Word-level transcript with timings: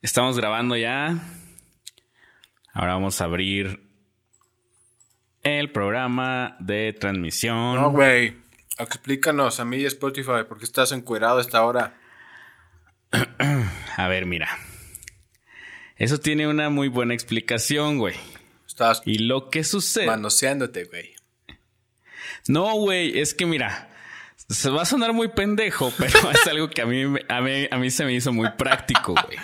Estamos 0.00 0.36
grabando 0.36 0.76
ya. 0.76 1.18
Ahora 2.72 2.94
vamos 2.94 3.20
a 3.20 3.24
abrir 3.24 3.80
el 5.42 5.72
programa 5.72 6.56
de 6.60 6.92
transmisión. 6.92 7.74
No, 7.74 7.90
güey. 7.90 8.36
Explícanos 8.78 9.58
a 9.58 9.64
mí 9.64 9.78
y 9.78 9.86
Spotify 9.86 10.44
por 10.48 10.58
qué 10.58 10.64
estás 10.64 10.92
encuerado 10.92 11.38
a 11.38 11.40
esta 11.40 11.64
hora. 11.64 11.98
a 13.96 14.08
ver, 14.08 14.26
mira. 14.26 14.48
Eso 15.96 16.18
tiene 16.18 16.46
una 16.46 16.70
muy 16.70 16.86
buena 16.86 17.14
explicación, 17.14 17.98
güey. 17.98 18.14
Estás 18.68 19.02
Y 19.04 19.18
lo 19.18 19.50
que 19.50 19.64
sucede. 19.64 20.06
manoseándote, 20.06 20.84
güey. 20.84 21.16
No, 22.46 22.72
güey, 22.74 23.18
es 23.18 23.34
que 23.34 23.46
mira, 23.46 23.88
se 24.48 24.70
va 24.70 24.82
a 24.82 24.86
sonar 24.86 25.12
muy 25.12 25.28
pendejo, 25.28 25.92
pero 25.98 26.30
es 26.30 26.46
algo 26.46 26.70
que 26.70 26.82
a 26.82 26.86
mí, 26.86 27.02
a 27.28 27.40
mí, 27.40 27.66
a 27.68 27.76
mí 27.78 27.90
se 27.90 28.04
me 28.04 28.12
hizo 28.12 28.32
muy 28.32 28.48
práctico, 28.52 29.14
güey. 29.26 29.38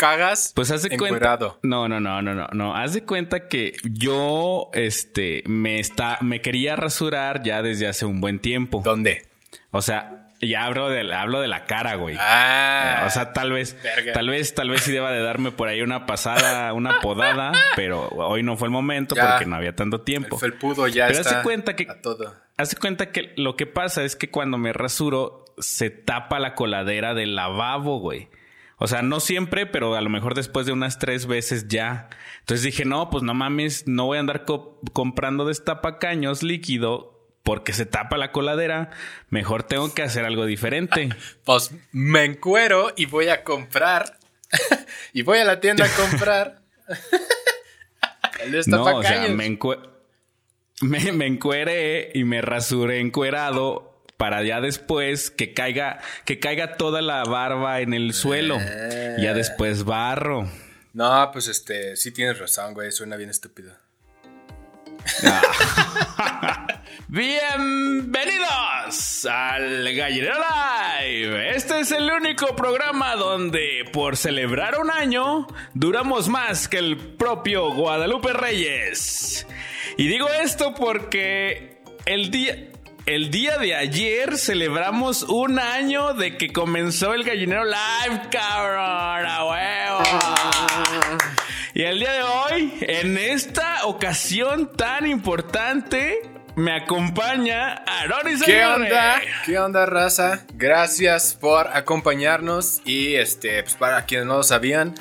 Cagas 0.00 0.52
Pues 0.56 0.70
haz 0.70 0.82
de 0.82 0.88
cuenta. 0.90 1.06
encuerado. 1.16 1.58
No, 1.62 1.86
no, 1.88 2.00
no, 2.00 2.22
no, 2.22 2.34
no, 2.34 2.48
no. 2.52 2.74
Haz 2.74 2.94
de 2.94 3.04
cuenta 3.04 3.48
que 3.48 3.74
yo, 3.84 4.70
este, 4.72 5.42
me 5.46 5.78
está, 5.78 6.16
me 6.22 6.40
quería 6.40 6.74
rasurar 6.74 7.42
ya 7.42 7.60
desde 7.62 7.86
hace 7.86 8.06
un 8.06 8.20
buen 8.20 8.38
tiempo. 8.38 8.80
¿Dónde? 8.82 9.26
O 9.72 9.82
sea, 9.82 10.28
ya 10.40 10.64
hablo 10.64 10.88
de, 10.88 11.12
hablo 11.14 11.40
de 11.42 11.48
la 11.48 11.66
cara, 11.66 11.96
güey. 11.96 12.16
Ah. 12.18 13.04
O 13.06 13.10
sea, 13.10 13.34
tal 13.34 13.52
vez, 13.52 13.76
Verga. 13.82 14.12
tal 14.14 14.28
vez, 14.30 14.54
tal 14.54 14.70
vez 14.70 14.80
sí 14.80 14.90
deba 14.90 15.12
de 15.12 15.20
darme 15.22 15.52
por 15.52 15.68
ahí 15.68 15.82
una 15.82 16.06
pasada, 16.06 16.72
una 16.72 17.00
podada, 17.00 17.52
pero 17.76 18.08
hoy 18.08 18.42
no 18.42 18.56
fue 18.56 18.68
el 18.68 18.72
momento 18.72 19.14
Ya. 19.14 19.28
porque 19.32 19.44
no 19.44 19.56
había 19.56 19.76
tanto 19.76 19.96
el 19.98 20.04
tiempo. 20.04 20.38
felpudo 20.38 20.88
ya 20.88 21.08
Pero 21.08 21.18
está 21.20 21.30
hazte 21.30 21.42
cuenta 21.42 21.76
que- 21.76 21.86
a 21.90 22.00
todo. 22.00 22.34
Haz 22.56 22.70
de 22.70 22.76
cuenta 22.78 23.10
que 23.12 23.32
lo 23.36 23.54
que 23.56 23.66
pasa 23.66 24.02
es 24.02 24.16
que 24.16 24.30
cuando 24.30 24.56
me 24.56 24.72
rasuro 24.72 25.44
se 25.58 25.90
tapa 25.90 26.38
la 26.38 26.54
coladera 26.54 27.12
del 27.14 27.34
lavabo, 27.36 28.00
güey. 28.00 28.28
O 28.82 28.86
sea, 28.88 29.02
no 29.02 29.20
siempre, 29.20 29.66
pero 29.66 29.94
a 29.94 30.00
lo 30.00 30.08
mejor 30.10 30.34
después 30.34 30.64
de 30.66 30.72
unas 30.72 30.98
tres 30.98 31.26
veces 31.26 31.68
ya. 31.68 32.08
Entonces 32.40 32.64
dije, 32.64 32.84
no, 32.86 33.10
pues 33.10 33.22
no 33.22 33.34
mames, 33.34 33.86
no 33.86 34.06
voy 34.06 34.16
a 34.16 34.20
andar 34.20 34.44
co- 34.46 34.80
comprando 34.94 35.44
destapacaños 35.44 36.42
líquido 36.42 37.28
porque 37.42 37.72
se 37.74 37.84
tapa 37.86 38.16
la 38.16 38.32
coladera. 38.32 38.90
Mejor 39.28 39.62
tengo 39.64 39.92
que 39.94 40.02
hacer 40.02 40.24
algo 40.24 40.46
diferente. 40.46 41.10
Pues 41.44 41.72
me 41.92 42.24
encuero 42.24 42.92
y 42.96 43.04
voy 43.06 43.28
a 43.28 43.44
comprar. 43.44 44.18
y 45.12 45.22
voy 45.22 45.38
a 45.38 45.44
la 45.44 45.60
tienda 45.60 45.84
a 45.84 45.88
comprar. 46.08 46.62
el 48.42 48.62
No, 48.66 48.82
o 48.84 49.02
sea, 49.02 49.28
me, 49.28 49.46
encue- 49.46 49.88
me, 50.80 51.12
me 51.12 51.26
encueré 51.26 52.10
y 52.14 52.24
me 52.24 52.40
rasuré 52.40 53.00
encuerado 53.00 53.89
para 54.20 54.42
ya 54.42 54.60
después 54.60 55.30
que 55.30 55.54
caiga, 55.54 55.98
que 56.26 56.38
caiga 56.38 56.76
toda 56.76 57.00
la 57.00 57.24
barba 57.24 57.80
en 57.80 57.94
el 57.94 58.12
suelo. 58.12 58.58
Ya 59.18 59.32
después 59.32 59.84
barro. 59.84 60.46
No, 60.92 61.30
pues 61.32 61.48
este, 61.48 61.96
sí 61.96 62.12
tienes 62.12 62.38
razón, 62.38 62.74
güey. 62.74 62.92
Suena 62.92 63.16
bien 63.16 63.30
estúpido. 63.30 63.72
Bienvenidos 67.08 68.44
al 69.24 69.94
Gallinero 69.94 70.34
Live. 70.34 71.56
Este 71.56 71.80
es 71.80 71.90
el 71.90 72.10
único 72.10 72.54
programa 72.54 73.16
donde 73.16 73.88
por 73.90 74.18
celebrar 74.18 74.78
un 74.78 74.90
año 74.90 75.46
duramos 75.72 76.28
más 76.28 76.68
que 76.68 76.76
el 76.76 76.98
propio 77.16 77.72
Guadalupe 77.72 78.34
Reyes. 78.34 79.46
Y 79.96 80.08
digo 80.08 80.28
esto 80.28 80.74
porque 80.74 81.80
el 82.04 82.30
día 82.30 82.69
el 83.10 83.32
día 83.32 83.58
de 83.58 83.74
ayer 83.74 84.38
celebramos 84.38 85.24
un 85.24 85.58
año 85.58 86.14
de 86.14 86.36
que 86.36 86.52
comenzó 86.52 87.12
el 87.12 87.24
Gallinero 87.24 87.64
Live, 87.64 88.28
cabrón, 88.30 89.26
a 89.26 89.44
huevo. 89.46 90.02
Y 91.74 91.82
el 91.82 91.98
día 91.98 92.12
de 92.12 92.22
hoy, 92.22 92.72
en 92.82 93.18
esta 93.18 93.84
ocasión 93.86 94.70
tan 94.76 95.08
importante, 95.08 96.20
me 96.54 96.70
acompaña 96.72 97.82
Aaron 97.84 98.22
¿Qué 98.26 98.30
Izaguirre. 98.30 98.64
onda? 98.64 99.20
¿Qué 99.44 99.58
onda, 99.58 99.86
raza? 99.86 100.46
Gracias 100.54 101.34
por 101.34 101.66
acompañarnos. 101.66 102.80
Y 102.84 103.16
este, 103.16 103.60
pues 103.64 103.74
para 103.74 104.04
quienes 104.04 104.28
no 104.28 104.36
lo 104.36 104.44
sabían, 104.44 104.94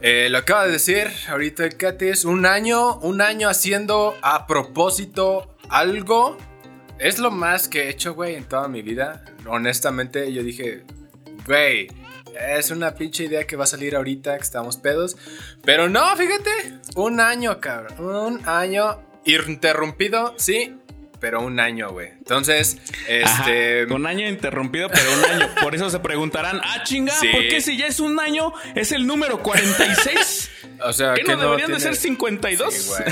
eh, 0.00 0.28
lo 0.30 0.38
acaba 0.38 0.66
de 0.66 0.72
decir 0.72 1.08
ahorita 1.28 1.68
Katis, 1.70 2.24
un 2.24 2.46
año, 2.46 2.94
un 2.98 3.20
año 3.20 3.48
haciendo 3.48 4.16
a 4.22 4.46
propósito 4.46 5.52
algo. 5.68 6.38
Es 7.00 7.18
lo 7.18 7.30
más 7.30 7.66
que 7.68 7.84
he 7.84 7.88
hecho, 7.88 8.14
güey, 8.14 8.34
en 8.34 8.44
toda 8.44 8.68
mi 8.68 8.82
vida. 8.82 9.24
Honestamente, 9.46 10.32
yo 10.32 10.42
dije, 10.42 10.84
güey, 11.46 11.88
es 12.38 12.70
una 12.70 12.94
pinche 12.94 13.24
idea 13.24 13.46
que 13.46 13.56
va 13.56 13.64
a 13.64 13.66
salir 13.66 13.96
ahorita, 13.96 14.36
que 14.36 14.42
estamos 14.42 14.76
pedos. 14.76 15.16
Pero 15.64 15.88
no, 15.88 16.14
fíjate, 16.16 16.50
un 16.96 17.20
año, 17.20 17.58
cabrón. 17.58 17.98
Un 17.98 18.48
año 18.48 19.00
interrumpido, 19.24 20.34
sí, 20.36 20.76
pero 21.20 21.40
un 21.40 21.58
año, 21.58 21.90
güey. 21.90 22.08
Entonces, 22.08 22.76
Ajá, 23.24 23.44
este... 23.50 23.92
un 23.92 24.06
año 24.06 24.28
interrumpido, 24.28 24.88
pero 24.90 25.12
un 25.12 25.24
año. 25.24 25.54
Por 25.62 25.74
eso 25.74 25.88
se 25.88 26.00
preguntarán, 26.00 26.60
ah, 26.62 26.82
chinga, 26.84 27.12
Sí. 27.14 27.28
¿por 27.28 27.48
qué 27.48 27.60
si 27.60 27.76
ya 27.76 27.86
es 27.86 28.00
un 28.00 28.18
año 28.20 28.52
es 28.74 28.92
el 28.92 29.06
número 29.06 29.40
46? 29.42 30.50
O 30.82 30.94
sea, 30.94 31.12
¿Qué 31.12 31.24
que 31.24 31.36
no 31.36 31.42
deberían 31.42 31.72
de 31.72 31.78
ser 31.78 31.94
52? 31.94 32.72
Sí, 32.72 32.88
güey. 32.88 33.02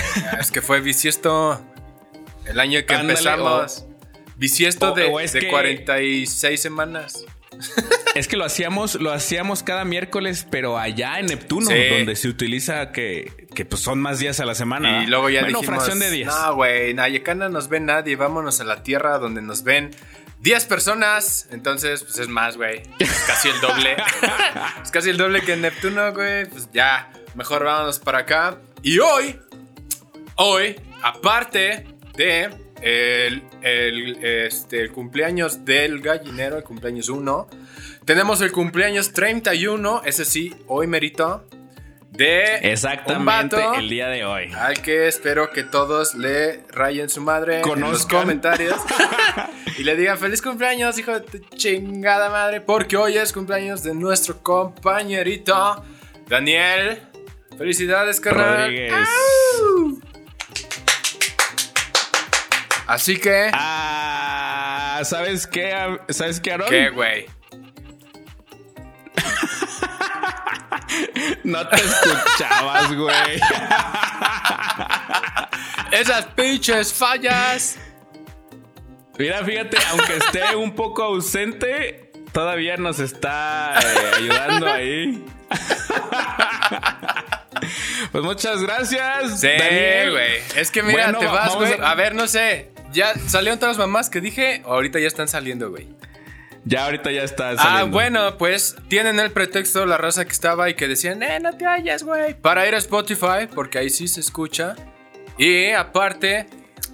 Es 0.41 0.51
que 0.51 0.63
fue 0.63 0.81
bisiesto 0.81 1.63
el 2.49 2.61
año 2.61 2.81
que 2.87 2.95
Ándale, 2.95 3.13
empezamos. 3.19 3.85
Bisiesto 4.37 4.93
o- 4.93 4.95
de, 4.95 5.05
o 5.07 5.21
es 5.21 5.33
de 5.33 5.41
que- 5.41 5.49
46 5.49 6.61
semanas. 6.61 7.25
Es 8.15 8.27
que 8.27 8.37
lo 8.37 8.45
hacíamos, 8.45 8.97
lo 8.97 9.13
hacíamos 9.13 9.63
cada 9.63 9.85
miércoles, 9.85 10.47
pero 10.51 10.79
allá 10.79 11.21
en 11.21 11.27
Neptuno, 11.27 11.71
Sí. 11.71 11.75
donde 11.91 12.17
se 12.17 12.27
utiliza 12.29 12.91
que, 12.91 13.47
que 13.55 13.65
pues 13.65 13.81
son 13.83 14.01
más 14.01 14.19
días 14.19 14.41
a 14.41 14.45
la 14.45 14.55
semana. 14.57 15.05
Y 15.05 15.07
luego 15.07 15.29
ya 15.31 15.43
bueno, 15.43 15.59
dijimos, 15.61 15.77
fracción 15.77 16.01
de 16.01 16.11
días. 16.11 16.35
no, 16.35 16.55
güey, 16.57 16.91
en 16.91 17.01
Ayacana 17.01 17.49
nos 17.49 17.69
ve 17.69 17.79
nadie, 17.81 18.17
vámonos 18.17 18.61
a 18.61 18.65
la 18.65 18.83
tierra 18.83 19.19
donde 19.19 19.41
nos 19.43 19.63
ven 19.63 19.91
10 20.41 20.65
personas, 20.67 21.49
entonces 21.53 22.03
pues 22.03 22.19
es 22.19 22.29
más, 22.29 22.57
güey, 22.57 22.83
es 22.99 23.25
casi 23.27 23.49
el 23.51 23.61
doble, 23.61 23.97
es 24.83 24.91
casi 24.91 25.11
el 25.11 25.17
doble 25.17 25.43
que 25.43 25.53
en 25.53 25.61
Neptuno, 25.63 26.13
güey, 26.13 26.47
pues 26.47 26.69
ya, 26.73 27.13
mejor 27.35 27.65
vámonos 27.65 27.99
para 28.01 28.19
acá. 28.21 28.59
Y 28.83 28.99
hoy, 28.99 29.39
hoy, 30.37 30.81
aparte 31.03 31.87
de 32.19 32.51
el, 32.83 33.43
el, 33.63 34.25
este, 34.25 34.83
el 34.83 34.93
cumpleaños 34.93 35.65
del 35.65 36.01
gallinero, 36.01 36.59
el 36.59 36.65
cumpleaños 36.65 37.09
1, 37.09 37.49
tenemos 38.05 38.41
el 38.41 38.53
cumpleaños 38.53 39.13
31, 39.13 40.03
ese 40.05 40.25
sí, 40.25 40.55
hoy 40.67 40.87
merito, 40.87 41.47
de 42.11 42.61
un 42.63 42.71
Exactamente 42.71 43.57
vato 43.57 43.75
el 43.75 43.89
día 43.89 44.09
de 44.09 44.25
hoy. 44.25 44.51
al 44.53 44.81
que 44.83 45.07
espero 45.07 45.51
que 45.51 45.63
todos 45.63 46.15
le 46.15 46.65
rayen 46.71 47.09
su 47.09 47.21
madre 47.21 47.61
en 47.61 47.61
los 47.61 47.69
Conozcan. 47.71 48.21
comentarios 48.23 48.77
y 49.79 49.85
le 49.85 49.95
digan 49.95 50.19
feliz 50.19 50.43
cumpleaños, 50.43 50.99
hijo 50.99 51.13
de 51.13 51.21
tu 51.21 51.39
chingada 51.57 52.31
madre, 52.31 52.61
porque 52.61 52.97
hoy 52.97 53.17
es 53.19 53.33
cumpleaños 53.33 53.83
de 53.83 53.95
nuestro 53.95 54.43
compañerito 54.43 55.85
Daniel. 56.29 57.03
Felicidades, 57.57 58.21
carnal. 58.21 58.63
Rodríguez. 58.63 58.93
Así 62.89 63.19
que, 63.19 63.51
Ah, 63.53 65.01
¿sabes 65.05 65.47
qué? 65.47 65.99
¿Sabes 66.09 66.41
qué, 66.41 66.53
Aaron? 66.53 66.69
¿qué, 66.69 66.89
güey? 66.91 67.27
No 71.45 71.67
te 71.69 71.77
escuchabas, 71.77 72.95
güey. 72.95 73.41
Esas 75.91 76.25
pinches 76.27 76.93
fallas. 76.93 77.79
Mira, 79.19 79.45
fíjate, 79.45 79.77
aunque 79.91 80.17
esté 80.17 80.57
un 80.57 80.75
poco 80.75 81.03
ausente, 81.03 82.11
todavía 82.33 82.77
nos 82.77 82.99
está 83.01 83.75
eh, 83.81 84.11
ayudando 84.17 84.67
ahí. 84.73 85.25
Pues 88.13 88.25
muchas 88.25 88.63
gracias. 88.63 89.41
Sí, 89.41 89.49
güey. 90.11 90.39
Es 90.57 90.71
que 90.71 90.83
mira, 90.83 91.05
Bueno, 91.11 91.19
te 91.19 91.27
vas, 91.27 91.55
güey. 91.57 91.75
a- 91.75 91.91
A 91.91 91.95
ver, 91.95 92.15
no 92.15 92.27
sé. 92.27 92.71
Ya 92.93 93.15
salieron 93.27 93.59
todas 93.59 93.77
las 93.77 93.87
mamás 93.87 94.09
que 94.11 94.21
dije, 94.21 94.63
ahorita 94.65 94.99
ya 94.99 95.07
están 95.09 95.29
saliendo, 95.29 95.71
güey. 95.71 95.89
Ya 96.65 96.85
ahorita 96.85 97.11
ya 97.13 97.23
está 97.23 97.51
Ah, 97.51 97.57
saliendo. 97.57 97.93
bueno, 97.93 98.37
pues 98.39 98.77
tienen 98.89 99.21
el 99.21 99.31
pretexto 99.31 99.87
la 99.87 99.97
raza 99.97 100.25
que 100.25 100.33
estaba 100.33 100.69
y 100.69 100.75
que 100.75 100.89
decían, 100.89 101.23
eh, 101.23 101.39
no 101.41 101.57
te 101.57 101.65
hallas, 101.67 102.03
güey. 102.03 102.35
Para 102.41 102.67
ir 102.67 102.75
a 102.75 102.79
Spotify, 102.79 103.47
porque 103.55 103.79
ahí 103.79 103.91
sí 103.91 104.09
se 104.09 104.21
escucha. 104.21 104.75
Y 105.39 105.71
aparte, 105.71 106.47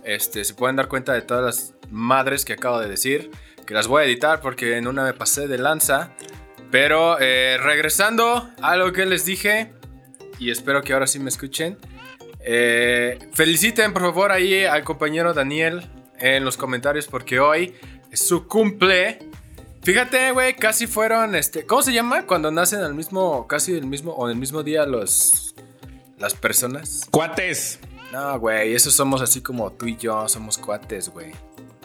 este, 0.04 0.44
se 0.44 0.54
pueden 0.54 0.76
dar 0.76 0.88
cuenta 0.88 1.12
de 1.12 1.22
todas 1.22 1.44
las 1.44 1.74
madres 1.90 2.44
que 2.44 2.52
acabo 2.52 2.78
de 2.80 2.88
decir, 2.88 3.30
que 3.66 3.74
las 3.74 3.86
voy 3.86 4.02
a 4.02 4.04
editar 4.04 4.40
porque 4.40 4.76
en 4.76 4.86
una 4.86 5.02
me 5.04 5.14
pasé 5.14 5.48
de 5.48 5.58
lanza. 5.58 6.10
Pero 6.70 7.18
eh, 7.20 7.56
regresando 7.60 8.50
a 8.60 8.76
lo 8.76 8.92
que 8.92 9.06
les 9.06 9.24
dije, 9.24 9.72
y 10.38 10.50
espero 10.50 10.82
que 10.82 10.92
ahora 10.92 11.06
sí 11.06 11.18
me 11.20 11.30
escuchen. 11.30 11.78
Eh, 12.46 13.18
feliciten 13.32 13.94
por 13.94 14.02
favor 14.02 14.30
ahí 14.30 14.64
al 14.64 14.84
compañero 14.84 15.32
Daniel 15.32 15.88
en 16.18 16.44
los 16.44 16.56
comentarios 16.58 17.06
porque 17.06 17.40
hoy 17.40 17.74
es 18.10 18.26
su 18.26 18.46
cumple. 18.46 19.18
Fíjate, 19.82 20.30
güey, 20.32 20.54
casi 20.54 20.86
fueron, 20.86 21.34
este, 21.34 21.66
¿cómo 21.66 21.82
se 21.82 21.92
llama? 21.92 22.26
Cuando 22.26 22.50
nacen 22.50 22.80
al 22.80 22.94
mismo, 22.94 23.46
casi 23.46 23.72
el 23.72 23.86
mismo, 23.86 24.12
o 24.12 24.28
en 24.28 24.32
el 24.32 24.38
mismo 24.38 24.62
día 24.62 24.86
los, 24.86 25.54
las 26.18 26.34
personas. 26.34 27.06
Cuates. 27.10 27.78
No, 28.12 28.38
güey, 28.38 28.74
esos 28.74 28.94
somos 28.94 29.20
así 29.20 29.42
como 29.42 29.72
tú 29.72 29.86
y 29.86 29.96
yo, 29.96 30.28
somos 30.28 30.56
cuates, 30.56 31.08
güey. 31.08 31.32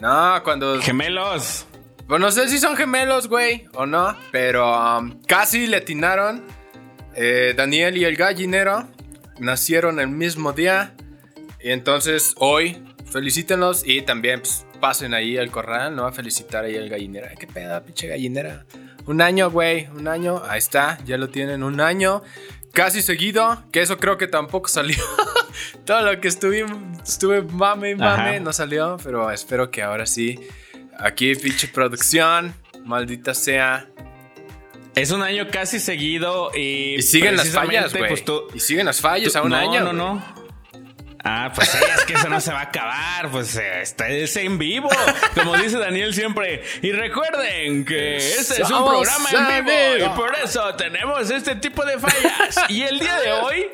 No, 0.00 0.40
cuando... 0.44 0.80
Gemelos. 0.80 1.66
Pues 2.06 2.20
no 2.20 2.30
sé 2.30 2.48
si 2.48 2.58
son 2.58 2.76
gemelos, 2.76 3.28
güey, 3.28 3.66
o 3.74 3.84
no, 3.86 4.16
pero 4.32 4.98
um, 4.98 5.20
casi 5.26 5.66
le 5.66 5.78
atinaron. 5.78 6.42
Eh, 7.14 7.54
Daniel 7.56 7.96
y 7.96 8.04
el 8.04 8.16
gallinero 8.16 8.86
nacieron 9.40 9.98
el 9.98 10.08
mismo 10.08 10.52
día. 10.52 10.94
Y 11.60 11.70
entonces 11.70 12.34
hoy, 12.36 12.82
felicítenlos 13.06 13.86
y 13.86 14.02
también 14.02 14.40
pues, 14.40 14.66
pasen 14.80 15.14
ahí 15.14 15.36
al 15.36 15.50
corral, 15.50 15.96
¿no? 15.96 16.06
A 16.06 16.12
felicitar 16.12 16.64
ahí 16.64 16.76
al 16.76 16.88
gallinero. 16.88 17.26
Ay, 17.28 17.36
qué 17.38 17.46
pedo, 17.46 17.82
pinche 17.84 18.06
gallinera. 18.06 18.64
Un 19.06 19.20
año, 19.20 19.50
güey, 19.50 19.88
un 19.88 20.08
año. 20.08 20.42
Ahí 20.48 20.58
está, 20.58 20.98
ya 21.04 21.18
lo 21.18 21.28
tienen, 21.28 21.62
un 21.62 21.80
año. 21.80 22.22
Casi 22.72 23.02
seguido, 23.02 23.64
que 23.72 23.80
eso 23.82 23.98
creo 23.98 24.16
que 24.16 24.28
tampoco 24.28 24.68
salió. 24.68 24.96
Todo 25.84 26.02
lo 26.02 26.20
que 26.20 26.28
estuve, 26.28 26.64
estuve 27.02 27.42
mame, 27.42 27.96
mame, 27.96 28.30
Ajá. 28.30 28.40
no 28.40 28.52
salió, 28.52 28.96
pero 29.02 29.30
espero 29.30 29.70
que 29.70 29.82
ahora 29.82 30.06
sí. 30.06 30.38
Aquí, 30.98 31.34
pinche 31.34 31.66
producción, 31.68 32.54
maldita 32.84 33.34
sea. 33.34 33.88
Es 34.94 35.10
un 35.12 35.22
año 35.22 35.48
casi 35.50 35.78
seguido 35.80 36.50
y. 36.54 36.96
Y 36.96 37.02
siguen 37.02 37.36
las 37.36 37.48
fallas, 37.50 37.92
güey. 37.94 38.08
pues, 38.08 38.24
tú- 38.24 38.48
y 38.54 38.60
siguen 38.60 38.86
las 38.86 39.00
fallas 39.00 39.32
tú- 39.32 39.38
a 39.38 39.42
un 39.42 39.50
no, 39.50 39.56
año. 39.56 39.80
No, 39.80 39.86
güey. 39.86 39.96
no. 39.96 40.40
Ah, 41.22 41.52
pues 41.54 41.68
es 41.74 42.04
que 42.06 42.14
eso 42.14 42.30
no 42.30 42.40
se 42.40 42.50
va 42.50 42.60
a 42.60 42.62
acabar, 42.62 43.30
pues 43.30 43.54
está 43.54 44.08
es 44.08 44.34
en 44.36 44.56
vivo, 44.58 44.88
como 45.34 45.54
dice 45.58 45.76
Daniel 45.76 46.14
siempre. 46.14 46.62
Y 46.80 46.92
recuerden 46.92 47.84
que 47.84 48.16
este 48.16 48.62
es 48.62 48.70
un 48.70 48.86
programa 48.86 49.28
en 49.58 49.64
vivo. 49.66 50.06
y 50.06 50.16
por 50.16 50.34
eso 50.42 50.74
tenemos 50.76 51.30
este 51.30 51.56
tipo 51.56 51.84
de 51.84 51.98
fallas. 51.98 52.58
Y 52.70 52.82
el 52.84 52.98
día 52.98 53.18
de 53.20 53.32
hoy 53.32 53.66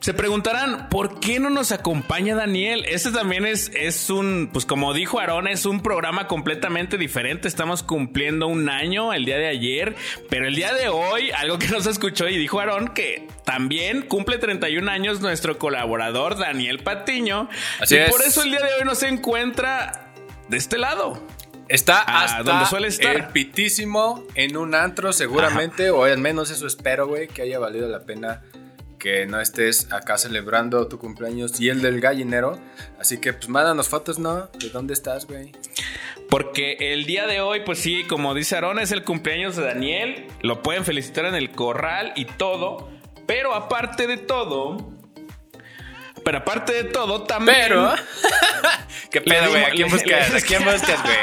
se 0.00 0.14
preguntarán, 0.14 0.88
¿por 0.88 1.20
qué 1.20 1.38
no 1.40 1.50
nos 1.50 1.72
acompaña 1.72 2.34
Daniel? 2.34 2.86
Este 2.88 3.10
también 3.12 3.44
es, 3.44 3.70
es 3.74 4.08
un, 4.08 4.48
pues 4.50 4.64
como 4.64 4.94
dijo 4.94 5.20
Aarón, 5.20 5.46
es 5.46 5.66
un 5.66 5.82
programa 5.82 6.26
completamente 6.26 6.96
diferente. 6.96 7.48
Estamos 7.48 7.82
cumpliendo 7.82 8.46
un 8.46 8.70
año 8.70 9.12
el 9.12 9.26
día 9.26 9.36
de 9.36 9.48
ayer, 9.48 9.94
pero 10.30 10.48
el 10.48 10.54
día 10.54 10.72
de 10.72 10.88
hoy, 10.88 11.30
algo 11.32 11.58
que 11.58 11.68
nos 11.68 11.86
escuchó 11.86 12.28
y 12.28 12.38
dijo 12.38 12.60
Aarón, 12.60 12.88
que 12.88 13.28
también 13.44 14.00
cumple 14.00 14.38
31 14.38 14.90
años 14.90 15.20
nuestro 15.20 15.58
colaborador 15.58 16.38
Daniel 16.38 16.78
Patiño. 16.78 17.50
Así 17.78 17.96
y 17.96 17.98
es. 17.98 18.10
por 18.10 18.22
eso 18.22 18.42
el 18.42 18.52
día 18.52 18.60
de 18.60 18.72
hoy 18.78 18.84
no 18.86 18.94
se 18.94 19.08
encuentra 19.08 20.12
de 20.48 20.56
este 20.56 20.78
lado. 20.78 21.22
Está 21.68 22.02
Ah, 22.06 22.24
hasta 22.24 22.42
donde 22.42 22.64
suele 22.66 22.88
estar. 22.88 23.14
el 23.14 23.26
pitísimo 23.28 24.24
en 24.34 24.56
un 24.56 24.74
antro 24.74 25.12
seguramente, 25.12 25.90
o 25.90 26.04
al 26.04 26.18
menos 26.18 26.50
eso 26.50 26.66
espero, 26.66 27.06
güey, 27.06 27.28
que 27.28 27.42
haya 27.42 27.58
valido 27.58 27.86
la 27.86 28.00
pena 28.00 28.42
que 29.00 29.26
no 29.26 29.40
estés 29.40 29.92
acá 29.92 30.18
celebrando 30.18 30.86
tu 30.86 30.98
cumpleaños 30.98 31.60
y 31.60 31.70
el 31.70 31.82
del 31.82 32.00
gallinero. 32.00 32.60
Así 33.00 33.18
que 33.18 33.32
pues 33.32 33.48
mándanos 33.48 33.88
fotos, 33.88 34.20
¿no? 34.20 34.46
¿De 34.58 34.68
dónde 34.68 34.94
estás, 34.94 35.26
güey? 35.26 35.50
Porque 36.28 36.76
el 36.78 37.06
día 37.06 37.26
de 37.26 37.40
hoy, 37.40 37.62
pues 37.64 37.80
sí, 37.80 38.04
como 38.04 38.34
dice 38.34 38.54
Aarón, 38.54 38.78
es 38.78 38.92
el 38.92 39.02
cumpleaños 39.02 39.56
de 39.56 39.64
Daniel. 39.64 40.28
Lo 40.42 40.62
pueden 40.62 40.84
felicitar 40.84 41.24
en 41.24 41.34
el 41.34 41.50
corral 41.50 42.12
y 42.14 42.26
todo. 42.26 42.88
Pero 43.26 43.54
aparte 43.54 44.06
de 44.06 44.18
todo. 44.18 44.92
Pero 46.24 46.38
aparte 46.38 46.72
de 46.74 46.84
todo, 46.84 47.24
también. 47.24 47.56
Pero... 47.60 47.92
¿Qué 49.10 49.20
pedo, 49.22 49.50
güey? 49.50 49.64
¿A 49.64 49.70
quién 49.70 49.90
buscas? 49.90 50.34
¿A 50.34 50.40
quién 50.40 50.64
buscas, 50.64 51.02
güey? 51.02 51.16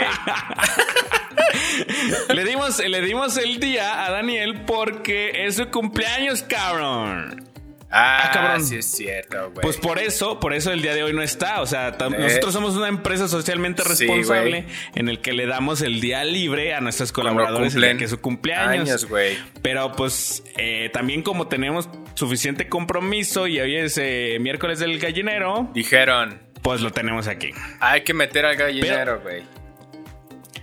le, 2.36 2.44
dimos, 2.44 2.80
le 2.80 3.02
dimos 3.02 3.38
el 3.38 3.60
día 3.60 4.06
a 4.06 4.12
Daniel 4.12 4.66
porque 4.66 5.46
es 5.46 5.56
su 5.56 5.70
cumpleaños, 5.70 6.44
cabrón. 6.44 7.47
Ah, 7.90 8.24
Ah, 8.26 8.32
cabrón. 8.34 8.66
sí 8.66 8.76
es 8.76 8.86
cierto, 8.86 9.50
güey. 9.52 9.62
Pues 9.62 9.78
por 9.78 9.98
eso, 9.98 10.40
por 10.42 10.54
eso 10.54 10.72
el 10.74 10.82
día 10.82 10.94
de 10.94 11.04
hoy 11.04 11.14
no 11.14 11.22
está. 11.22 11.62
O 11.62 11.66
sea, 11.66 11.90
Eh. 12.00 12.10
nosotros 12.20 12.54
somos 12.54 12.76
una 12.76 12.90
empresa 12.90 13.28
socialmente 13.30 13.84
responsable 13.84 14.66
en 14.96 15.08
el 15.08 15.22
que 15.22 15.32
le 15.32 15.46
damos 15.46 15.82
el 15.82 16.02
día 16.02 16.24
libre 16.26 16.74
a 16.74 16.82
nuestros 16.82 17.12
colaboradores 17.14 17.76
el 17.76 17.82
día 17.82 17.98
que 17.98 18.04
es 18.04 18.10
su 18.10 18.20
cumpleaños. 18.20 18.90
años, 18.90 19.06
güey. 19.06 19.38
Pero 19.62 19.94
pues 19.94 20.44
eh, 20.58 20.90
también 20.92 21.22
como 21.24 21.48
tenemos 21.48 21.90
suficiente 22.16 22.68
compromiso 22.68 23.48
y 23.48 23.60
hoy 23.62 23.76
es 23.78 23.98
eh, 23.98 24.38
miércoles 24.42 24.80
del 24.80 25.00
gallinero, 25.00 25.70
Dijeron, 25.74 26.42
pues 26.62 26.82
lo 26.82 26.92
tenemos 26.92 27.28
aquí. 27.28 27.52
hay 27.80 28.02
que 28.02 28.14
meter 28.14 28.46
al 28.46 28.58
gallinero, 28.58 29.22
güey. 29.22 29.44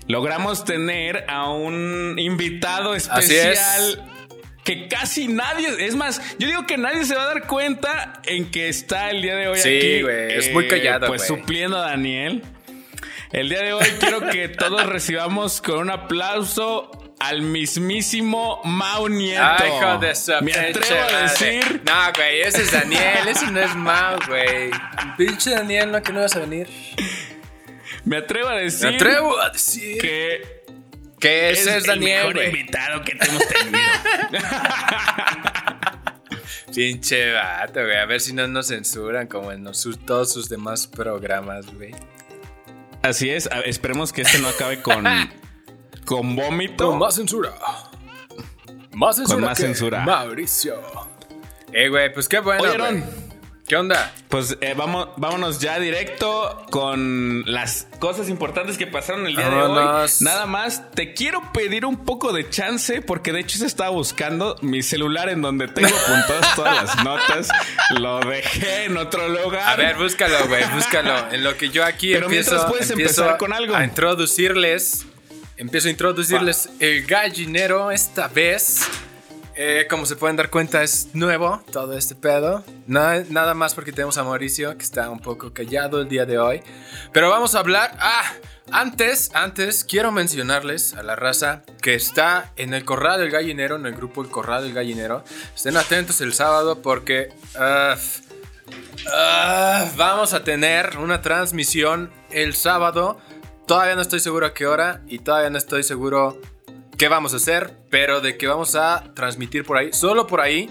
Logramos 0.07 0.65
tener 0.67 1.25
a 1.29 1.49
un 1.49 2.17
invitado 2.19 2.95
especial. 2.95 4.11
Que 4.65 4.89
casi 4.89 5.29
nadie, 5.29 5.69
es 5.87 5.95
más, 5.95 6.21
yo 6.39 6.47
digo 6.49 6.67
que 6.67 6.79
nadie 6.79 7.05
se 7.05 7.15
va 7.15 7.25
a 7.25 7.27
dar 7.27 7.47
cuenta 7.47 8.21
en 8.25 8.51
que 8.51 8.69
está 8.69 9.11
el 9.11 9.21
día 9.23 9.37
de 9.37 9.49
hoy 9.49 9.59
Sí, 9.59 9.69
aquí. 9.77 9.87
eh, 9.87 10.03
güey, 10.03 10.33
es 10.39 10.53
muy 10.53 10.69
callado, 10.69 11.07
Pues 11.07 11.27
supliendo 11.27 11.77
a 11.79 11.83
Daniel. 11.91 12.43
El 13.31 13.49
día 13.51 13.63
de 13.63 13.73
hoy 13.75 13.85
quiero 14.01 14.21
que 14.31 14.49
todos 14.59 14.87
recibamos 14.87 15.61
con 15.61 15.79
un 15.81 15.91
aplauso 15.91 16.91
al 17.21 17.43
mismísimo 17.43 18.61
Mau 18.65 19.09
Nieto. 19.09 19.43
Ay, 19.43 19.69
hijo 19.71 19.99
de 19.99 20.15
su 20.15 20.33
Me 20.41 20.53
atrevo 20.55 21.03
a 21.15 21.23
decir 21.23 21.83
No, 21.85 22.13
güey, 22.17 22.41
ese 22.43 22.63
es 22.63 22.73
Daniel, 22.73 23.29
ese 23.29 23.51
no 23.51 23.61
es 23.61 23.75
Mau, 23.75 24.19
güey. 24.29 24.71
Pinche 25.19 25.51
Daniel, 25.51 25.91
no 25.93 26.03
que 26.03 26.13
no 26.13 26.21
vas 26.21 26.35
a 26.37 26.41
venir. 26.41 26.69
me 28.05 28.17
atrevo 28.19 28.49
a 28.49 28.57
decir 28.57 28.89
Me 28.91 28.95
atrevo 28.97 29.39
a 29.41 29.51
decir 29.51 29.99
que, 30.01 30.54
que 31.29 31.51
ese 31.51 31.61
es, 31.63 31.67
es 31.69 31.75
el 31.77 31.83
Daniel, 31.87 32.19
mejor 32.19 32.35
güey. 32.35 32.47
invitado 32.49 33.03
que 33.03 33.15
te 33.15 33.27
hemos 33.29 33.49
tenido. 33.49 33.79
Pinche 36.75 37.33
vato, 37.33 37.81
güey. 37.83 37.97
A 37.97 38.07
ver 38.07 38.21
si 38.21 38.33
no 38.33 38.47
nos 38.49 38.69
censuran 38.69 39.27
como 39.29 39.53
en 39.53 39.65
los- 39.65 39.89
todos 40.05 40.33
sus 40.33 40.49
demás 40.49 40.87
programas, 40.87 41.67
güey. 41.75 41.95
Así 43.03 43.31
es, 43.31 43.47
a- 43.47 43.61
esperemos 43.61 44.13
que 44.13 44.23
este 44.23 44.39
no 44.39 44.49
acabe 44.49 44.81
con 44.83 45.05
con 46.05 46.37
vómito. 46.37 46.89
Con 46.91 46.99
más 46.99 47.15
censura. 47.15 47.53
Más 48.93 49.17
censura. 49.17 49.47
más 49.47 49.59
que 49.59 49.65
censura. 49.65 50.01
Mauricio. 50.01 50.81
Eh, 51.73 51.89
güey, 51.89 52.13
pues 52.13 52.29
qué 52.29 52.41
bueno. 52.41 52.63
¿Qué 53.67 53.77
onda? 53.77 54.13
Pues 54.29 54.59
eh, 54.61 54.75
vamos, 54.77 55.09
vámonos 55.17 55.59
ya 55.59 55.79
directo 55.79 56.67
con 56.71 57.45
las 57.47 57.87
cosas 57.99 58.29
importantes 58.29 58.77
que 58.77 58.87
pasaron 58.87 59.27
el 59.27 59.35
día 59.37 59.49
de 59.49 59.57
hoy. 59.57 60.09
Nada 60.21 60.45
más, 60.45 60.91
te 60.91 61.15
quiero 61.15 61.51
pedir 61.55 61.87
un 61.87 61.97
poco 62.05 62.35
de 62.35 62.51
chance 62.51 63.01
porque 63.01 63.33
de 63.33 63.41
hecho 63.41 63.57
se 63.57 63.65
estaba 63.65 63.89
buscando 63.89 64.57
mi 64.61 64.83
celular 64.83 65.31
en 65.31 65.41
donde 65.41 65.69
tengo 65.69 65.89
apuntadas 65.97 66.55
todas 66.55 66.77
las 66.77 67.05
notas. 67.05 67.49
Lo 67.99 68.21
dejé 68.21 68.85
en 68.85 68.99
otro 68.99 69.29
lugar. 69.29 69.63
A 69.67 69.77
ver, 69.77 69.97
búscalo, 69.97 70.47
güey, 70.47 70.65
búscalo. 70.75 71.33
En 71.33 71.43
lo 71.43 71.57
que 71.57 71.71
yo 71.71 71.87
aquí 71.87 72.13
Pero 72.13 72.27
empiezo, 72.27 72.51
mientras 72.51 72.71
puedes 72.71 72.91
empiezo 72.91 73.23
empezar 73.23 73.39
con 73.39 73.55
algo. 73.55 73.75
a 73.75 73.83
introducirles. 73.83 75.07
Empiezo 75.57 75.89
a 75.89 75.91
introducirles 75.91 76.69
el 76.81 77.07
gallinero 77.07 77.91
esta 77.91 78.29
vez. 78.29 78.87
Eh, 79.57 79.87
como 79.89 80.05
se 80.05 80.17
pueden 80.17 80.35
dar 80.37 80.51
cuenta, 80.51 80.83
es 80.83 81.09
nuevo 81.15 81.63
todo 81.71 81.97
este 81.97 82.15
pedo. 82.17 82.65
Na- 82.89 83.21
nada 83.29 83.55
más 83.55 83.75
porque 83.75 83.93
tenemos 83.93 84.19
a 84.19 84.25
Mauricio, 84.25 84.77
que 84.77 84.83
está 84.83 85.09
un 85.11 85.21
poco 85.21 85.53
callado 85.53 86.01
el 86.01 86.09
día 86.09 86.27
de 86.27 86.39
hoy. 86.39 86.61
Pero 87.13 87.31
vamos 87.31 87.55
a 87.55 87.61
hablar. 87.61 87.97
Ah, 88.01 88.33
antes, 88.73 89.31
antes, 89.33 89.85
quiero 89.85 90.11
mencionarles 90.11 90.95
a 90.95 91.05
la 91.05 91.15
raza 91.15 91.63
que 91.81 91.95
está 91.95 92.53
en 92.57 92.75
el 92.75 92.85
Corral 92.85 93.21
del 93.21 93.31
Gallinero, 93.31 93.77
en 93.77 93.87
el 93.87 93.95
grupo 93.95 94.23
El 94.23 94.29
Corral 94.31 94.65
del 94.65 94.73
Gallinero. 94.75 95.23
Estén 95.55 95.77
atentos 95.77 96.21
el 96.21 96.33
sábado 96.35 96.83
porque. 96.83 97.29
Ah, 97.57 97.97
vamos 99.97 100.33
a 100.33 100.43
tener 100.43 100.99
una 100.99 101.23
transmisión 101.23 102.11
el 102.31 102.55
sábado. 102.55 103.19
Todavía 103.69 103.95
no 103.95 104.03
estoy 104.03 104.19
seguro 104.21 104.47
a 104.47 104.53
qué 104.55 104.67
hora 104.67 105.03
y 105.07 105.21
todavía 105.21 105.51
no 105.51 105.59
estoy 105.59 105.85
seguro 105.85 106.41
qué 106.97 107.09
vamos 107.09 107.33
a 107.35 107.37
hacer, 107.37 107.77
pero 107.91 108.21
de 108.21 108.37
que 108.37 108.47
vamos 108.47 108.77
a 108.77 109.13
transmitir 109.15 109.65
por 109.65 109.77
ahí, 109.77 109.93
solo 109.93 110.27
por 110.27 110.41
ahí. 110.41 110.71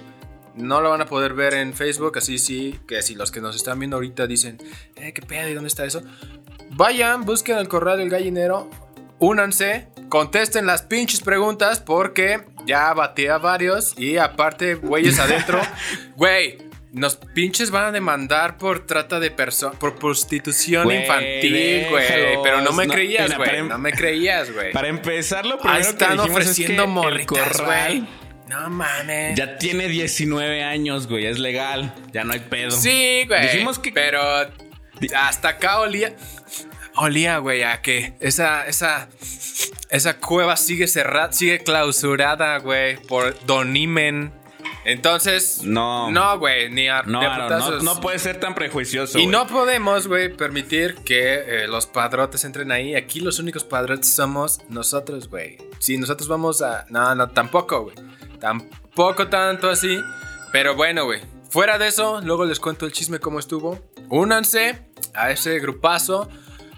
No 0.56 0.82
lo 0.82 0.92
van 0.92 1.02
a 1.02 1.06
poder 1.08 1.34
ver 1.34 1.56
en 1.56 1.74
Facebook, 1.74 2.18
así 2.20 2.38
sí, 2.38 2.80
que 2.88 3.02
si 3.02 3.16
los 3.16 3.32
que 3.32 3.42
nos 3.42 3.56
están 3.56 3.80
viendo 3.80 3.98
ahorita 3.98 4.28
dicen, 4.28 4.60
eh, 4.96 5.12
qué 5.12 5.24
pedo, 5.24 5.50
¿y 5.50 5.56
dónde 5.56 5.68
está 5.68 5.84
eso? 5.84 6.04
Vayan, 6.70 7.26
busquen 7.26 7.58
el 7.58 7.68
corral 7.68 7.98
del 7.98 8.10
gallinero, 8.10 8.70
únanse, 9.18 9.88
contesten 10.10 10.68
las 10.68 10.84
pinches 10.84 11.22
preguntas 11.22 11.80
porque 11.80 12.46
ya 12.68 12.94
bateé 12.94 13.32
a 13.32 13.40
varios 13.40 13.98
y 13.98 14.18
aparte, 14.18 14.76
güeyes 14.76 15.18
adentro, 15.18 15.60
güey, 16.16 16.60
nos 16.94 17.16
pinches 17.18 17.72
van 17.72 17.86
a 17.86 17.92
demandar 17.92 18.58
por 18.58 18.86
trata 18.86 19.20
de 19.20 19.32
personas, 19.32 19.78
por 19.78 19.96
prostitución 19.96 20.90
infantil, 20.92 21.88
güey. 21.90 22.06
Pero 22.44 22.62
no 22.62 22.72
me 22.72 22.86
No, 22.88 22.94
creías, 22.94 23.36
güey. 23.36 23.50
em- 23.58 23.68
No 23.68 23.78
me 23.80 23.92
creías, 23.92 24.52
güey. 24.54 24.72
Para 24.74 24.88
empezar, 24.88 25.46
lo 25.46 25.58
primero 25.58 25.76
Ahí 25.76 25.84
que 25.84 25.90
están 25.90 26.14
es 26.14 26.20
ofreciendo 26.20 26.84
que 26.84 26.88
el 26.88 26.94
morritas, 26.94 27.28
corral 27.58 27.66
güey. 28.00 28.08
No 28.48 28.70
mames. 28.70 29.36
Ya 29.36 29.58
tiene 29.58 29.88
19 29.88 30.64
años, 30.64 31.08
güey, 31.08 31.26
es 31.26 31.40
legal, 31.40 31.94
ya 32.12 32.24
no 32.24 32.34
hay 32.34 32.40
pedo. 32.42 32.72
Sí, 32.72 33.24
güey. 33.28 33.42
Dijimos 33.42 33.80
que- 33.80 33.92
Pero 33.92 34.22
hasta 35.16 35.50
acá 35.50 35.80
olía. 35.80 36.16
Olía, 36.96 37.40
güey, 37.40 37.64
a 37.64 37.82
que 37.82 38.14
esa, 38.20 38.68
esa, 38.68 39.10
esa 39.90 40.20
cueva 40.20 40.56
sigue 40.58 40.86
cerrada, 40.88 41.34
sigue 41.34 41.60
clausurada, 41.64 42.58
güey, 42.60 42.98
por 42.98 43.44
Don 43.48 43.76
Imen. 43.76 44.32
Entonces, 44.86 45.62
No. 45.64 46.12
no, 46.12 46.38
güey, 46.40 46.70
ni 46.70 46.88
a, 46.90 47.04
No, 47.04 47.22
no, 47.22 47.80
no 47.82 48.02
puedes 48.02 48.22
ser 48.22 48.40
tan 48.40 48.54
prejuicioso. 48.54 49.18
Y 49.18 49.28
no 49.28 49.48
podemos, 49.48 50.08
güey, 50.08 50.34
permitir 50.36 50.96
que 51.06 51.64
eh, 51.64 51.68
los 51.68 51.86
padrotes 51.88 52.44
entren 52.44 52.72
ahí. 52.72 52.96
Aquí 52.96 53.20
los 53.20 53.40
únicos 53.40 53.64
padrotes 53.64 54.08
somos 54.14 54.60
nosotros, 54.70 55.30
güey. 55.30 55.58
Si 55.80 55.98
nosotros 55.98 56.28
vamos 56.28 56.62
a... 56.62 56.86
No, 56.90 57.16
no, 57.16 57.30
tampoco, 57.30 57.84
güey. 57.84 57.96
Tampoco 58.40 59.28
tanto 59.28 59.70
así. 59.70 60.00
Pero 60.52 60.76
bueno, 60.76 61.06
güey. 61.06 61.22
Fuera 61.50 61.78
de 61.78 61.88
eso, 61.88 62.20
luego 62.22 62.46
les 62.46 62.60
cuento 62.60 62.86
el 62.86 62.92
chisme 62.92 63.20
cómo 63.20 63.40
estuvo. 63.40 63.80
Únanse 64.10 64.82
a 65.14 65.32
ese 65.32 65.60
grupazo. 65.60 66.30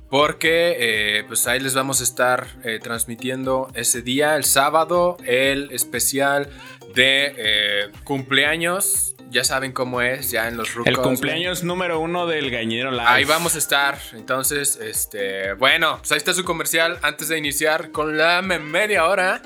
Porque 0.08 0.76
eh, 1.20 1.24
pues 1.28 1.48
ahí 1.48 1.60
les 1.60 1.74
vamos 1.74 2.00
a 2.00 2.04
estar 2.04 2.48
eh, 2.64 2.80
transmitiendo 2.82 3.70
ese 3.74 4.04
día, 4.04 4.36
el 4.36 4.44
sábado, 4.44 5.18
el 5.26 5.72
especial 5.72 6.48
de 6.96 7.34
eh, 7.38 7.90
cumpleaños. 8.04 9.12
Ya 9.30 9.44
saben 9.44 9.72
cómo 9.72 10.02
es, 10.02 10.32
ya 10.32 10.48
en 10.48 10.56
los 10.56 10.74
rucos. 10.74 10.88
El 10.88 10.96
güey. 10.98 11.08
cumpleaños 11.08 11.64
número 11.64 12.00
uno 12.00 12.26
del 12.28 12.52
Gañero 12.52 12.92
Live. 12.92 13.04
Ahí 13.06 13.26
vamos 13.26 13.56
a 13.56 13.58
estar. 13.58 13.98
Entonces, 14.14 14.78
este, 14.82 15.54
bueno, 15.54 15.98
pues 15.98 16.12
ahí 16.12 16.18
está 16.18 16.34
su 16.34 16.46
comercial 16.46 17.00
antes 17.02 17.28
de 17.28 17.38
iniciar 17.38 17.92
con 17.92 18.18
la 18.18 18.42
me- 18.42 18.60
media 18.60 19.06
hora. 19.06 19.42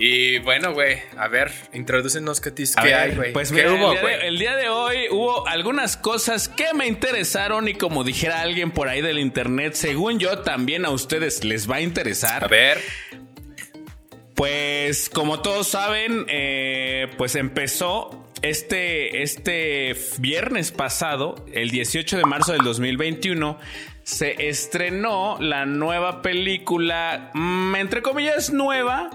Y 0.00 0.38
bueno, 0.38 0.72
güey, 0.72 0.98
a 1.16 1.26
ver, 1.26 1.50
introdúcenos 1.72 2.40
Katis, 2.40 2.76
¿qué 2.76 2.84
ver, 2.84 2.94
hay, 2.94 3.16
güey? 3.16 3.32
Pues 3.32 3.50
¿Qué 3.50 3.64
mira, 3.64 3.72
hubo, 3.72 3.90
el, 3.92 3.98
día 3.98 4.00
de, 4.00 4.00
güey? 4.16 4.26
el 4.28 4.38
día 4.38 4.56
de 4.56 4.68
hoy 4.68 4.96
hubo 5.10 5.48
algunas 5.48 5.96
cosas 5.96 6.48
que 6.48 6.72
me 6.72 6.86
interesaron 6.86 7.66
y 7.66 7.74
como 7.74 8.04
dijera 8.04 8.40
alguien 8.40 8.70
por 8.70 8.88
ahí 8.88 9.02
del 9.02 9.18
internet, 9.18 9.74
según 9.74 10.20
yo 10.20 10.38
también 10.38 10.84
a 10.84 10.90
ustedes 10.90 11.42
les 11.42 11.68
va 11.68 11.76
a 11.76 11.80
interesar. 11.80 12.44
A 12.44 12.46
ver, 12.46 12.78
Pues 14.38 15.10
como 15.10 15.40
todos 15.40 15.66
saben, 15.66 16.24
eh, 16.28 17.08
pues 17.18 17.34
empezó 17.34 18.24
este, 18.40 19.24
este 19.24 19.96
viernes 20.20 20.70
pasado, 20.70 21.44
el 21.52 21.70
18 21.70 22.18
de 22.18 22.24
marzo 22.24 22.52
del 22.52 22.62
2021, 22.62 23.58
se 24.04 24.48
estrenó 24.48 25.38
la 25.40 25.66
nueva 25.66 26.22
película, 26.22 27.32
mm, 27.34 27.74
entre 27.74 28.00
comillas 28.00 28.52
nueva, 28.52 29.10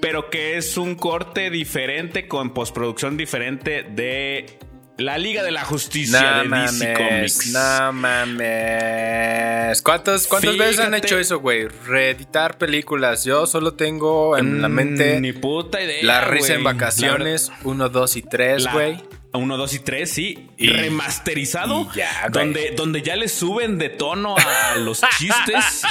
pero 0.00 0.30
que 0.30 0.56
es 0.56 0.76
un 0.76 0.94
corte 0.94 1.50
diferente 1.50 2.28
con 2.28 2.54
postproducción 2.54 3.16
diferente 3.16 3.82
de 3.82 4.60
la 4.98 5.18
Liga 5.18 5.42
de 5.42 5.50
la 5.50 5.64
Justicia 5.64 6.20
no 6.20 6.26
de 6.28 6.42
DC 6.42 6.48
mames, 6.48 6.98
Comics. 6.98 7.46
no 7.52 7.92
mames. 7.92 9.82
¿Cuántas, 9.82 10.26
cuántas 10.26 10.56
veces 10.56 10.80
han 10.80 10.94
hecho 10.94 11.18
eso, 11.18 11.40
güey? 11.40 11.66
Reeditar 11.86 12.58
películas. 12.58 13.24
Yo 13.24 13.46
solo 13.46 13.72
tengo 13.74 14.36
en 14.36 14.60
la 14.62 14.68
Mm, 14.68 14.72
mente 14.72 15.20
Ni 15.20 15.32
puta 15.32 15.80
idea. 15.80 16.02
La 16.04 16.20
risa 16.22 16.54
en 16.54 16.64
vacaciones, 16.64 17.50
1, 17.64 17.88
2 17.88 18.16
y 18.16 18.22
3, 18.22 18.64
La- 18.64 18.72
güey. 18.72 19.02
1, 19.34 19.56
2 19.56 19.74
y 19.74 19.78
3, 19.78 20.10
sí. 20.10 20.48
Y- 20.58 20.68
remasterizado. 20.70 21.88
y 21.94 21.98
ya, 21.98 22.28
donde, 22.30 22.72
donde 22.76 23.02
ya 23.02 23.16
le 23.16 23.28
suben 23.28 23.78
de 23.78 23.88
tono 23.88 24.36
a 24.36 24.74
los 24.78 25.00
chistes 25.18 25.82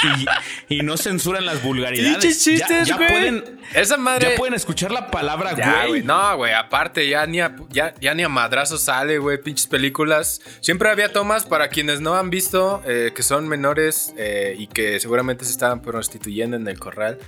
y, 0.68 0.74
y 0.76 0.82
no 0.82 0.96
censuran 0.96 1.44
las 1.44 1.62
vulgaridades. 1.62 2.18
Pinches 2.18 2.44
Ya- 2.44 2.52
chistes, 2.66 2.88
ya, 2.88 2.96
güey. 2.96 3.08
pueden. 3.08 3.60
Esa 3.74 3.96
madre- 3.96 4.30
Ya 4.30 4.36
pueden 4.36 4.54
escuchar 4.54 4.90
la 4.92 5.10
palabra 5.10 5.54
Ya, 5.56 5.72
güey. 5.78 5.88
güey. 5.88 6.02
No, 6.02 6.36
güey. 6.36 6.52
Aparte, 6.52 7.08
ya 7.08 7.26
ni 7.26 7.40
a, 7.40 7.56
ya, 7.70 7.94
ya 8.00 8.14
ni 8.14 8.22
a 8.22 8.28
madrazo 8.28 8.78
sale, 8.78 9.18
güey. 9.18 9.38
Pinches 9.42 9.66
películas. 9.66 10.40
Siempre 10.60 10.88
había 10.90 11.12
tomas 11.12 11.44
para 11.46 11.68
quienes 11.68 12.00
no 12.00 12.14
han 12.14 12.30
visto, 12.30 12.82
eh, 12.86 13.12
que 13.14 13.22
son 13.22 13.48
menores 13.48 14.14
eh, 14.18 14.54
y 14.58 14.66
que 14.68 15.00
seguramente 15.00 15.44
se 15.44 15.50
estaban 15.52 15.80
prostituyendo 15.82 16.56
en 16.56 16.68
el 16.68 16.78
corral. 16.78 17.18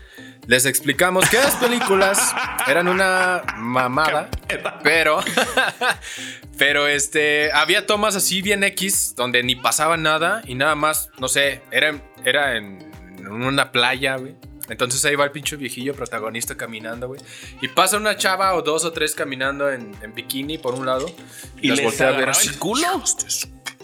Les 0.46 0.66
explicamos 0.66 1.28
que 1.30 1.38
las 1.38 1.54
películas 1.56 2.34
eran 2.68 2.86
una 2.88 3.42
mamada, 3.56 4.28
pero, 4.82 5.20
pero 6.58 6.86
este, 6.88 7.50
había 7.52 7.86
tomas 7.86 8.16
así 8.16 8.42
bien 8.42 8.64
X 8.64 9.14
donde 9.16 9.42
ni 9.42 9.54
pasaba 9.56 9.96
nada 9.96 10.42
y 10.46 10.54
nada 10.54 10.74
más, 10.74 11.10
no 11.18 11.28
sé, 11.28 11.62
era, 11.70 11.88
en- 11.90 12.02
era 12.24 12.56
en, 12.56 12.78
en 13.18 13.28
una 13.28 13.72
playa, 13.72 14.16
güey. 14.16 14.34
Entonces 14.70 15.04
ahí 15.04 15.14
va 15.14 15.24
el 15.24 15.30
pinche 15.30 15.56
viejillo 15.56 15.94
protagonista 15.94 16.56
caminando, 16.56 17.08
güey. 17.08 17.20
Y 17.60 17.68
pasa 17.68 17.98
una 17.98 18.16
chava 18.16 18.54
o 18.54 18.62
dos 18.62 18.84
o 18.86 18.92
tres 18.92 19.14
caminando 19.14 19.70
en, 19.70 19.94
en 20.00 20.14
bikini 20.14 20.56
por 20.56 20.72
un 20.74 20.86
lado. 20.86 21.06
¿Y 21.60 21.68
les 21.68 21.80
voltea 21.84 22.08
a 22.08 22.10
ver. 22.12 22.28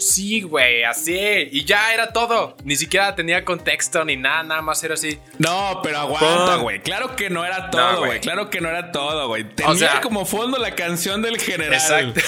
Sí, 0.00 0.40
güey, 0.40 0.82
así. 0.82 1.14
Y 1.52 1.64
ya 1.64 1.92
era 1.92 2.12
todo. 2.12 2.56
Ni 2.64 2.74
siquiera 2.74 3.14
tenía 3.14 3.44
contexto 3.44 4.04
ni 4.04 4.16
nada, 4.16 4.42
nada 4.42 4.62
más 4.62 4.82
era 4.82 4.94
así. 4.94 5.18
No, 5.38 5.80
pero 5.82 5.98
aguanta, 5.98 6.54
Pum. 6.54 6.62
güe. 6.62 6.80
Claro 6.82 7.14
que 7.16 7.28
no 7.30 7.44
era 7.44 7.70
todo, 7.70 7.98
güey. 7.98 8.06
güey. 8.08 8.20
Claro 8.20 8.48
que 8.50 8.60
no 8.62 8.68
era 8.70 8.92
todo, 8.92 9.28
güey. 9.28 9.44
Tenía 9.54 9.74
sea- 9.76 10.00
como 10.00 10.24
fondo 10.24 10.58
la 10.58 10.74
canción 10.74 11.20
del 11.22 11.38
general. 11.38 11.74
Exacto. 11.74 12.20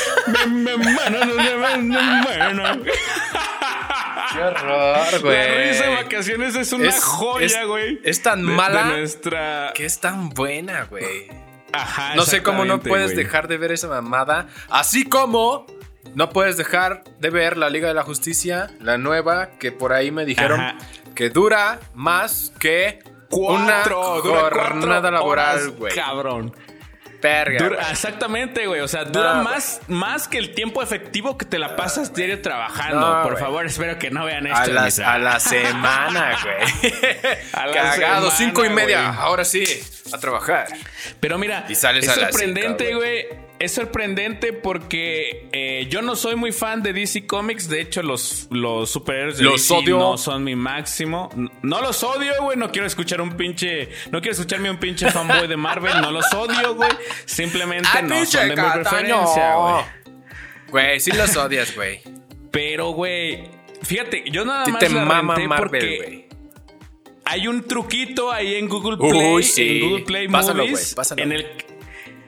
Qué 4.32 4.38
horror, 4.40 5.24
La 5.24 5.44
risa 5.56 5.84
de 5.86 5.94
vacaciones 5.94 6.54
es 6.54 6.72
una 6.72 6.88
Es- 6.88 7.02
joya, 7.02 7.64
güey. 7.64 8.00
es 8.04 8.22
tan 8.22 8.44
de- 8.44 8.50
de 8.50 8.56
mala 8.56 8.84
nuestra. 8.84 9.72
Que 9.74 9.84
es 9.84 9.98
tan 10.00 10.30
buena, 10.30 10.84
güey. 10.84 11.28
Ajá. 11.72 12.14
No 12.16 12.22
sé 12.24 12.42
cómo 12.42 12.64
no 12.64 12.80
puedes 12.80 13.12
güey. 13.12 13.24
dejar 13.24 13.48
de 13.48 13.56
ver 13.56 13.72
esa 13.72 13.88
mamada. 13.88 14.48
Así 14.68 15.04
como 15.04 15.66
no 16.14 16.30
puedes 16.30 16.56
dejar 16.56 17.04
de 17.20 17.30
ver 17.30 17.56
la 17.56 17.70
Liga 17.70 17.88
de 17.88 17.94
la 17.94 18.02
Justicia, 18.02 18.70
la 18.80 18.98
nueva, 18.98 19.50
que 19.58 19.72
por 19.72 19.92
ahí 19.92 20.10
me 20.10 20.24
dijeron 20.24 20.60
Ajá. 20.60 20.78
que 21.14 21.30
dura 21.30 21.80
más 21.94 22.52
que 22.58 23.00
Cuatro, 23.30 23.62
una 23.62 23.82
cuatro 24.22 24.60
jornada 24.60 25.10
laboral, 25.10 25.70
güey. 25.70 25.94
Cabrón. 25.94 26.54
Verga, 27.22 27.56
Dura- 27.68 27.90
exactamente, 27.92 28.66
güey. 28.66 28.80
O 28.80 28.88
sea, 28.88 29.04
dura 29.04 29.34
No, 29.34 29.44
más, 29.44 29.80
más 29.86 30.26
que 30.26 30.38
el 30.38 30.54
tiempo 30.56 30.82
efectivo 30.82 31.38
que 31.38 31.46
te 31.46 31.56
la 31.60 31.76
pasas 31.76 32.12
diario 32.12 32.42
trabajando. 32.42 32.98
No, 32.98 33.22
Por 33.22 33.38
favor, 33.38 33.64
espero 33.64 33.96
que 33.96 34.10
no 34.10 34.24
vean 34.24 34.48
esto. 34.48 34.60
A, 34.60 34.66
las- 34.66 34.84
Misa. 34.98 35.12
a 35.14 35.18
la 35.20 35.38
semana, 35.38 36.36
güey. 36.42 36.92
Cagado, 37.52 37.94
semana, 37.94 38.30
cinco 38.32 38.64
y 38.64 38.70
media. 38.70 39.14
Ahora 39.14 39.44
sí, 39.44 39.64
a 40.12 40.18
trabajar. 40.18 40.66
Pero 41.20 41.38
mira, 41.38 41.64
Y 41.68 41.76
sales 41.76 42.04
es 42.04 42.10
a 42.10 42.14
sorprendente, 42.16 42.92
güey. 42.96 43.26
Es 43.62 43.74
sorprendente 43.74 44.52
porque 44.52 45.48
eh, 45.52 45.86
yo 45.88 46.02
no 46.02 46.16
soy 46.16 46.34
muy 46.34 46.50
fan 46.50 46.82
de 46.82 46.92
DC 46.92 47.28
Comics. 47.28 47.68
De 47.68 47.80
hecho, 47.80 48.02
los, 48.02 48.48
los 48.50 48.90
superhéroes 48.90 49.38
de 49.38 49.44
Los 49.44 49.62
DC 49.68 49.74
odio. 49.74 49.98
no 50.00 50.18
son 50.18 50.42
mi 50.42 50.56
máximo. 50.56 51.30
No 51.62 51.80
los 51.80 52.02
odio, 52.02 52.32
güey. 52.40 52.58
No 52.58 52.72
quiero 52.72 52.88
escuchar 52.88 53.20
un 53.20 53.36
pinche. 53.36 53.88
No 54.10 54.20
quiero 54.20 54.32
escucharme 54.32 54.68
un 54.68 54.78
pinche 54.78 55.08
fanboy 55.12 55.46
de 55.46 55.56
Marvel. 55.56 55.92
No 56.00 56.10
los 56.10 56.34
odio, 56.34 56.74
güey. 56.74 56.90
Simplemente 57.24 57.88
Ay, 57.92 58.02
no 58.02 58.26
son 58.26 58.48
de 58.48 58.56
mi 58.56 58.68
preferencia, 58.68 59.54
güey. 59.54 59.84
Güey, 60.70 60.98
sí 60.98 61.12
los 61.12 61.36
odias, 61.36 61.72
güey. 61.76 62.00
Pero, 62.50 62.90
güey. 62.90 63.44
Fíjate, 63.84 64.24
yo 64.28 64.44
nada 64.44 64.66
más 64.66 64.80
te 64.80 64.88
la 64.88 65.04
mama 65.04 65.36
renté 65.36 65.48
Marvel, 65.48 65.68
porque 65.70 65.96
güey. 65.98 66.26
hay 67.26 67.46
un 67.46 67.62
truquito 67.62 68.32
ahí 68.32 68.56
en 68.56 68.68
Google 68.68 68.96
Uy, 68.98 69.10
Play, 69.10 69.42
sí. 69.44 69.78
en 69.82 69.88
Google 69.88 70.04
Play 70.04 70.28
Pásalo, 70.28 70.64
Movies, 70.64 70.80
güey, 70.80 70.94
pásalo. 70.96 71.22
en 71.22 71.32
el 71.32 71.46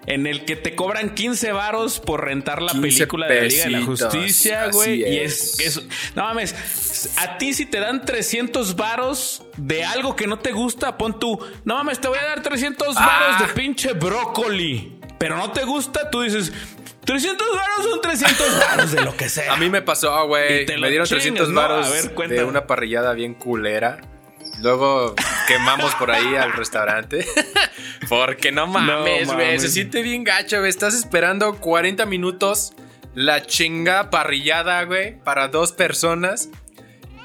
en 0.06 0.26
el 0.26 0.44
que 0.44 0.56
te 0.56 0.74
cobran 0.74 1.14
15 1.14 1.52
varos 1.52 2.00
por 2.00 2.24
rentar 2.24 2.60
la 2.62 2.72
15 2.72 2.82
película 2.98 3.26
de 3.28 3.34
la 3.42 3.46
Liga 3.48 3.64
de 3.64 3.70
la 3.70 3.82
Justicia, 3.82 4.68
güey. 4.72 5.00
Y 5.02 5.18
es. 5.18 5.58
es, 5.60 5.82
No 6.14 6.24
mames, 6.24 6.54
a 7.16 7.38
ti 7.38 7.54
si 7.54 7.66
te 7.66 7.80
dan 7.80 8.04
300 8.04 8.76
varos 8.76 9.42
de 9.56 9.84
algo 9.84 10.14
que 10.16 10.26
no 10.26 10.38
te 10.38 10.52
gusta, 10.52 10.98
pon 10.98 11.18
tú, 11.18 11.38
no 11.64 11.76
mames, 11.76 12.00
te 12.00 12.08
voy 12.08 12.18
a 12.18 12.24
dar 12.24 12.42
300 12.42 12.94
varos 12.94 13.36
Ah. 13.40 13.44
de 13.46 13.52
pinche 13.54 13.92
brócoli. 13.94 14.98
Pero 15.18 15.36
no 15.36 15.52
te 15.52 15.64
gusta, 15.64 16.10
tú 16.10 16.20
dices, 16.22 16.52
300 17.04 17.46
varos 17.56 17.90
son 17.90 18.00
300 18.00 18.58
varos 18.68 18.92
de 18.92 19.02
lo 19.02 19.16
que 19.16 19.28
sea. 19.28 19.54
A 19.54 19.56
mí 19.56 19.70
me 19.70 19.80
pasó, 19.82 20.26
güey. 20.26 20.66
Me 20.66 20.90
dieron 20.90 21.06
chingas, 21.06 21.22
300 21.22 21.48
¿no? 21.50 21.60
varos 21.60 21.88
de 22.28 22.44
una 22.44 22.66
parrillada 22.66 23.12
bien 23.14 23.34
culera. 23.34 24.00
Luego 24.60 25.14
quemamos 25.46 25.94
por 25.96 26.10
ahí 26.10 26.34
al 26.36 26.52
restaurante. 26.52 27.26
Porque 28.08 28.52
no 28.52 28.66
mames, 28.66 29.32
güey. 29.32 29.58
Se 29.58 29.68
siente 29.68 30.02
bien 30.02 30.24
gacho, 30.24 30.58
güey. 30.58 30.70
Estás 30.70 30.94
esperando 30.94 31.54
40 31.60 32.06
minutos 32.06 32.72
la 33.14 33.42
chinga 33.42 34.10
parrillada, 34.10 34.82
güey, 34.84 35.18
para 35.22 35.48
dos 35.48 35.72
personas. 35.72 36.48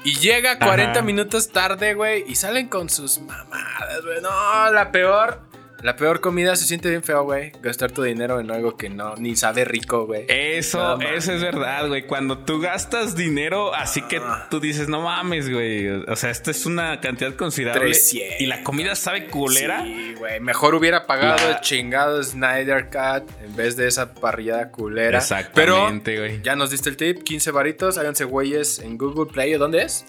Y 0.04 0.14
llega 0.14 0.58
40 0.58 0.92
Ajá. 0.92 1.02
minutos 1.02 1.50
tarde, 1.50 1.94
güey. 1.94 2.24
Y 2.26 2.34
salen 2.36 2.68
con 2.68 2.88
sus 2.88 3.18
mamadas, 3.18 4.02
güey. 4.02 4.20
No, 4.22 4.70
la 4.72 4.90
peor. 4.92 5.49
La 5.82 5.96
peor 5.96 6.20
comida 6.20 6.56
se 6.56 6.64
siente 6.66 6.88
bien 6.90 7.02
feo, 7.02 7.24
güey. 7.24 7.52
Gastar 7.62 7.90
tu 7.92 8.02
dinero 8.02 8.40
en 8.40 8.50
algo 8.50 8.76
que 8.76 8.88
no, 8.88 9.16
ni 9.16 9.36
sabe 9.36 9.64
rico, 9.64 10.06
güey. 10.06 10.24
Eso, 10.28 10.96
No 10.98 11.08
eso 11.08 11.32
es 11.32 11.40
verdad, 11.42 11.88
güey. 11.88 12.06
Cuando 12.06 12.38
tú 12.38 12.60
gastas 12.60 13.16
dinero, 13.16 13.74
así 13.74 14.02
que 14.02 14.20
tú 14.50 14.60
dices, 14.60 14.88
no 14.88 15.02
mames, 15.02 15.50
güey. 15.50 15.88
O 15.88 16.16
sea, 16.16 16.30
esta 16.30 16.50
es 16.50 16.66
una 16.66 17.00
cantidad 17.00 17.34
considerable. 17.34 17.90
300. 17.90 18.40
Y 18.40 18.46
la 18.46 18.62
comida 18.62 18.94
sabe 18.94 19.26
culera. 19.26 19.82
Sí, 19.84 20.14
güey. 20.18 20.40
Mejor 20.40 20.74
hubiera 20.74 21.06
pagado 21.06 21.36
La- 21.36 21.56
el 21.56 21.60
chingado 21.60 22.22
Snyder 22.22 22.86
Cut 22.90 23.30
en 23.42 23.56
vez 23.56 23.76
de 23.76 23.86
esa 23.88 24.14
parrillada 24.14 24.70
culera. 24.70 25.18
Exactamente, 25.18 26.16
güey. 26.18 26.42
ya 26.42 26.56
nos 26.56 26.70
diste 26.70 26.90
el 26.90 26.96
tip: 26.96 27.22
15 27.22 27.50
varitos. 27.50 27.98
Háganse 27.98 28.24
güeyes 28.24 28.78
en 28.80 28.98
Google 28.98 29.30
Play. 29.32 29.54
¿o 29.54 29.58
¿Dónde 29.58 29.82
es? 29.82 30.04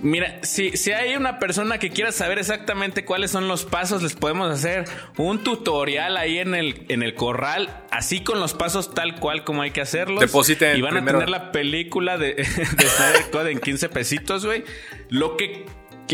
Mira, 0.00 0.38
si, 0.42 0.76
si 0.76 0.92
hay 0.92 1.16
una 1.16 1.38
persona 1.38 1.78
que 1.78 1.90
quiera 1.90 2.12
saber 2.12 2.38
exactamente 2.38 3.04
cuáles 3.04 3.30
son 3.30 3.48
los 3.48 3.64
pasos, 3.64 4.02
les 4.02 4.14
podemos 4.14 4.50
hacer 4.50 4.84
un 5.16 5.42
tutorial 5.42 6.16
ahí 6.16 6.38
en 6.38 6.54
el, 6.54 6.84
en 6.88 7.02
el 7.02 7.14
corral, 7.14 7.84
así 7.90 8.20
con 8.20 8.38
los 8.38 8.54
pasos 8.54 8.94
tal 8.94 9.16
cual 9.18 9.44
como 9.44 9.62
hay 9.62 9.72
que 9.72 9.80
hacerlos. 9.80 10.20
Depositen 10.20 10.76
Y 10.76 10.82
van 10.82 10.96
a 10.96 11.04
tener 11.04 11.28
la 11.28 11.50
película 11.50 12.16
de, 12.16 12.34
de 12.34 12.44
Snyder 12.44 13.30
Code 13.32 13.50
en 13.50 13.60
15 13.60 13.88
pesitos, 13.88 14.46
güey. 14.46 14.64
Lo 15.08 15.36
que 15.36 15.66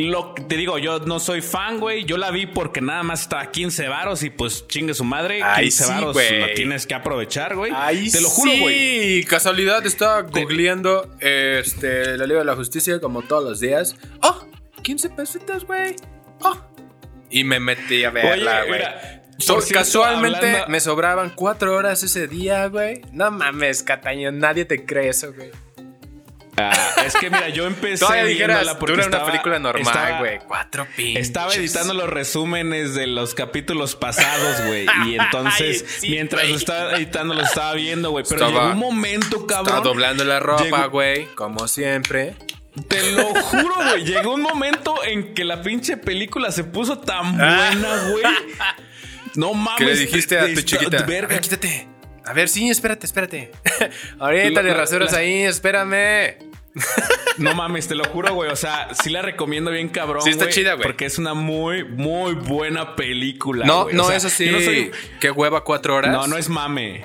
lo, 0.02 0.34
te 0.34 0.56
digo, 0.56 0.78
yo 0.78 0.98
no 1.00 1.20
soy 1.20 1.40
fan, 1.40 1.78
güey. 1.78 2.04
Yo 2.04 2.16
la 2.16 2.30
vi 2.30 2.46
porque 2.46 2.80
nada 2.80 3.02
más 3.02 3.22
estaba 3.22 3.50
15 3.50 3.88
varos 3.88 4.22
y 4.22 4.30
pues 4.30 4.66
chingue 4.66 4.92
su 4.94 5.04
madre. 5.04 5.42
Ay, 5.42 5.64
15 5.66 5.84
sí, 5.84 5.90
varos 5.90 6.12
güey. 6.14 6.40
lo 6.40 6.46
tienes 6.54 6.86
que 6.86 6.94
aprovechar, 6.94 7.54
güey. 7.54 7.72
Te 8.10 8.20
lo 8.20 8.28
juro, 8.28 8.50
sí. 8.52 8.60
güey. 8.60 9.24
Casualidad, 9.24 9.86
estaba 9.86 10.22
googleando 10.22 11.10
este, 11.20 12.18
la 12.18 12.26
Liga 12.26 12.40
de 12.40 12.44
la 12.44 12.56
Justicia 12.56 12.98
como 13.00 13.22
todos 13.22 13.44
los 13.44 13.60
días. 13.60 13.94
¡Oh! 14.22 14.46
15 14.82 15.10
pesitos, 15.10 15.64
güey. 15.64 15.96
¡Oh! 16.42 16.58
Y 17.30 17.44
me 17.44 17.60
metí 17.60 18.04
a 18.04 18.10
verla, 18.10 18.64
güey. 18.66 18.80
So- 19.38 19.60
cierto, 19.60 19.80
casualmente 19.80 20.46
hablando- 20.46 20.68
me 20.68 20.80
sobraban 20.80 21.32
cuatro 21.34 21.74
horas 21.74 22.02
ese 22.02 22.28
día, 22.28 22.66
güey. 22.68 23.02
No 23.12 23.30
mames, 23.30 23.82
Cataño, 23.82 24.30
nadie 24.30 24.64
te 24.64 24.84
cree 24.84 25.08
eso, 25.08 25.32
güey. 25.32 25.50
Ah, 26.56 26.72
es 27.04 27.14
que 27.14 27.30
mira, 27.30 27.48
yo 27.48 27.66
empecé 27.66 27.98
Todavía 28.04 28.24
dijeras, 28.24 28.76
porque 28.78 28.94
dura 28.94 29.06
una 29.08 29.26
película 29.26 29.58
normal, 29.58 29.82
estaba- 29.86 30.18
güey. 30.20 30.38
Cuatro 30.46 30.86
pinches. 30.96 31.26
Estaba 31.26 31.54
editando 31.54 31.94
los 31.94 32.08
resúmenes 32.08 32.94
de 32.94 33.06
los 33.08 33.34
capítulos 33.34 33.96
pasados, 33.96 34.64
güey. 34.66 34.86
Y 35.06 35.14
entonces, 35.18 35.84
Ay, 35.86 35.94
sí, 36.00 36.10
mientras 36.10 36.44
estaba 36.44 36.92
editando, 36.96 37.34
lo 37.34 37.42
estaba 37.42 37.74
viendo, 37.74 38.10
güey. 38.10 38.24
Pero 38.28 38.46
Estaba- 38.46 38.64
llegó 38.66 38.72
un 38.74 38.78
momento, 38.78 39.46
cabrón. 39.46 39.66
Estaba 39.66 39.80
doblando 39.84 40.24
la 40.24 40.40
ropa, 40.40 40.86
güey. 40.86 41.26
Como 41.34 41.66
siempre. 41.66 42.34
Te 42.88 43.12
lo 43.12 43.24
juro, 43.34 43.74
güey. 43.90 44.04
Llegó 44.04 44.34
un 44.34 44.42
momento 44.42 44.96
en 45.04 45.32
que 45.34 45.44
la 45.44 45.62
pinche 45.62 45.96
película 45.96 46.50
se 46.52 46.64
puso 46.64 46.98
tan 46.98 47.36
buena, 47.36 48.08
güey. 48.10 48.24
No 49.36 49.52
mames. 49.52 49.78
¿Qué 49.78 49.84
le 49.84 49.96
dijiste 49.96 50.38
a 50.38 50.46
tu 50.54 50.60
chiquita? 50.62 51.02
verga. 51.02 51.40
Quítate. 51.40 51.88
A 52.26 52.32
ver, 52.32 52.48
sí, 52.48 52.68
espérate, 52.70 53.06
espérate. 53.06 53.50
Ahorita 54.18 54.62
le 54.62 54.74
rasuras 54.74 55.12
la- 55.12 55.18
ahí, 55.18 55.42
espérame. 55.42 56.36
No 57.38 57.54
mames, 57.54 57.86
te 57.86 57.94
lo 57.94 58.04
juro, 58.04 58.34
güey. 58.34 58.50
O 58.50 58.56
sea, 58.56 58.88
sí 59.00 59.10
la 59.10 59.22
recomiendo 59.22 59.70
bien 59.70 59.88
cabrón. 59.88 60.22
Sí 60.22 60.30
está 60.30 60.48
chida, 60.48 60.74
güey. 60.74 60.82
Porque 60.84 61.04
es 61.06 61.18
una 61.18 61.34
muy, 61.34 61.84
muy 61.84 62.34
buena 62.34 62.96
película. 62.96 63.64
No, 63.66 63.84
güey. 63.84 63.94
O 63.94 63.98
no, 63.98 64.04
sea, 64.04 64.16
eso 64.16 64.28
sí. 64.28 64.46
yo 64.46 64.52
no 64.52 64.60
soy- 64.60 64.90
Qué 65.20 65.30
hueva 65.30 65.62
cuatro 65.64 65.94
horas. 65.94 66.10
No, 66.12 66.26
no 66.26 66.36
es 66.36 66.48
mame. 66.48 67.04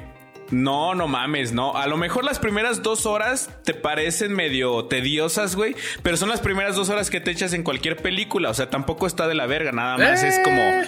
No, 0.51 0.95
no 0.95 1.07
mames, 1.07 1.51
no. 1.51 1.75
A 1.75 1.87
lo 1.87 1.97
mejor 1.97 2.23
las 2.23 2.39
primeras 2.39 2.81
dos 2.81 3.05
horas 3.05 3.49
te 3.63 3.73
parecen 3.73 4.33
medio 4.33 4.85
tediosas, 4.85 5.55
güey. 5.55 5.75
Pero 6.03 6.17
son 6.17 6.29
las 6.29 6.41
primeras 6.41 6.75
dos 6.75 6.89
horas 6.89 7.09
que 7.09 7.19
te 7.21 7.31
echas 7.31 7.53
en 7.53 7.63
cualquier 7.63 7.97
película. 7.97 8.49
O 8.49 8.53
sea, 8.53 8.69
tampoco 8.69 9.07
está 9.07 9.27
de 9.27 9.35
la 9.35 9.45
verga, 9.45 9.71
nada 9.71 9.97
más. 9.97 10.23
Es 10.23 10.39
como. 10.39 10.61
Eh. 10.61 10.87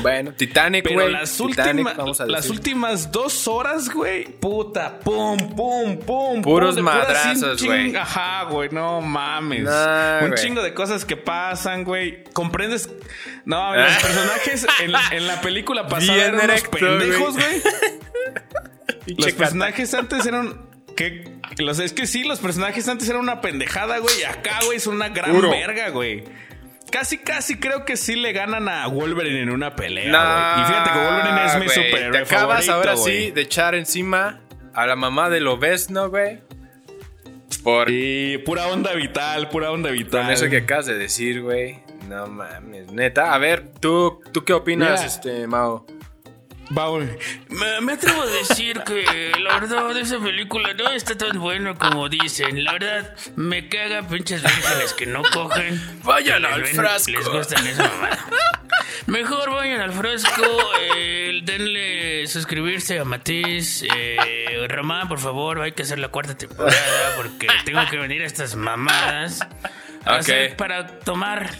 Bueno, 0.00 0.32
Titanic, 0.32 0.84
Pero 0.84 1.00
güey. 1.00 1.12
las, 1.12 1.36
Titanic, 1.36 1.68
últimas 1.68 1.96
vamos 1.96 2.20
a 2.20 2.26
las 2.26 2.48
últimas 2.50 3.12
dos 3.12 3.46
horas, 3.48 3.90
güey. 3.90 4.24
Puta, 4.24 4.98
pum, 5.00 5.36
pum, 5.54 5.98
pum. 5.98 6.42
Puros 6.42 6.76
pum, 6.76 6.84
madrazos, 6.84 7.62
güey. 7.62 7.94
Ajá, 7.94 8.44
güey, 8.44 8.70
no 8.70 9.00
mames. 9.00 9.68
Un 9.68 10.28
güey. 10.28 10.42
chingo 10.42 10.62
de 10.62 10.72
cosas 10.74 11.04
que 11.04 11.16
pasan, 11.16 11.84
güey. 11.84 12.24
¿Comprendes? 12.32 12.88
No, 13.44 13.74
los 13.76 13.92
personajes 13.96 14.66
en, 14.80 14.92
en 15.10 15.26
la 15.26 15.40
película 15.40 15.86
pasada 15.88 16.14
Bien 16.14 16.34
eran 16.34 16.50
unos 16.50 16.62
pendejos, 16.62 17.34
güey. 17.34 17.62
Pinche 19.14 19.24
Los 19.24 19.32
cata. 19.32 19.38
personajes 19.44 19.94
antes 19.94 20.26
eran. 20.26 20.60
que 20.96 21.24
los, 21.58 21.78
es 21.78 21.92
que 21.92 22.06
sí, 22.06 22.24
los 22.24 22.38
personajes 22.40 22.86
antes 22.88 23.08
eran 23.08 23.20
una 23.22 23.40
pendejada, 23.40 23.98
güey. 23.98 24.20
Y 24.20 24.24
acá, 24.24 24.58
güey, 24.66 24.78
son 24.80 24.96
una 24.96 25.08
gran 25.08 25.40
verga, 25.50 25.90
güey. 25.90 26.24
Casi, 26.90 27.18
casi 27.18 27.58
creo 27.58 27.84
que 27.86 27.96
sí 27.96 28.16
le 28.16 28.32
ganan 28.32 28.68
a 28.68 28.86
Wolverine 28.86 29.40
en 29.42 29.50
una 29.50 29.74
pelea, 29.74 30.12
Nah, 30.12 30.52
güey. 30.54 30.64
Y 30.64 30.68
fíjate 30.68 30.90
que 30.90 30.98
Wolverine 30.98 31.44
es 31.46 31.54
mi 31.54 31.64
güey, 31.64 31.86
superhéroe 31.86 32.12
Te 32.12 32.18
acabas 32.34 32.66
favorito, 32.66 32.72
ahora 32.74 32.94
güey. 32.94 33.24
sí 33.26 33.30
de 33.30 33.40
echar 33.40 33.74
encima 33.74 34.40
a 34.74 34.86
la 34.86 34.94
mamá 34.96 35.30
de 35.30 35.40
Lobezno, 35.40 36.10
güey. 36.10 36.40
Por 37.62 37.88
Y 37.90 38.38
pura 38.38 38.66
onda 38.68 38.92
vital, 38.94 39.48
pura 39.48 39.70
onda 39.70 39.90
vital. 39.90 40.22
con 40.22 40.30
eso 40.32 40.48
que 40.50 40.58
acabas 40.58 40.86
de 40.86 40.94
decir, 40.98 41.42
güey. 41.42 41.78
No 42.08 42.26
mames, 42.26 42.90
neta. 42.92 43.32
A 43.32 43.38
ver, 43.38 43.72
¿tú, 43.80 44.20
tú 44.32 44.44
qué 44.44 44.52
opinas, 44.52 44.90
Mira. 45.00 45.06
este, 45.06 45.46
Mao? 45.46 45.86
Güey. 46.74 47.08
Me, 47.48 47.80
me 47.80 47.92
atrevo 47.92 48.22
a 48.22 48.26
decir 48.26 48.80
que 48.86 49.32
la 49.40 49.58
verdad 49.60 49.96
esa 49.96 50.18
película 50.18 50.72
no 50.74 50.90
está 50.90 51.16
tan 51.16 51.38
buena 51.38 51.74
como 51.74 52.08
dicen. 52.08 52.64
La 52.64 52.72
verdad, 52.72 53.14
me 53.36 53.68
caga 53.68 54.02
pinches 54.08 54.42
vírgenes 54.42 54.92
que 54.94 55.06
no 55.06 55.22
cogen. 55.22 55.80
Vayan 56.04 56.44
al 56.46 56.62
ven- 56.62 56.74
frasco. 56.74 57.10
Les 57.10 57.28
gustan 57.28 57.66
esa 57.66 57.88
mamada. 57.88 58.26
Mejor 59.06 59.50
vayan 59.50 59.80
al 59.80 59.92
frasco, 59.92 60.44
eh, 60.80 61.40
denle 61.44 62.26
suscribirse 62.26 62.98
a 63.00 63.04
Matiz. 63.04 63.82
Eh, 63.82 64.66
Román, 64.68 65.08
por 65.08 65.18
favor, 65.18 65.60
hay 65.60 65.72
que 65.72 65.82
hacer 65.82 65.98
la 65.98 66.08
cuarta 66.08 66.36
temporada 66.36 67.12
porque 67.16 67.48
tengo 67.64 67.80
que 67.90 67.96
venir 67.98 68.22
a 68.22 68.26
estas 68.26 68.54
mamadas. 68.56 69.40
a 70.04 70.14
Ok. 70.14 70.18
hacer 70.20 70.56
Para 70.56 70.86
tomar. 71.00 71.50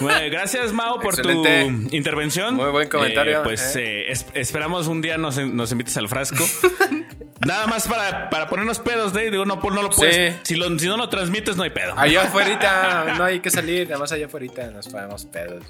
Güey, 0.00 0.30
gracias, 0.30 0.72
Mao, 0.72 0.98
por 1.00 1.14
Excelente. 1.14 1.64
tu 1.88 1.96
intervención. 1.96 2.54
Muy 2.56 2.70
buen 2.70 2.88
comentario, 2.88 3.38
Eh, 3.38 3.44
pues 3.44 3.76
eh. 3.76 3.82
eh, 4.02 4.12
es- 4.12 4.26
esperamos 4.34 4.86
un 4.88 5.00
día 5.02 5.18
nos, 5.18 5.36
nos 5.38 5.70
invites 5.72 5.96
al 5.96 6.08
frasco. 6.08 6.44
Nada 7.46 7.66
más 7.66 7.88
para, 7.88 8.30
para 8.30 8.48
ponernos 8.48 8.78
pedos, 8.78 9.12
de 9.12 9.30
digo, 9.30 9.44
no, 9.44 9.56
no 9.56 9.82
lo 9.82 9.90
puedes. 9.90 10.34
Sí. 10.34 10.40
Si, 10.42 10.54
lo- 10.54 10.78
si 10.78 10.86
no 10.86 10.96
lo 10.96 11.08
transmites, 11.08 11.56
no 11.56 11.64
hay 11.64 11.70
pedo. 11.70 11.94
Allá 11.96 12.22
afuera, 12.22 13.14
no 13.18 13.24
hay 13.24 13.40
que 13.40 13.50
salir, 13.50 13.88
nada 13.88 13.98
más 13.98 14.12
allá 14.12 14.26
afuera 14.26 14.46
nos 14.72 14.88
ponemos 14.88 15.24
pedos. 15.26 15.64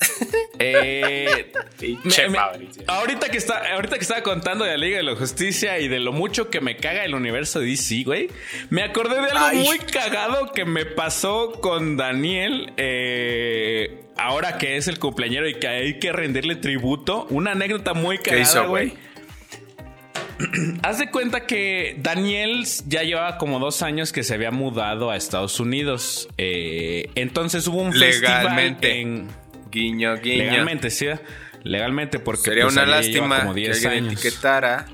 Eh, 0.62 1.52
me- 2.04 2.28
me- 2.28 2.38
ahorita 2.86 3.30
que 3.30 3.38
está, 3.38 3.62
ahorita 3.72 3.96
que 3.96 4.02
estaba 4.02 4.22
contando 4.22 4.64
de 4.66 4.72
la 4.72 4.76
Liga 4.76 4.98
de 4.98 5.02
la 5.02 5.16
Justicia 5.16 5.78
y 5.78 5.88
de 5.88 5.98
lo 6.00 6.12
mucho 6.12 6.50
que 6.50 6.60
me 6.60 6.76
caga 6.76 7.02
el 7.06 7.14
universo 7.14 7.60
de 7.60 7.66
DC, 7.66 8.02
güey, 8.04 8.28
me 8.68 8.82
acordé 8.82 9.14
de 9.22 9.30
algo 9.30 9.38
Ay. 9.46 9.64
muy 9.64 9.78
cagado 9.78 10.52
que 10.52 10.66
me 10.66 10.84
pasó 10.84 11.52
con 11.62 11.96
Daniel. 11.96 12.74
eh, 12.76 14.02
ahora 14.18 14.58
que 14.58 14.76
es 14.76 14.86
el 14.88 14.98
cumpleañero 14.98 15.48
y 15.48 15.54
que 15.54 15.66
hay 15.66 15.98
que 15.98 16.12
rendirle 16.12 16.56
tributo, 16.56 17.26
una 17.30 17.52
anécdota 17.52 17.94
muy 17.94 18.18
¿Qué 18.18 18.30
cagada, 18.42 18.66
güey? 18.66 18.92
Haz 20.82 20.98
de 20.98 21.10
cuenta 21.10 21.46
que 21.46 21.96
Daniel 21.98 22.64
ya 22.86 23.02
llevaba 23.02 23.36
como 23.38 23.58
dos 23.58 23.82
años 23.82 24.12
que 24.12 24.22
se 24.22 24.34
había 24.34 24.50
mudado 24.50 25.10
a 25.10 25.16
Estados 25.16 25.60
Unidos. 25.60 26.28
Eh, 26.38 27.10
entonces 27.14 27.66
hubo 27.66 27.78
un 27.80 27.98
Legalmente. 27.98 28.88
festival 28.88 29.00
en 29.00 29.28
Guiño, 29.70 30.16
guiño. 30.18 30.44
Legalmente, 30.44 30.90
sí. 30.90 31.06
Legalmente, 31.62 32.18
porque 32.18 32.42
Sería 32.42 32.64
pues, 32.64 32.74
una 32.76 32.86
lástima 32.86 33.40
como 33.40 33.54
que 33.54 33.60
10 33.60 33.84
alguien 33.86 34.04
años. 34.06 34.12
etiquetara 34.24 34.86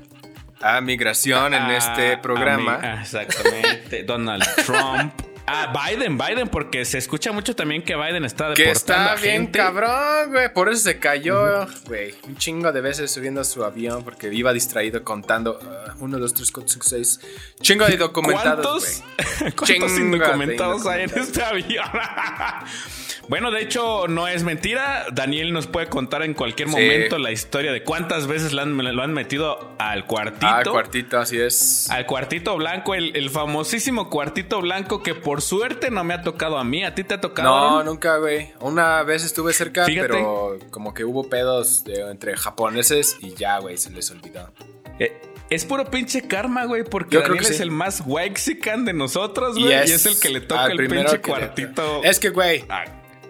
a 0.61 0.81
migración 0.81 1.53
en 1.53 1.61
Ah, 1.63 1.77
este 1.77 2.17
programa. 2.17 2.77
mí- 2.77 2.83
ah, 2.87 2.99
exactamente. 3.01 4.03
Donald 4.03 4.43
Trump. 4.65 5.13
Ah, 5.49 5.71
Biden, 5.87 6.17
Biden, 6.17 6.49
porque 6.49 6.83
se 6.83 6.97
escucha 6.97 7.31
mucho 7.31 7.55
también 7.55 7.81
que 7.81 7.95
Biden 7.95 8.25
está 8.25 8.53
Que 8.53 8.63
deportando 8.65 8.73
está 8.73 9.13
a 9.13 9.15
bien 9.15 9.43
gente. 9.43 9.59
cabrón, 9.59 10.31
güey. 10.31 10.51
Por 10.53 10.67
eso 10.67 10.81
se 10.83 10.99
cayó, 10.99 11.65
güey. 11.85 12.13
Un 12.23 12.35
chingo 12.35 12.73
de 12.73 12.81
veces 12.81 13.09
subiendo 13.11 13.39
a 13.39 13.43
su 13.45 13.63
avión 13.63 14.03
porque 14.03 14.27
iba 14.33 14.51
distraído 14.51 15.05
contando 15.05 15.57
uh, 15.61 16.03
uno, 16.03 16.19
dos, 16.19 16.33
tres, 16.33 16.51
cuatro, 16.51 16.67
cinco, 16.73 16.85
seis. 16.89 17.21
Chingo 17.61 17.85
de 17.85 17.95
documentados, 17.95 19.03
¿Cuántos. 19.39 19.53
¿cuántos 19.55 19.95
de 19.95 20.01
indocumentados 20.01 20.85
hay 20.85 21.03
en 21.03 21.09
indocumentados. 21.11 21.27
este 21.29 21.43
avión? 21.43 21.85
bueno, 23.29 23.51
de 23.51 23.61
hecho, 23.61 24.07
no 24.07 24.27
es 24.27 24.43
mentira. 24.43 25.05
Daniel 25.11 25.51
nos 25.53 25.67
puede 25.67 25.87
contar 25.87 26.23
en 26.23 26.33
cualquier 26.33 26.69
Sí. 26.69 26.75
momento 26.75 27.17
la 27.17 27.31
historia 27.31 27.71
de 27.71 27.83
cuántas 27.83 28.27
veces 28.27 28.53
lo 28.53 28.61
han, 28.61 28.77
lo 28.77 29.03
han 29.03 29.13
metido 29.13 29.73
al 29.79 30.05
cuartito. 30.05 30.47
Ah, 30.47 30.61
cuartito, 30.69 31.19
así 31.19 31.39
es. 31.39 31.89
Al 31.89 32.05
cuartito 32.05 32.55
blanco, 32.57 32.95
el, 32.95 33.15
el 33.15 33.29
famosísimo 33.29 34.09
cuartito 34.09 34.61
blanco 34.61 35.03
que 35.03 35.15
por 35.15 35.41
suerte 35.41 35.91
no 35.91 36.03
me 36.03 36.13
ha 36.13 36.21
tocado 36.21 36.57
a 36.57 36.63
mí. 36.63 36.83
¿A 36.83 36.95
ti 36.95 37.03
te 37.03 37.15
ha 37.15 37.21
tocado? 37.21 37.49
No, 37.49 37.67
Aaron? 37.79 37.85
nunca, 37.85 38.17
güey. 38.17 38.51
Una 38.61 39.03
vez 39.03 39.23
estuve 39.25 39.53
cerca, 39.53 39.85
Fíjate. 39.85 40.07
pero 40.07 40.57
como 40.71 40.93
que 40.93 41.03
hubo 41.05 41.29
pedos 41.29 41.83
de- 41.83 42.09
entre 42.09 42.35
japoneses 42.37 43.17
y 43.21 43.33
ya, 43.33 43.59
güey, 43.59 43.77
se 43.77 43.89
les 43.89 44.09
olvidó. 44.11 44.51
Eh, 44.99 45.19
es 45.49 45.63
puro 45.63 45.85
pinche 45.85 46.27
karma, 46.27 46.65
güey, 46.65 46.83
porque 46.83 47.15
Yo 47.15 47.19
creo 47.21 47.35
Daniel 47.35 47.45
que 47.45 47.51
es 47.51 47.57
sí. 47.57 47.63
el 47.63 47.71
más 47.71 48.01
waxican 48.05 48.83
de 48.83 48.93
nosotros, 48.93 49.57
güey. 49.57 49.69
Y, 49.69 49.73
es 49.73 50.05
el 50.05 50.19
que 50.19 50.29
le 50.29 50.41
toca 50.41 50.63
al 50.65 50.71
el 50.79 50.87
pinche 50.89 51.13
le- 51.13 51.21
cuartito. 51.21 52.03
Es 52.03 52.19
que, 52.19 52.29
güey, 52.29 52.65
Ah, 52.67 52.83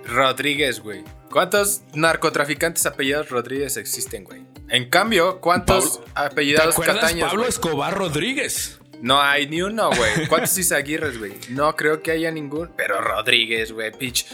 Rodríguez, 0.07 0.79
güey. 0.79 1.03
¿Cuántos 1.29 1.81
narcotraficantes 1.93 2.85
apellidos 2.85 3.29
Rodríguez 3.29 3.77
existen, 3.77 4.23
güey? 4.23 4.41
En 4.69 4.89
cambio, 4.89 5.39
¿cuántos 5.41 6.03
¿Te 6.03 6.11
apellidos 6.15 6.67
acuerdas 6.73 6.95
Cataños? 6.97 7.27
Pablo 7.27 7.41
güey? 7.43 7.49
Escobar 7.49 7.93
Rodríguez? 7.97 8.79
No 9.01 9.21
hay 9.21 9.47
ni 9.47 9.61
uno, 9.61 9.89
güey. 9.91 10.27
¿Cuántos 10.27 10.57
Izaguirres, 10.57 11.19
güey? 11.19 11.33
No 11.49 11.75
creo 11.75 12.01
que 12.01 12.11
haya 12.11 12.31
ningún. 12.31 12.71
Pero 12.75 12.99
Rodríguez, 12.99 13.71
güey. 13.71 13.91
Pitch. 13.91 14.25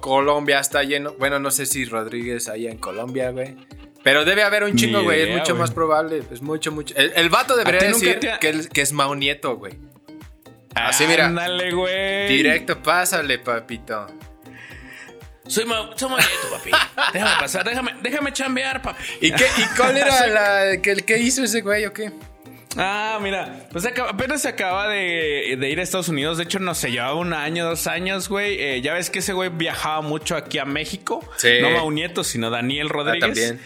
Colombia 0.00 0.60
está 0.60 0.82
lleno. 0.82 1.14
Bueno, 1.18 1.38
no 1.38 1.50
sé 1.50 1.64
si 1.66 1.84
Rodríguez 1.86 2.48
haya 2.48 2.70
en 2.70 2.78
Colombia, 2.78 3.30
güey. 3.30 3.56
Pero 4.04 4.24
debe 4.24 4.42
haber 4.42 4.64
un 4.64 4.76
chingo, 4.76 5.02
güey. 5.02 5.22
Es 5.30 5.38
mucho 5.38 5.54
más 5.56 5.70
probable. 5.70 6.22
Es 6.30 6.42
mucho, 6.42 6.70
mucho. 6.72 6.94
El, 6.96 7.12
el 7.16 7.30
vato 7.30 7.56
debería 7.56 7.80
decir 7.88 8.20
te 8.20 8.30
ha- 8.32 8.38
que, 8.38 8.48
el- 8.50 8.68
que 8.68 8.82
es 8.82 8.92
Mau 8.92 9.14
Nieto, 9.14 9.56
güey. 9.56 9.78
Así, 10.74 11.06
mira. 11.06 11.26
Ándale, 11.26 11.72
güey. 11.72 12.28
Directo, 12.28 12.82
pásale, 12.82 13.38
papito. 13.38 14.06
Soy, 15.52 15.64
ma- 15.66 15.90
soy 15.96 16.08
movimiento, 16.08 16.48
papi. 16.50 16.70
Déjame 17.12 17.40
pasar, 17.40 17.64
déjame, 17.64 17.94
déjame 18.02 18.32
chambear, 18.32 18.80
papi. 18.82 19.02
¿Y, 19.20 19.32
qué, 19.32 19.44
¿Y 19.58 19.76
cuál 19.76 19.96
era 19.96 20.26
la, 20.72 20.80
que, 20.80 20.90
el 20.92 21.04
que 21.04 21.18
hizo 21.18 21.42
ese 21.44 21.60
güey 21.60 21.84
o 21.86 21.92
qué? 21.92 22.10
Ah, 22.78 23.18
mira, 23.20 23.66
pues 23.70 23.84
acaba- 23.84 24.08
apenas 24.10 24.40
se 24.40 24.48
acaba 24.48 24.88
de, 24.88 25.56
de 25.60 25.70
ir 25.70 25.78
a 25.78 25.82
Estados 25.82 26.08
Unidos. 26.08 26.38
De 26.38 26.44
hecho, 26.44 26.58
no 26.58 26.74
sé, 26.74 26.90
llevaba 26.90 27.14
un 27.16 27.34
año, 27.34 27.66
dos 27.66 27.86
años, 27.86 28.30
güey. 28.30 28.56
Eh, 28.58 28.80
ya 28.80 28.94
ves 28.94 29.10
que 29.10 29.18
ese 29.18 29.34
güey 29.34 29.50
viajaba 29.50 30.00
mucho 30.00 30.36
aquí 30.36 30.58
a 30.58 30.64
México. 30.64 31.20
Sí. 31.36 31.58
No 31.60 31.70
Mau 31.70 31.90
Nieto, 31.90 32.24
sino 32.24 32.48
Daniel 32.48 32.88
Rodríguez. 32.88 33.20
también. 33.20 33.60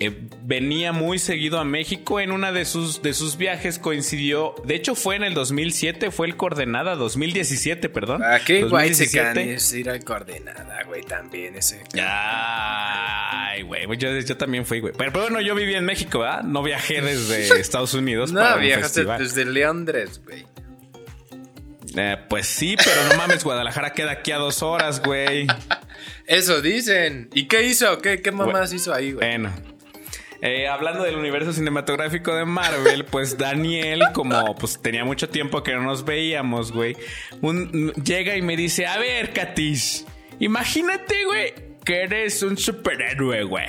Eh, 0.00 0.28
venía 0.44 0.92
muy 0.92 1.18
seguido 1.18 1.58
a 1.58 1.64
México. 1.64 2.20
En 2.20 2.30
una 2.30 2.52
de 2.52 2.64
sus, 2.64 3.02
de 3.02 3.12
sus 3.14 3.36
viajes 3.36 3.78
coincidió. 3.80 4.54
De 4.64 4.76
hecho, 4.76 4.94
fue 4.94 5.16
en 5.16 5.24
el 5.24 5.34
2007, 5.34 6.10
fue 6.12 6.28
el 6.28 6.36
coordenada, 6.36 6.94
2017, 6.94 7.88
perdón. 7.88 8.22
¿A 8.22 8.36
Ah, 8.36 8.40
qué 8.44 8.62
guay 8.64 8.94
se 8.94 9.04
2017. 9.06 9.34
can 9.34 9.38
es 9.54 9.72
ir 9.72 9.90
al 9.90 10.04
coordenada, 10.04 10.84
güey? 10.86 11.02
También 11.02 11.56
ese. 11.56 11.82
Ay, 12.00 13.62
güey, 13.62 13.86
yo, 13.98 14.16
yo 14.20 14.36
también 14.36 14.64
fui, 14.66 14.80
güey. 14.80 14.92
Pero, 14.96 15.12
pero 15.12 15.24
bueno, 15.24 15.40
yo 15.40 15.54
viví 15.54 15.74
en 15.74 15.84
México, 15.84 16.20
¿verdad? 16.20 16.42
No 16.42 16.62
viajé 16.62 17.00
desde 17.00 17.48
Estados 17.60 17.94
Unidos 17.94 18.32
para 18.32 18.50
No, 18.50 18.56
un 18.56 18.62
viajaste 18.62 19.04
desde 19.04 19.44
Leondres, 19.46 20.20
güey. 20.24 20.46
Eh, 21.96 22.16
pues 22.28 22.46
sí, 22.46 22.76
pero 22.76 23.02
no 23.08 23.16
mames, 23.16 23.42
Guadalajara 23.42 23.92
queda 23.92 24.12
aquí 24.12 24.30
a 24.30 24.36
dos 24.36 24.62
horas, 24.62 25.02
güey. 25.02 25.46
Eso 26.26 26.60
dicen. 26.60 27.28
¿Y 27.34 27.48
qué 27.48 27.64
hizo? 27.66 27.98
¿Qué, 28.00 28.20
qué 28.22 28.30
mamás 28.30 28.72
hizo 28.72 28.94
ahí, 28.94 29.12
güey? 29.12 29.26
Bueno. 29.26 29.50
Eh, 30.40 30.68
hablando 30.68 31.02
del 31.02 31.16
universo 31.16 31.52
cinematográfico 31.52 32.34
de 32.34 32.44
Marvel, 32.44 33.04
pues 33.04 33.36
Daniel, 33.38 34.02
como 34.14 34.54
pues 34.56 34.80
tenía 34.80 35.04
mucho 35.04 35.28
tiempo 35.28 35.62
que 35.64 35.72
no 35.74 35.82
nos 35.82 36.04
veíamos, 36.04 36.70
güey, 36.72 36.96
un- 37.40 37.92
llega 37.94 38.36
y 38.36 38.42
me 38.42 38.56
dice, 38.56 38.86
a 38.86 38.98
ver, 38.98 39.32
Katis, 39.32 40.06
imagínate, 40.38 41.24
güey, 41.24 41.54
que 41.84 42.02
eres 42.02 42.42
un 42.42 42.56
superhéroe, 42.56 43.42
güey. 43.44 43.66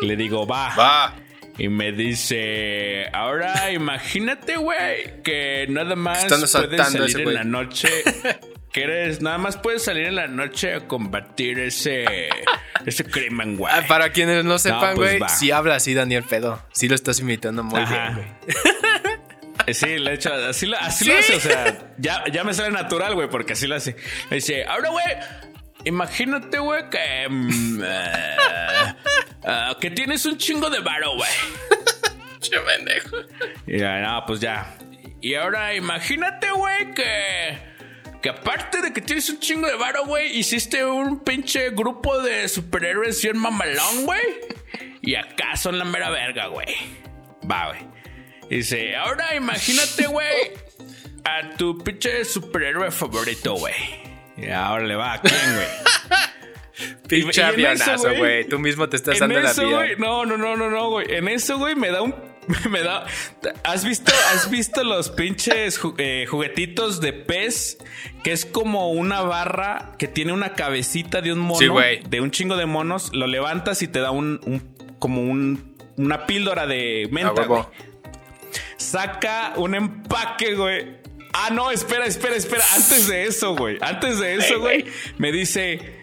Le 0.00 0.16
digo, 0.16 0.46
va. 0.46 0.74
Va. 0.74 1.16
Y 1.58 1.68
me 1.68 1.92
dice, 1.92 3.06
ahora 3.12 3.70
imagínate, 3.72 4.56
güey, 4.56 5.22
que 5.22 5.66
nada 5.68 5.94
más 5.96 6.24
puedes 6.26 6.80
salir 6.92 7.20
en 7.28 7.34
la 7.34 7.44
noche. 7.44 7.88
Que 8.76 8.82
eres, 8.82 9.22
nada 9.22 9.38
más 9.38 9.56
puedes 9.56 9.82
salir 9.84 10.04
en 10.04 10.16
la 10.16 10.26
noche 10.26 10.74
a 10.74 10.80
combatir 10.86 11.58
ese, 11.60 12.04
ese 12.84 13.04
crimen, 13.06 13.56
güey. 13.56 13.72
Ah, 13.74 13.82
para 13.88 14.10
quienes 14.12 14.44
no 14.44 14.58
sepan, 14.58 14.94
pues 14.94 15.18
güey, 15.18 15.30
si 15.30 15.50
habla 15.50 15.76
así 15.76 15.94
Daniel 15.94 16.24
Pedo. 16.24 16.62
Sí 16.74 16.86
lo 16.86 16.94
estás 16.94 17.18
imitando 17.20 17.62
muy 17.64 17.80
Ajá. 17.80 18.10
bien, 18.10 18.14
güey. 18.16 18.26
Eh, 19.66 19.72
Sí, 19.72 19.98
le 19.98 20.10
he 20.10 20.14
hecho, 20.16 20.30
así, 20.34 20.66
lo- 20.66 20.76
así 20.76 21.04
¿Sí? 21.06 21.10
lo 21.10 21.18
hace, 21.18 21.36
o 21.36 21.40
sea, 21.40 21.78
ya, 21.96 22.24
ya 22.30 22.44
me 22.44 22.52
sale 22.52 22.70
natural, 22.70 23.14
güey, 23.14 23.30
porque 23.30 23.54
así 23.54 23.66
lo 23.66 23.76
hace. 23.76 23.96
Dice, 24.30 24.66
ahora, 24.66 24.90
güey, 24.90 25.04
imagínate, 25.84 26.58
güey, 26.58 26.90
que, 26.90 27.26
mm, 27.30 27.80
eh, 27.82 28.36
ah, 29.46 29.74
que 29.80 29.90
tienes 29.90 30.26
un 30.26 30.36
chingo 30.36 30.68
de 30.68 30.80
varo, 30.80 31.14
güey. 31.16 31.30
Che 32.40 32.60
pendejo. 32.60 33.16
Y 33.66 33.78
ya, 33.78 34.00
no, 34.00 34.22
pues 34.26 34.40
ya. 34.40 34.76
Y 35.22 35.34
ahora 35.34 35.74
imagínate, 35.74 36.50
güey, 36.50 36.92
que. 36.94 37.74
Que 38.26 38.30
aparte 38.30 38.82
de 38.82 38.92
que 38.92 39.00
tienes 39.00 39.30
un 39.30 39.38
chingo 39.38 39.68
de 39.68 39.76
varo, 39.76 40.04
güey, 40.04 40.36
hiciste 40.36 40.84
un 40.84 41.20
pinche 41.20 41.70
grupo 41.70 42.20
de 42.20 42.48
superhéroes 42.48 43.22
bien 43.22 43.38
mamalón, 43.38 44.04
güey. 44.04 44.20
Y 45.00 45.14
acá 45.14 45.54
son 45.54 45.78
la 45.78 45.84
mera 45.84 46.10
verga, 46.10 46.48
güey. 46.48 46.66
Va, 47.48 47.68
güey. 47.68 47.78
Dice, 48.50 48.96
ahora 48.96 49.36
imagínate, 49.36 50.08
güey, 50.08 50.26
a 51.22 51.50
tu 51.56 51.78
pinche 51.78 52.24
superhéroe 52.24 52.90
favorito, 52.90 53.54
güey. 53.54 53.74
Y 54.36 54.50
ahora 54.50 54.84
le 54.84 54.96
va 54.96 55.12
a 55.12 55.20
quién, 55.20 55.34
güey. 55.54 56.88
Pinche 57.06 57.44
avionazo, 57.44 58.12
güey. 58.16 58.48
Tú 58.48 58.58
mismo 58.58 58.88
te 58.88 58.96
estás 58.96 59.20
en 59.20 59.20
dando 59.20 59.38
la 59.38 59.52
vida. 59.52 59.76
güey. 59.76 59.96
No, 59.98 60.26
no, 60.26 60.36
no, 60.36 60.56
no, 60.56 60.68
no, 60.68 60.90
güey. 60.90 61.14
En 61.14 61.28
eso, 61.28 61.58
güey, 61.58 61.76
me 61.76 61.90
da 61.92 62.02
un. 62.02 62.12
Me 62.70 62.82
da. 62.82 63.06
¿Has 63.64 63.84
visto, 63.84 64.12
has 64.34 64.50
visto 64.50 64.84
los 64.84 65.10
pinches 65.10 65.80
ju- 65.80 65.94
eh, 65.98 66.26
juguetitos 66.26 67.00
de 67.00 67.12
pez? 67.12 67.78
Que 68.22 68.32
es 68.32 68.44
como 68.44 68.90
una 68.90 69.22
barra 69.22 69.92
que 69.98 70.08
tiene 70.08 70.32
una 70.32 70.54
cabecita 70.54 71.20
de 71.22 71.32
un 71.32 71.38
mono. 71.40 71.58
Sí. 71.58 71.66
De 72.08 72.20
un 72.20 72.30
chingo 72.30 72.56
de 72.56 72.66
monos. 72.66 73.10
Lo 73.14 73.26
levantas 73.26 73.82
y 73.82 73.88
te 73.88 74.00
da 74.00 74.10
un. 74.10 74.40
un- 74.44 74.74
como 74.98 75.22
un. 75.22 75.76
Una 75.96 76.26
píldora 76.26 76.66
de 76.66 77.08
menta. 77.10 77.42
Saca 78.76 79.54
un 79.56 79.74
empaque, 79.74 80.54
güey. 80.54 80.96
Ah, 81.32 81.50
no, 81.52 81.70
espera, 81.70 82.06
espera, 82.06 82.34
espera. 82.36 82.62
Antes 82.74 83.08
de 83.08 83.24
eso, 83.24 83.54
güey. 83.56 83.78
Antes 83.80 84.18
de 84.18 84.34
eso, 84.36 84.60
güey. 84.60 84.84
Me 85.18 85.32
dice. 85.32 85.95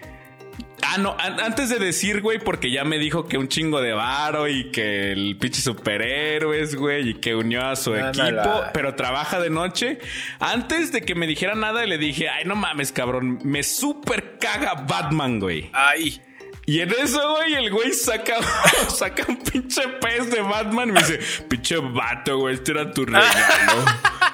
Ah, 0.86 0.98
no, 0.98 1.16
an- 1.18 1.40
antes 1.40 1.68
de 1.70 1.78
decir, 1.78 2.20
güey, 2.20 2.38
porque 2.38 2.70
ya 2.70 2.84
me 2.84 2.98
dijo 2.98 3.26
que 3.26 3.38
un 3.38 3.48
chingo 3.48 3.80
de 3.80 3.92
varo 3.92 4.48
y 4.48 4.70
que 4.70 5.12
el 5.12 5.36
pinche 5.38 5.60
superhéroes, 5.62 6.74
güey, 6.76 7.10
y 7.10 7.14
que 7.14 7.34
unió 7.34 7.64
a 7.66 7.76
su 7.76 7.94
equipo, 7.94 8.64
pero 8.72 8.94
trabaja 8.94 9.40
de 9.40 9.50
noche. 9.50 9.98
Antes 10.40 10.92
de 10.92 11.02
que 11.02 11.14
me 11.14 11.26
dijera 11.26 11.54
nada, 11.54 11.84
le 11.86 11.98
dije, 11.98 12.28
ay, 12.28 12.44
no 12.44 12.56
mames, 12.56 12.92
cabrón, 12.92 13.40
me 13.44 13.62
super 13.62 14.38
caga 14.38 14.74
Batman, 14.86 15.40
güey. 15.40 15.70
Ay. 15.72 16.20
Y 16.66 16.80
en 16.80 16.90
eso, 16.92 17.36
güey, 17.36 17.54
el 17.54 17.70
güey 17.70 17.92
saca, 17.92 18.36
saca 18.88 19.24
un 19.28 19.36
pinche 19.38 19.82
pez 20.00 20.30
de 20.30 20.40
Batman 20.40 20.88
y 20.88 20.92
me 20.92 21.00
dice, 21.00 21.18
pinche 21.48 21.76
vato, 21.78 22.38
güey, 22.38 22.54
este 22.54 22.72
era 22.72 22.90
tu 22.90 23.04
regalo. 23.04 23.84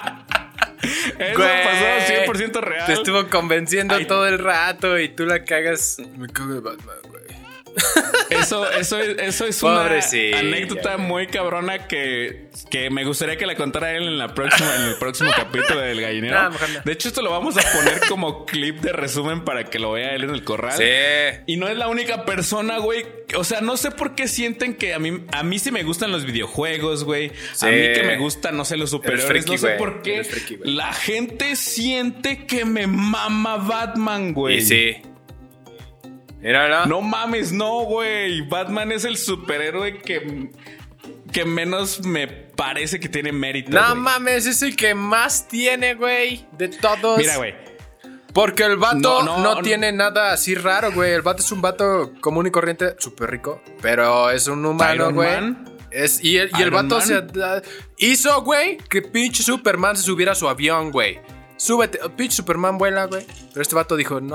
Eso 1.21 1.39
Güey, 1.39 1.65
pasó 1.65 2.55
100% 2.57 2.61
real. 2.63 2.87
Te 2.87 2.93
estuvo 2.95 3.27
convenciendo 3.29 3.95
Ay. 3.95 4.07
todo 4.07 4.27
el 4.27 4.39
rato 4.39 4.99
y 4.99 5.09
tú 5.11 5.27
la 5.27 5.45
cagas. 5.45 5.99
Me 6.17 6.27
cago 6.29 6.55
de 6.55 6.61
Batman, 6.61 6.97
güey. 7.09 7.21
Eso, 8.31 8.71
eso, 8.71 8.99
es- 8.99 9.19
eso 9.19 9.47
es 9.47 9.63
una 9.63 9.83
Pobrecilla, 9.83 10.39
anécdota 10.39 10.97
muy 10.99 11.27
cabrona 11.27 11.89
que, 11.89 12.49
que 12.71 12.89
me 12.91 13.05
gustaría 13.05 13.37
que 13.37 13.45
la 13.47 13.57
contara 13.57 13.93
él 13.97 14.05
en, 14.05 14.19
la 14.19 14.35
próxima, 14.35 14.75
en 14.77 14.83
el 14.83 14.95
próximo 14.99 15.31
capítulo 15.35 15.81
del 15.81 16.01
gallinero. 16.01 16.43
No, 16.45 16.51
no. 16.51 16.57
De 16.85 16.93
hecho, 16.93 17.09
esto 17.09 17.23
lo 17.23 17.31
vamos 17.31 17.57
a 17.57 17.63
poner 17.77 18.01
como 18.09 18.47
clip 18.47 18.81
de 18.81 18.93
resumen 18.93 19.45
para 19.45 19.65
que 19.65 19.79
lo 19.79 19.93
vea 19.93 20.15
él 20.15 20.25
en 20.25 20.31
el 20.31 20.45
corral. 20.45 20.77
Sí. 20.79 20.85
Y 21.47 21.57
no 21.57 21.69
es 21.69 21.77
la 21.77 21.89
única 21.89 22.25
persona, 22.25 22.79
güey. 22.79 23.05
O 23.37 23.43
sea, 23.45 23.61
no 23.61 23.77
sé 23.77 23.91
por 23.91 24.15
qué 24.15 24.29
sienten 24.29 24.75
que 24.75 24.95
a 24.95 24.99
mí, 24.99 25.25
a 25.33 25.43
mí 25.43 25.59
sí 25.59 25.71
me 25.73 25.83
gustan 25.83 26.13
los 26.13 26.25
videojuegos, 26.25 27.05
güey. 27.05 27.33
Sí. 27.55 27.67
A 27.67 27.71
mí 27.71 27.77
que 27.95 28.03
me 28.05 28.17
gustan, 28.17 28.57
no 28.57 28.65
sé, 28.65 28.77
los 28.77 28.91
superhéroes. 28.91 29.27
friki, 29.29 29.53
no 29.53 29.59
sé 29.59 29.69
por 29.71 30.03
qué. 30.03 30.23
Friki, 30.25 30.59
la 30.65 30.93
gente 30.93 31.57
siente 31.57 32.47
que 32.47 32.65
me 32.65 32.87
mama 32.87 33.57
Batman, 33.57 34.33
güey. 34.33 34.59
Y 34.59 34.61
sí. 34.63 34.97
Míralo. 36.41 36.87
No 36.87 37.01
mames, 37.01 37.53
no, 37.53 37.81
güey. 37.85 38.41
Batman 38.43 38.93
es 38.93 39.05
el 39.05 39.17
superhéroe 39.17 39.99
que, 39.99 40.51
que 41.33 41.45
menos 41.45 42.05
me 42.05 42.27
parece 42.29 42.99
que 43.01 43.09
tiene 43.09 43.33
mérito. 43.33 43.71
No 43.71 43.95
mames, 43.95 44.47
es 44.47 44.63
el 44.63 44.75
que 44.77 44.95
más 44.95 45.49
tiene, 45.49 45.95
güey. 45.95 46.47
De 46.53 46.69
todos. 46.69 47.19
Mira, 47.19 47.37
güey. 47.37 47.55
Porque 48.33 48.63
el 48.63 48.77
vato 48.77 48.97
No, 49.01 49.23
no, 49.25 49.39
no, 49.43 49.55
no. 49.57 49.63
tiene 49.63 49.91
nada 49.93 50.33
así 50.33 50.55
raro, 50.55 50.93
güey. 50.93 51.13
El 51.13 51.23
vato 51.23 51.43
es 51.43 51.51
un 51.51 51.61
vato 51.61 52.13
común 52.21 52.47
y 52.47 52.51
corriente, 52.53 52.95
súper 52.99 53.31
rico. 53.31 53.61
Pero 53.83 54.31
es 54.31 54.47
un 54.47 54.65
humano, 54.65 55.13
güey. 55.13 55.57
Es, 55.91 56.23
y 56.23 56.39
el, 56.39 56.49
y 56.57 56.63
el 56.63 56.71
vato 56.71 56.99
Man. 56.99 57.07
se 57.07 57.21
da- 57.23 57.61
hizo, 57.99 58.43
güey, 58.43 58.77
que 58.89 59.03
pinche 59.03 59.43
Superman 59.43 59.97
se 59.97 60.05
subiera 60.05 60.33
a 60.33 60.35
su 60.37 60.49
avión, 60.49 60.93
güey. 60.93 61.19
Súbete, 61.61 61.99
pinche 62.17 62.37
Superman 62.37 62.79
vuela, 62.79 63.05
güey. 63.05 63.27
Pero 63.51 63.61
este 63.61 63.75
vato 63.75 63.95
dijo, 63.95 64.19
no, 64.19 64.35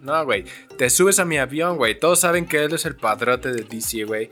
no, 0.00 0.24
güey. 0.24 0.46
Te 0.78 0.88
subes 0.88 1.18
a 1.18 1.26
mi 1.26 1.36
avión, 1.36 1.76
güey. 1.76 2.00
Todos 2.00 2.20
saben 2.20 2.46
que 2.46 2.64
él 2.64 2.72
es 2.72 2.86
el 2.86 2.96
padrote 2.96 3.52
de 3.52 3.64
DC, 3.64 4.04
güey. 4.04 4.30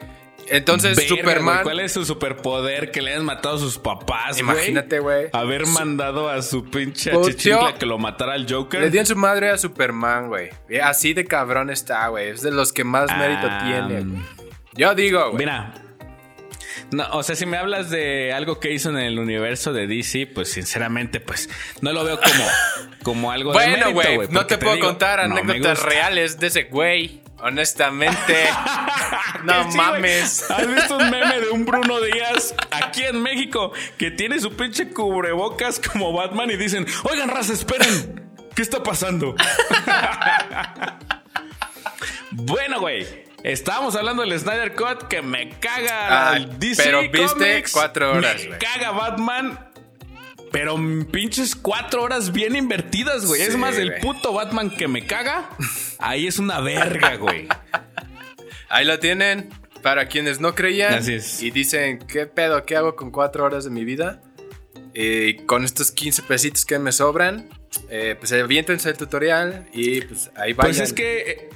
Entonces, 0.48 0.96
Verga, 0.96 1.10
Superman. 1.14 1.62
¿Cuál 1.62 1.80
es 1.80 1.92
su 1.92 2.06
superpoder? 2.06 2.90
Que 2.90 3.02
le 3.02 3.10
hayan 3.10 3.26
matado 3.26 3.56
a 3.56 3.58
sus 3.58 3.76
papás, 3.76 4.42
güey. 4.42 4.56
Imagínate, 4.56 4.98
güey. 5.00 5.28
Haber 5.34 5.66
mandado 5.66 6.30
a 6.30 6.40
su 6.40 6.64
pinche 6.64 7.12
chichincla 7.20 7.74
que 7.74 7.84
lo 7.84 7.98
matara 7.98 8.32
al 8.32 8.50
Joker. 8.50 8.80
Le 8.80 8.88
dio 8.88 9.00
en 9.00 9.06
su 9.06 9.14
madre 9.14 9.50
a 9.50 9.58
Superman, 9.58 10.28
güey. 10.28 10.48
Y 10.70 10.78
Así 10.78 11.12
de 11.12 11.26
cabrón 11.26 11.68
está, 11.68 12.08
güey. 12.08 12.30
Es 12.30 12.40
de 12.40 12.50
los 12.50 12.72
que 12.72 12.82
más 12.82 13.14
mérito 13.14 13.46
Ah, 13.46 13.62
tiene, 13.66 14.04
güey. 14.04 14.22
Yo 14.72 14.94
digo, 14.94 15.26
güey. 15.26 15.36
Mira. 15.36 15.74
No, 16.92 17.06
o 17.12 17.22
sea, 17.22 17.36
si 17.36 17.46
me 17.46 17.56
hablas 17.56 17.90
de 17.90 18.32
algo 18.32 18.60
que 18.60 18.72
hizo 18.72 18.90
en 18.90 18.98
el 18.98 19.18
universo 19.18 19.72
de 19.72 19.86
DC, 19.86 20.26
pues 20.26 20.50
sinceramente, 20.50 21.20
pues 21.20 21.48
no 21.80 21.92
lo 21.92 22.04
veo 22.04 22.20
como, 22.20 22.44
como 23.02 23.32
algo 23.32 23.52
de 23.52 23.54
Bueno, 23.54 23.72
mérito, 23.72 23.92
güey, 23.92 24.28
no 24.30 24.46
te 24.46 24.58
puedo 24.58 24.74
digo, 24.74 24.88
contar 24.88 25.20
anécdotas 25.20 25.82
reales 25.82 26.38
de 26.38 26.48
ese 26.48 26.64
güey. 26.64 27.22
Honestamente. 27.38 28.44
no 29.44 29.70
sí, 29.70 29.76
mames. 29.76 30.48
¿Has 30.48 30.72
visto 30.72 30.96
un 30.96 31.10
meme 31.10 31.40
de 31.40 31.50
un 31.50 31.64
Bruno 31.64 32.00
Díaz 32.00 32.54
aquí 32.70 33.02
en 33.02 33.20
México 33.20 33.72
que 33.98 34.12
tiene 34.12 34.38
su 34.38 34.54
pinche 34.54 34.90
cubrebocas 34.90 35.80
como 35.80 36.12
Batman 36.12 36.52
y 36.52 36.56
dicen, 36.56 36.86
oigan, 37.02 37.28
raza, 37.28 37.54
esperen, 37.54 38.30
¿qué 38.54 38.62
está 38.62 38.84
pasando? 38.84 39.34
bueno, 42.30 42.78
güey. 42.78 43.21
Estábamos 43.44 43.96
hablando 43.96 44.22
del 44.22 44.38
Snyder 44.38 44.74
Cut 44.74 45.08
que 45.08 45.20
me 45.22 45.50
caga 45.58 46.30
Ah, 46.32 46.36
el 46.36 46.58
DC 46.58 46.82
pero 46.82 47.00
viste 47.10 47.52
Comics, 47.52 47.72
cuatro 47.72 48.12
horas, 48.12 48.46
Me 48.48 48.58
caga 48.58 48.92
Batman. 48.92 49.58
pero 50.52 50.76
pinches 51.10 51.56
cuatro 51.56 52.02
horas 52.02 52.30
bien 52.32 52.54
invertidas, 52.54 53.26
güey. 53.26 53.42
es 53.42 53.56
más, 53.56 53.76
el 53.78 53.94
puto 53.96 54.32
Batman 54.32 54.70
que 54.70 54.86
me 54.86 55.04
caga, 55.06 55.48
ahí 55.98 56.26
es 56.26 56.38
una 56.38 56.60
verga, 56.60 57.16
güey. 57.16 57.48
Ahí 58.68 58.86
lo 58.86 58.98
tienen. 58.98 59.50
Para 59.82 60.06
quienes 60.08 60.40
no 60.40 60.54
creían 60.54 60.94
Así 60.94 61.14
es. 61.14 61.42
y 61.42 61.50
dicen, 61.50 61.98
¿qué 61.98 62.24
pedo? 62.26 62.64
¿Qué 62.64 62.74
hago 62.76 62.94
con 62.96 63.10
cuatro 63.10 63.44
horas 63.44 63.64
de 63.64 63.70
mi 63.70 63.84
vida? 63.84 64.22
Y 64.94 65.34
con 65.44 65.64
estos 65.64 65.90
15 65.92 66.22
pesitos 66.22 66.64
que 66.64 66.78
me 66.78 66.90
sobran, 66.92 67.48
eh, 67.90 68.16
pues 68.18 68.32
aviéntense 68.32 68.88
el 68.90 68.96
tutorial 68.96 69.66
y 69.74 70.00
pues 70.02 70.30
ahí 70.36 70.52
vayan. 70.52 70.56
Pues 70.76 70.78
es 70.80 70.92
que 70.94 71.20
eh, 71.20 71.48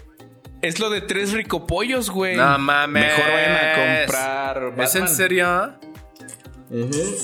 es 0.66 0.78
lo 0.80 0.90
de 0.90 1.00
tres 1.00 1.32
ricopollos, 1.32 2.10
güey. 2.10 2.36
No 2.36 2.58
mames. 2.58 3.04
Mejor 3.04 3.32
vayan 3.32 3.52
a 3.56 4.00
comprar. 4.02 4.56
¿Es 4.84 4.94
en 4.94 5.00
Batman. 5.02 5.08
serio? 5.16 5.72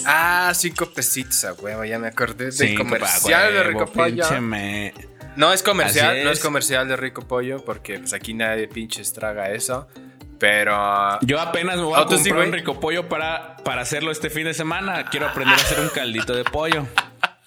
Ah, 0.07 0.53
cinco 0.55 0.87
pesitos 0.95 1.45
a 1.45 1.53
huevo, 1.55 1.85
ya 1.85 1.99
me 1.99 2.09
acordé 2.09 2.45
del 2.47 2.53
Sí, 2.53 2.75
comercial 2.75 3.53
de 3.53 3.63
Rico 3.65 3.87
Pollo. 3.87 4.41
me- 4.41 4.95
No 5.37 5.53
es 5.53 5.63
comercial, 5.63 6.23
no 6.25 6.31
es 6.31 6.41
comercial 6.41 6.87
de 6.89 6.97
Rico 6.97 7.27
Pollo 7.27 7.65
porque 7.65 7.99
pues 7.99 8.13
aquí 8.13 8.35
nadie 8.35 8.69
pinches 8.69 9.13
traga 9.13 9.51
eso. 9.51 9.89
Pero 10.39 11.19
Yo 11.23 11.41
apenas 11.41 11.77
me 11.77 11.85
voy 11.85 11.95
a 11.95 12.03
Ah, 12.03 12.07
¿tú 12.07 12.19
sí, 12.19 12.25
comprar 12.31 12.49
un 12.49 12.53
rico 12.53 12.81
pollo 12.81 13.09
para, 13.09 13.57
para 13.59 13.83
hacerlo 13.83 14.11
este 14.11 14.29
fin 14.29 14.43
de 14.45 14.55
semana. 14.55 15.05
Quiero 15.05 15.29
aprender 15.29 15.57
a 15.57 15.63
hacer 15.63 15.79
un 15.79 15.89
caldito 15.89 16.35
de 16.35 16.43
pollo. 16.43 16.85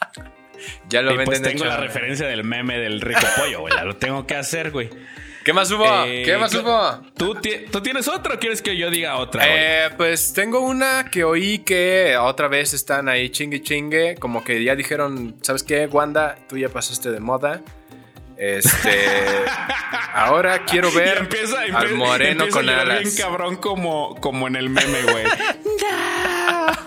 ya 0.89 1.01
lo 1.01 1.11
y 1.11 1.15
pues 1.15 1.27
venden 1.29 1.51
tengo 1.51 1.65
hecho. 1.65 1.73
la 1.73 1.77
referencia 1.77 2.25
del 2.25 2.45
meme 2.45 2.79
del 2.79 3.01
rico 3.01 3.19
pollo, 3.37 3.59
güey. 3.61 3.73
Ya 3.75 3.83
lo 3.83 3.97
tengo 3.97 4.25
que 4.25 4.35
hacer, 4.35 4.71
güey. 4.71 4.89
¿Qué 5.45 5.53
más 5.53 5.71
hubo? 5.71 5.85
Eh, 6.05 6.23
¿Qué 6.25 6.37
más 6.37 6.51
cl- 6.53 6.63
hubo? 6.63 7.11
¿Tú, 7.15 7.35
ti- 7.35 7.65
¿Tú 7.71 7.79
tienes 7.81 8.07
otro 8.07 8.33
o 8.33 8.39
quieres 8.39 8.61
que 8.63 8.75
yo 8.75 8.89
diga 8.89 9.17
otra? 9.17 9.43
Eh, 9.47 9.89
pues 9.95 10.33
tengo 10.33 10.61
una 10.61 11.05
que 11.11 11.23
oí 11.23 11.59
que 11.59 12.17
otra 12.19 12.47
vez 12.47 12.73
están 12.73 13.07
ahí 13.07 13.29
chingue 13.29 13.61
chingue. 13.61 14.15
Como 14.15 14.43
que 14.43 14.63
ya 14.63 14.75
dijeron, 14.75 15.35
¿sabes 15.43 15.61
qué, 15.63 15.85
Wanda? 15.85 16.35
Tú 16.49 16.57
ya 16.57 16.69
pasaste 16.69 17.11
de 17.11 17.19
moda. 17.19 17.61
Este. 18.37 19.05
ahora 20.15 20.65
quiero 20.65 20.91
ver 20.91 21.19
empieza, 21.19 21.61
al 21.61 21.69
empieza- 21.69 21.95
moreno 21.95 22.31
empieza 22.45 22.59
con 22.59 22.69
alas. 22.69 23.01
bien 23.03 23.15
cabrón 23.15 23.55
como, 23.57 24.15
como 24.19 24.47
en 24.47 24.55
el 24.55 24.69
meme, 24.69 25.03
güey. 25.03 25.25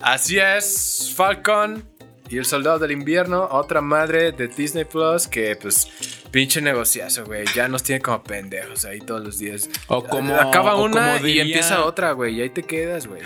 Así 0.00 0.38
es, 0.38 1.12
Falcon 1.16 1.88
y 2.28 2.38
el 2.38 2.44
Soldado 2.44 2.78
del 2.78 2.90
Invierno, 2.90 3.48
otra 3.50 3.80
madre 3.80 4.32
de 4.32 4.48
Disney 4.48 4.84
Plus 4.84 5.26
que 5.28 5.56
pues 5.56 5.88
pinche 6.34 6.60
negociazo, 6.60 7.24
güey. 7.24 7.44
Ya 7.54 7.68
nos 7.68 7.84
tiene 7.84 8.02
como 8.02 8.24
pendejos 8.24 8.84
ahí 8.84 8.98
todos 8.98 9.22
los 9.24 9.38
días. 9.38 9.70
O 9.86 10.02
como- 10.02 10.34
Acaba 10.34 10.74
o 10.74 10.82
una 10.84 11.14
como 11.14 11.26
y 11.28 11.38
empieza 11.38 11.84
otra, 11.84 12.10
güey. 12.10 12.34
Y 12.34 12.42
ahí 12.42 12.50
te 12.50 12.64
quedas, 12.64 13.06
güey. 13.06 13.22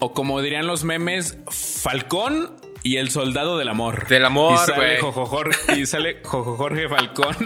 O 0.00 0.12
como 0.12 0.42
dirían 0.42 0.66
los 0.66 0.82
memes, 0.82 1.38
Falcón 1.48 2.56
y 2.82 2.96
el 2.96 3.10
soldado 3.10 3.56
del 3.56 3.68
amor. 3.68 4.08
Del 4.08 4.24
amor, 4.24 4.54
y 4.54 4.66
sale 4.66 4.76
güey. 4.76 5.00
Jojo 5.00 5.26
Jorge, 5.26 5.78
y 5.78 5.86
sale 5.86 6.20
Jojo 6.24 6.56
Jorge 6.56 6.88
Falcón. 6.88 7.36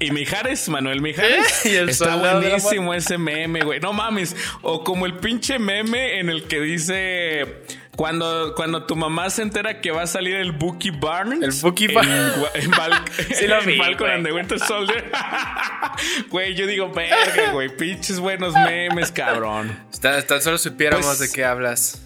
Y 0.00 0.10
Mijares, 0.10 0.68
Manuel 0.68 1.00
Mijares. 1.00 1.64
Y 1.64 1.76
el 1.76 1.90
Está 1.90 2.16
buenísimo 2.16 2.92
ese 2.94 3.18
meme, 3.18 3.60
güey. 3.60 3.78
No 3.78 3.92
mames. 3.92 4.34
O 4.62 4.82
como 4.82 5.06
el 5.06 5.14
pinche 5.18 5.60
meme 5.60 6.18
en 6.18 6.28
el 6.28 6.48
que 6.48 6.60
dice. 6.60 7.62
Cuando, 7.96 8.54
cuando 8.56 8.84
tu 8.86 8.96
mamá 8.96 9.28
se 9.28 9.42
entera 9.42 9.80
que 9.82 9.90
va 9.90 10.02
a 10.02 10.06
salir 10.06 10.34
el 10.36 10.52
Bucky 10.52 10.90
Barnes. 10.90 11.42
El 11.42 11.52
Bucky 11.62 11.84
en 11.86 11.94
Barnes. 11.94 12.36
Gua- 12.38 12.50
En, 12.54 12.70
Val- 12.70 13.04
Sí 13.34 13.46
lo 13.46 13.60
en 13.60 13.66
vi, 13.66 13.76
Falcon 13.76 13.98
güey. 14.06 14.12
and 14.14 14.26
the 14.26 14.32
Winter 14.32 14.58
Soldier. 14.58 15.10
Güey, 16.30 16.54
yo 16.54 16.66
digo, 16.66 16.90
verga, 16.90 17.52
güey. 17.52 17.68
Pinches 17.76 18.18
buenos 18.18 18.54
memes, 18.54 19.12
cabrón. 19.12 19.78
Tan, 20.00 20.26
tan 20.26 20.40
solo 20.40 20.56
supiéramos 20.58 21.04
Pues- 21.06 21.18
de 21.20 21.30
qué 21.32 21.44
hablas. 21.44 22.02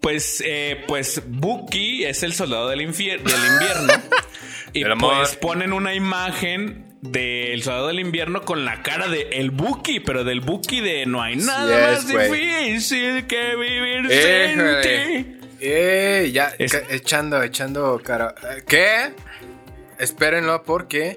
Pues, 0.00 0.42
eh, 0.44 0.84
pues 0.86 1.22
Bucky 1.26 2.04
es 2.04 2.22
el 2.22 2.32
soldado 2.34 2.68
del, 2.68 2.78
del 2.80 2.86
invierno. 2.86 3.92
y 4.72 4.84
pues 4.84 5.36
ponen 5.36 5.72
una 5.72 5.94
imagen 5.94 6.85
del 7.02 7.62
soldado 7.62 7.88
del 7.88 8.00
invierno 8.00 8.42
con 8.42 8.64
la 8.64 8.82
cara 8.82 9.08
de 9.08 9.28
el 9.32 9.50
Bucky, 9.50 10.00
pero 10.00 10.24
del 10.24 10.40
Bucky 10.40 10.80
de 10.80 11.06
no 11.06 11.22
hay 11.22 11.36
nada 11.36 11.92
es, 11.92 12.04
más 12.04 12.08
difícil 12.08 13.26
que 13.26 13.54
vivir 13.56 14.10
sin 14.10 14.80
ti. 14.82 15.32
Eh, 15.60 16.30
ya 16.32 16.52
Es- 16.58 16.74
echando, 16.90 17.42
echando 17.42 18.00
cara. 18.04 18.34
¿Qué? 18.66 19.12
Espérenlo 19.98 20.62
porque 20.64 21.16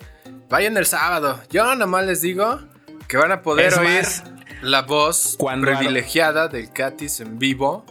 vayan 0.50 0.78
el 0.78 0.86
sábado. 0.86 1.42
Yo 1.50 1.64
nada 1.64 1.86
más 1.86 2.06
les 2.06 2.22
digo 2.22 2.60
que 3.08 3.18
van 3.18 3.32
a 3.32 3.42
poder 3.42 3.68
Es 3.68 3.78
oír 3.78 3.88
más, 3.90 4.24
la 4.62 4.84
voz 4.84 5.36
cuando- 5.38 5.68
privilegiada 5.68 6.48
del 6.48 6.72
Katis 6.72 7.20
en 7.20 7.40
vivo. 7.40 7.86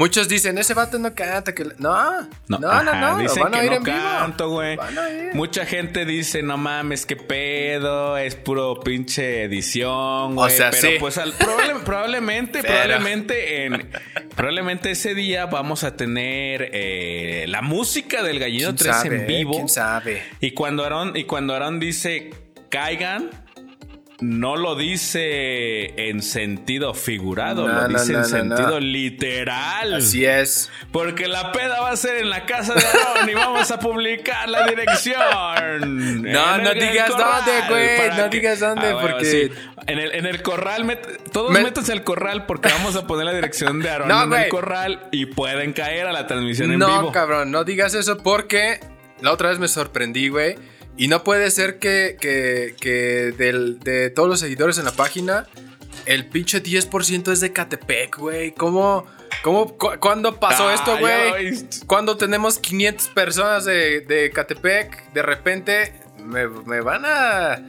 Muchos 0.00 0.28
dicen, 0.28 0.56
ese 0.56 0.72
vato 0.72 0.98
no 0.98 1.14
canta. 1.14 1.54
Que... 1.54 1.62
la-". 1.64 1.74
No, 1.78 2.22
no, 2.48 2.58
no, 2.58 2.70
ajá, 2.70 2.82
no, 3.00 3.16
lo 3.18 3.22
dicen 3.22 3.42
van 3.42 3.54
a 3.54 3.60
que 3.60 3.66
no 3.66 3.72
en 3.76 3.82
canto, 3.82 4.48
güey. 4.48 4.78
Mucha 5.34 5.66
gente 5.66 6.06
dice, 6.06 6.42
no 6.42 6.56
mames, 6.56 7.04
qué 7.04 7.16
pedo, 7.16 8.16
es 8.16 8.34
puro 8.34 8.80
pinche 8.80 9.42
edición, 9.44 10.34
güey. 10.36 10.56
sea, 10.56 10.70
pero 10.70 10.88
sí. 10.88 10.96
pues 10.98 11.18
al- 11.18 11.34
probable- 11.34 11.74
probablemente, 11.84 12.62
Pero- 12.62 12.72
probablemente 12.74 13.64
en 13.66 13.90
probablemente 14.34 14.90
ese 14.92 15.14
día 15.14 15.44
vamos 15.46 15.84
a 15.84 15.96
tener 15.96 16.70
eh, 16.72 17.44
la 17.48 17.60
música 17.60 18.22
del 18.22 18.38
Gallino 18.38 18.68
¿Quién 18.68 18.76
3 18.76 18.96
sabe, 18.96 19.16
en 19.20 19.26
vivo. 19.26 19.52
¿Quién 19.52 19.68
sabe? 19.68 20.22
Y 20.40 20.52
cuando 20.52 20.82
Aaron, 20.84 21.14
y 21.14 21.24
cuando 21.24 21.54
Aaron 21.54 21.78
dice 21.78 22.30
caigan, 22.70 23.30
no 24.20 24.56
lo 24.56 24.74
dice 24.76 26.08
en 26.08 26.22
sentido 26.22 26.92
figurado, 26.94 27.66
No, 27.66 27.74
lo 27.82 27.88
no, 27.88 27.98
dice 27.98 28.12
no, 28.12 28.18
en 28.18 28.22
no, 28.22 28.28
sentido 28.56 28.70
no. 28.72 28.80
literal. 28.80 29.94
Así 29.94 30.24
es. 30.24 30.70
Porque 30.92 31.26
la 31.28 31.52
peda 31.52 31.80
va 31.80 31.90
a 31.90 31.96
ser 31.96 32.16
en 32.18 32.30
la 32.30 32.44
casa 32.46 32.74
de 32.74 32.82
Aaron 32.82 33.30
y 33.30 33.34
vamos 33.34 33.70
a 33.70 33.78
publicar 33.78 34.48
la 34.48 34.66
dirección. 34.66 35.20
No, 36.30 36.58
no 36.58 36.74
digas 36.74 37.10
corral, 37.10 37.42
dónde, 37.44 37.68
güey, 37.68 38.16
no 38.16 38.28
digas 38.28 38.60
dónde, 38.60 38.92
bueno, 38.92 39.08
porque- 39.08 39.24
sí. 39.24 39.50
En 39.86 39.98
el, 39.98 40.12
en 40.14 40.26
el 40.26 40.42
corral, 40.42 40.84
met- 40.84 41.18
todos 41.32 41.50
Me- 41.50 41.62
métanse 41.62 41.92
al 41.92 42.04
corral 42.04 42.44
porque 42.46 42.68
vamos 42.68 42.96
a 42.96 43.06
poner 43.06 43.24
la 43.24 43.32
dirección 43.32 43.80
de 43.80 43.90
Aaron 43.90 44.08
No, 44.08 44.22
en 44.24 44.32
el 44.34 44.48
corral 44.48 45.08
y 45.10 45.26
pueden 45.26 45.72
caer 45.72 46.06
a 46.06 46.12
la 46.12 46.26
transmisión 46.26 46.70
en 46.72 46.78
No, 46.78 46.86
vivo. 47.00 47.12
cabrón, 47.12 47.50
no 47.50 47.64
digas 47.64 47.94
eso 47.94 48.18
porque 48.18 48.80
la 49.22 49.32
otra 49.32 49.48
vez 49.48 49.58
me 49.58 49.68
sorprendí, 49.68 50.28
güey. 50.28 50.56
Y 51.00 51.08
no 51.08 51.24
puede 51.24 51.50
ser 51.50 51.78
que, 51.78 52.18
que, 52.20 52.74
que 52.78 53.32
del- 53.38 53.80
de 53.80 54.10
todos 54.10 54.28
los 54.28 54.38
seguidores 54.38 54.76
en 54.76 54.84
la 54.84 54.92
página, 54.92 55.46
el 56.04 56.26
pinche 56.28 56.62
10% 56.62 57.32
es 57.32 57.40
de 57.40 57.54
Catepec, 57.54 58.18
güey. 58.18 58.52
¿Cómo, 58.52 59.06
cómo, 59.42 59.78
cu- 59.78 59.98
cuándo 59.98 60.38
pasó 60.38 60.68
Ah, 60.68 60.74
esto, 60.74 60.98
güey? 60.98 61.56
Cuando 61.86 62.18
tenemos 62.18 62.58
500 62.58 63.08
personas 63.08 63.64
de, 63.64 64.02
de 64.02 64.30
Catepec, 64.30 65.10
de 65.14 65.22
repente 65.22 65.94
me, 66.22 66.46
me 66.46 66.82
van 66.82 67.02
a... 67.06 67.62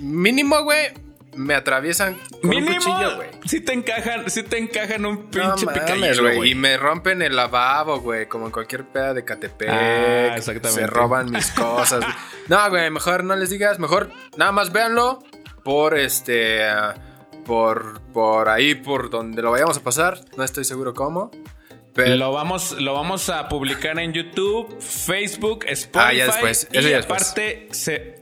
mínimo, 0.00 0.62
güey, 0.62 0.92
me 1.36 1.54
atraviesan 1.54 2.16
con 2.42 2.54
un 2.54 2.64
cuchillo, 2.66 3.16
güey. 3.16 3.28
si 3.44 3.60
te 3.60 3.72
encajan, 3.72 4.30
si 4.30 4.42
te 4.42 4.58
encajan 4.58 5.04
un 5.06 5.14
No 5.16 5.30
pinche 5.30 5.66
mames, 5.66 5.80
picayelo, 5.82 6.22
güey. 6.22 6.36
güey. 6.36 6.50
Y 6.50 6.54
me 6.54 6.76
rompen 6.76 7.22
el 7.22 7.36
lavabo, 7.36 8.00
güey. 8.00 8.26
Como 8.26 8.46
en 8.46 8.52
cualquier 8.52 8.84
peda 8.84 9.14
de 9.14 9.24
Catepec. 9.24 9.68
Ah, 9.70 10.36
exactamente. 10.36 10.80
Se 10.82 10.86
roban 10.86 11.30
mis 11.30 11.50
cosas. 11.52 12.04
no, 12.48 12.70
güey, 12.70 12.90
mejor 12.90 13.24
no 13.24 13.36
les 13.36 13.50
digas. 13.50 13.78
Mejor 13.78 14.10
nada 14.36 14.52
más 14.52 14.72
véanlo 14.72 15.18
por 15.64 15.96
este. 15.96 16.60
por, 17.44 18.00
por 18.12 18.48
ahí, 18.48 18.74
por 18.74 19.10
donde 19.10 19.42
lo 19.42 19.50
vayamos 19.50 19.76
a 19.76 19.82
pasar. 19.82 20.20
No 20.36 20.44
estoy 20.44 20.64
seguro 20.64 20.94
cómo. 20.94 21.30
Pero 21.94 22.16
Lo 22.16 22.32
vamos, 22.32 22.72
lo 22.80 22.92
vamos 22.92 23.28
a 23.28 23.48
publicar 23.48 24.00
en 24.00 24.12
YouTube, 24.12 24.80
Facebook, 24.80 25.64
Spotify. 25.68 26.08
Ah, 26.10 26.12
ya 26.12 26.26
después, 26.26 26.68
Y 26.72 26.78
eso 26.78 26.88
ya 26.88 26.96
después. 26.96 27.22
aparte 27.22 27.68
se, 27.70 28.13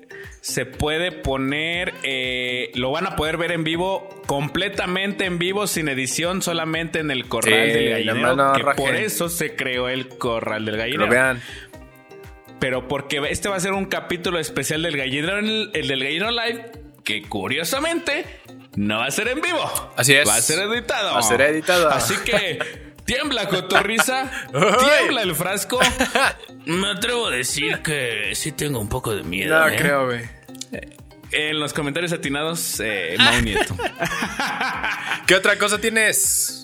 se 0.43 0.67
puede 0.67 1.13
poner, 1.13 1.95
eh, 2.03 2.73
lo 2.75 2.91
van 2.91 3.07
a 3.07 3.15
poder 3.17 3.37
ver 3.37 3.53
en 3.53 3.63
vivo, 3.63 4.23
completamente 4.27 5.25
en 5.25 5.39
vivo, 5.39 5.69
sin 5.69 5.89
edición, 5.89 6.43
solamente 6.43 6.99
en 6.99 7.11
el 7.13 7.29
corral 7.29 7.55
Sí, 7.71 7.73
del 7.79 7.91
gallinero. 8.05 8.53
que 8.53 8.65
por 8.77 8.95
eso 8.97 9.29
se 9.29 9.55
creó 9.55 9.89
el 9.89 10.09
corral 10.09 10.65
del 10.65 10.77
gallinero. 10.77 11.07
lo 11.07 11.11
vean. 11.13 11.41
Pero 12.59 12.89
porque 12.89 13.21
este 13.31 13.49
va 13.49 13.57
a 13.57 13.61
ser 13.61 13.73
un 13.73 13.87
capítulo 13.87 14.39
especial 14.41 14.83
del 14.83 14.97
gallinero, 14.97 15.39
el, 15.39 15.71
el 15.75 15.87
del 15.89 16.03
gallinero 16.03 16.31
live, 16.33 16.73
que 17.05 17.23
curiosamente 17.23 18.25
no 18.77 18.99
va 18.99 19.07
a 19.07 19.11
ser 19.13 19.29
en 19.29 19.41
vivo. 19.41 19.93
Así 19.97 20.13
es. 20.15 20.29
Va 20.29 20.35
a 20.37 20.41
ser 20.43 20.59
editado. 20.69 21.13
Va 21.13 21.19
a 21.21 21.23
ser 21.23 21.41
editado. 21.41 21.89
Así 21.91 22.15
que 22.25 22.59
tiembla 23.05 23.49
cotorriza, 23.49 24.31
tiembla 24.51 25.23
el 25.23 25.35
frasco. 25.35 25.81
Me 26.67 26.91
atrevo 26.91 27.27
a 27.27 27.31
decir 27.31 27.81
que 27.83 28.35
sí 28.35 28.53
tengo 28.53 28.79
un 28.79 28.89
poco 28.89 29.15
de 29.15 29.23
miedo. 29.23 29.59
No 29.59 29.69
¿eh? 29.69 29.77
creo, 29.77 30.07
güey. 30.07 30.23
En 31.33 31.59
los 31.59 31.73
comentarios 31.73 32.13
atinados, 32.13 32.81
eh, 32.81 33.17
Mau 33.19 33.41
Nieto. 33.41 33.75
¿Qué 35.27 35.35
otra 35.35 35.57
cosa 35.57 35.81
tienes? 35.81 36.62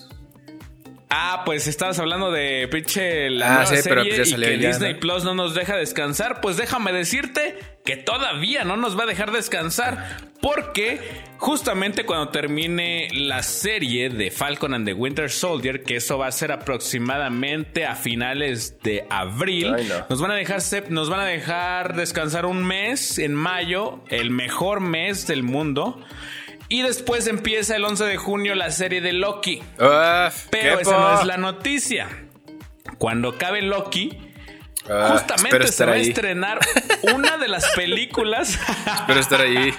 Ah, 1.11 1.41
pues 1.43 1.65
estabas 1.67 1.97
hablando 1.97 2.31
de 2.31 2.67
pinche 2.71 3.31
la 3.31 3.47
Ah, 3.47 3.53
nueva 3.63 3.65
sí, 3.65 3.81
pero 3.83 4.03
serie 4.03 4.15
pues 4.17 4.17
ya 4.17 4.23
y 4.23 4.31
salió 4.31 4.47
que 4.49 4.59
ya, 4.59 4.67
Disney 4.69 4.93
¿no? 4.93 4.99
Plus 4.99 5.23
no 5.23 5.33
nos 5.33 5.55
deja 5.55 5.75
descansar. 5.75 6.39
Pues 6.39 6.55
déjame 6.57 6.91
decirte 6.93 7.57
que 7.83 7.97
todavía 7.97 8.63
no 8.63 8.77
nos 8.77 8.97
va 8.97 9.03
a 9.03 9.07
dejar 9.07 9.31
descansar 9.31 10.17
porque 10.39 10.99
justamente 11.37 12.05
cuando 12.05 12.29
termine 12.29 13.07
la 13.11 13.41
serie 13.41 14.09
de 14.09 14.29
Falcon 14.29 14.75
and 14.75 14.85
the 14.85 14.93
Winter 14.93 15.31
Soldier, 15.31 15.81
que 15.81 15.95
eso 15.95 16.19
va 16.19 16.27
a 16.27 16.31
ser 16.31 16.51
aproximadamente 16.51 17.85
a 17.87 17.95
finales 17.95 18.79
de 18.83 19.05
abril, 19.09 19.73
Ay, 19.73 19.87
no. 19.89 20.05
nos 20.09 20.21
van 20.21 20.31
a 20.31 20.35
dejar 20.35 20.59
nos 20.89 21.09
van 21.09 21.21
a 21.21 21.25
dejar 21.25 21.95
descansar 21.95 22.45
un 22.45 22.63
mes 22.63 23.17
en 23.17 23.33
mayo, 23.33 24.03
el 24.09 24.29
mejor 24.29 24.79
mes 24.79 25.25
del 25.25 25.41
mundo. 25.41 25.99
Y 26.69 26.83
después 26.83 27.25
empieza 27.27 27.75
el 27.75 27.83
11 27.83 28.05
de 28.05 28.17
junio 28.17 28.55
la 28.55 28.69
serie 28.71 29.01
de 29.01 29.11
Loki. 29.13 29.61
Uf, 29.79 30.47
Pero 30.51 30.79
esa 30.79 30.97
no 30.99 31.19
es 31.19 31.25
la 31.25 31.37
noticia. 31.37 32.07
Cuando 32.97 33.29
acabe 33.29 33.61
Loki, 33.61 34.25
Ah, 34.91 35.09
justamente 35.11 35.67
se 35.67 35.85
va 35.85 35.91
a 35.93 35.97
estrenar 35.97 36.59
una 37.13 37.37
de 37.37 37.47
las 37.47 37.69
películas. 37.75 38.57
Espero 38.87 39.19
estar 39.19 39.41
ahí. 39.41 39.71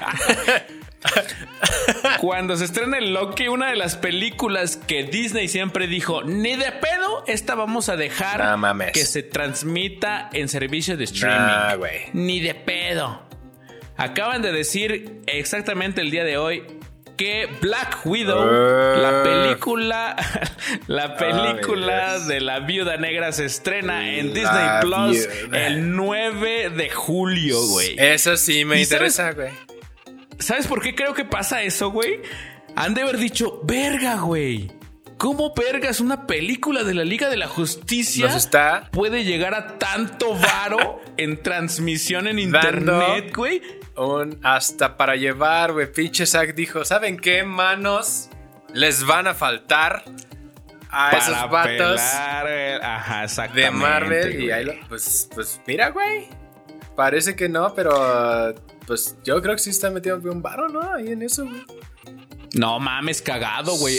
Cuando 2.21 2.57
se 2.57 2.65
estrene 2.67 3.01
Loki, 3.01 3.49
una 3.49 3.71
de 3.71 3.77
las 3.77 3.97
películas 3.97 4.77
que 4.77 5.05
Disney 5.05 5.49
siempre 5.49 5.87
dijo, 5.87 6.23
ni 6.23 6.55
de 6.57 6.71
pedo, 6.73 7.25
esta 7.27 7.55
vamos 7.55 7.89
a 7.89 7.97
dejar 7.97 8.57
mames. 8.59 8.93
que 8.93 9.05
se 9.05 9.23
transmita 9.23 10.29
en 10.33 10.49
servicio 10.49 10.97
de 10.97 11.05
streaming. 11.05 11.39
Nah. 11.39 11.77
Ni 12.13 12.41
de 12.41 12.55
pedo. 12.55 13.23
Acaban 13.97 14.43
de 14.43 14.53
decir 14.53 15.23
exactamente 15.27 16.01
el 16.03 16.11
día 16.11 16.25
de 16.25 16.37
hoy 16.39 16.65
que 17.21 17.49
Black 17.61 18.01
Widow, 18.07 18.39
Uh. 18.43 18.97
la 19.03 19.23
película, 19.23 20.17
la 20.87 21.17
película 21.17 22.19
de 22.21 22.41
la 22.41 22.61
Viuda 22.61 22.97
Negra 22.97 23.31
se 23.33 23.45
estrena 23.45 24.11
en 24.15 24.29
La 24.29 24.35
Disney 24.35 24.69
Plus 24.81 25.29
Viuda. 25.43 25.67
el 25.67 25.95
9 25.97 26.71
de 26.71 26.89
julio, 26.91 27.61
güey. 27.69 27.95
Eso 27.99 28.37
sí 28.37 28.65
me 28.65 28.81
¿Y 28.81 28.85
sabes- 28.87 29.19
interesa, 29.19 29.33
güey. 29.33 29.51
¿Sabes 30.39 30.67
por 30.67 30.81
qué 30.83 30.95
creo 30.95 31.13
que 31.13 31.25
pasa 31.27 31.63
eso, 31.63 31.91
güey? 31.91 32.21
Han 32.75 32.95
de 32.95 33.03
haber 33.03 33.19
dicho, 33.19 33.61
verga, 33.65 34.17
güey. 34.21 34.73
¿Cómo 35.19 35.53
vergas 35.55 36.01
una 36.01 36.27
película 36.27 36.83
de 36.83 36.95
la 36.95 37.05
Liga 37.05 37.29
de 37.29 37.37
la 37.37 37.47
Justicia 37.47 38.25
Nos 38.25 38.37
está 38.37 38.89
puede 38.91 39.25
llegar 39.25 39.53
a 39.55 39.77
tanto 39.77 40.35
varo 40.35 41.03
en 41.19 41.43
transmisión 41.43 42.27
en 42.27 42.39
internet, 42.39 43.37
güey? 43.37 43.61
Un 44.01 44.39
hasta 44.43 44.97
para 44.97 45.17
llevar, 45.17 45.73
güey. 45.73 45.91
Pinche 45.93 46.27
Zack 46.27 46.55
dijo, 46.55 46.85
¿saben 46.85 47.19
qué 47.19 47.43
manos 47.45 48.29
les 48.73 49.05
van 49.07 49.27
a 49.27 49.35
faltar 49.35 50.05
a 50.91 51.11
esos 51.17 51.51
vatos 51.51 52.01
eh, 52.49 52.79
Ajá, 52.83 53.27
de 53.49 53.71
Marvel? 53.71 54.43
Y 54.43 54.51
ahí 54.51 54.65
lo, 54.65 54.75
pues, 54.89 55.29
pues 55.35 55.61
mira, 55.67 55.91
güey. 55.91 56.29
Parece 56.97 57.35
que 57.35 57.49
no, 57.49 57.75
pero 57.75 58.55
pues 58.87 59.17
yo 59.25 59.41
creo 59.41 59.55
que 59.55 59.61
sí 59.61 59.71
está 59.71 59.91
metido 59.91 60.17
un 60.17 60.43
varo, 60.43 60.69
¿no? 60.69 60.83
Ahí 60.93 61.13
en 61.13 61.23
eso, 61.23 61.45
güey. 61.45 61.65
No 62.55 62.81
mames, 62.81 63.23
cagado, 63.23 63.77
güey. 63.77 63.99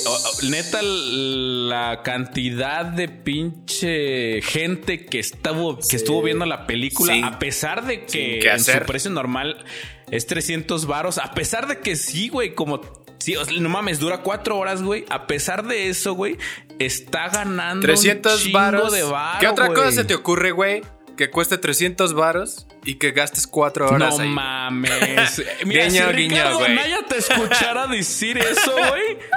Neta, 0.49 0.79
la 0.81 2.01
cantidad 2.03 2.85
de 2.85 3.07
pinche 3.07 4.41
gente 4.41 5.05
que 5.05 5.19
estuvo, 5.19 5.79
que 5.79 5.95
estuvo 5.95 6.21
viendo 6.21 6.45
la 6.45 6.67
película, 6.67 7.13
Sí. 7.13 7.21
a 7.23 7.39
pesar 7.39 7.85
de 7.85 8.05
que 8.05 8.39
en 8.39 8.59
su 8.59 8.71
precio 8.85 9.09
normal 9.11 9.63
es 10.09 10.27
300 10.27 10.85
varos, 10.85 11.17
a 11.17 11.33
pesar 11.33 11.67
de 11.67 11.79
que 11.79 11.95
sí, 11.95 12.29
güey, 12.29 12.53
como... 12.53 12.81
Sí, 13.19 13.35
no 13.59 13.69
mames, 13.69 13.99
dura 13.99 14.23
cuatro 14.23 14.57
horas, 14.57 14.81
güey. 14.81 15.05
A 15.09 15.27
pesar 15.27 15.63
de 15.67 15.89
eso, 15.89 16.13
güey, 16.13 16.37
está 16.79 17.29
ganando 17.29 17.85
300 17.85 18.33
un 18.33 18.39
chingo 18.51 18.89
de 18.89 19.03
varo, 19.03 19.39
¿Qué 19.39 19.47
otra 19.47 19.67
cosa 19.67 19.91
se 19.91 20.03
te 20.05 20.15
ocurre, 20.15 20.51
güey? 20.51 20.81
Que 21.17 21.29
cueste 21.29 21.57
300 21.57 22.13
varos 22.13 22.65
y 22.83 22.95
que 22.95 23.11
gastes 23.11 23.45
4 23.45 23.89
horas 23.89 24.17
No 24.17 24.23
ahí. 24.23 24.29
mames. 24.29 25.41
Mira, 25.65 25.85
Guiño, 25.85 26.09
si 26.09 26.15
guiño, 26.15 26.35
Ricardo 26.35 26.59
güey. 26.59 26.71
Anaya 26.71 26.99
te 27.07 27.17
escuchara 27.17 27.87
decir 27.87 28.37
eso, 28.37 28.71
güey. 28.73 29.17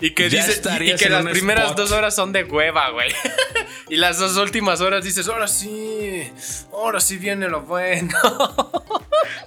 Y 0.00 0.10
que 0.10 0.28
Ya 0.28 0.44
dice 0.44 0.60
y- 0.84 0.96
que 0.96 1.08
las 1.08 1.24
primeras 1.26 1.66
spot. 1.66 1.76
dos 1.78 1.92
horas 1.92 2.14
son 2.14 2.32
de 2.32 2.42
hueva, 2.44 2.90
güey. 2.90 3.10
y 3.88 3.96
las 3.96 4.18
dos 4.18 4.36
últimas 4.36 4.80
horas 4.80 5.04
dices, 5.04 5.28
ahora 5.28 5.46
sí, 5.48 6.30
ahora 6.72 7.00
sí 7.00 7.16
viene 7.16 7.48
lo 7.48 7.62
bueno. 7.62 8.08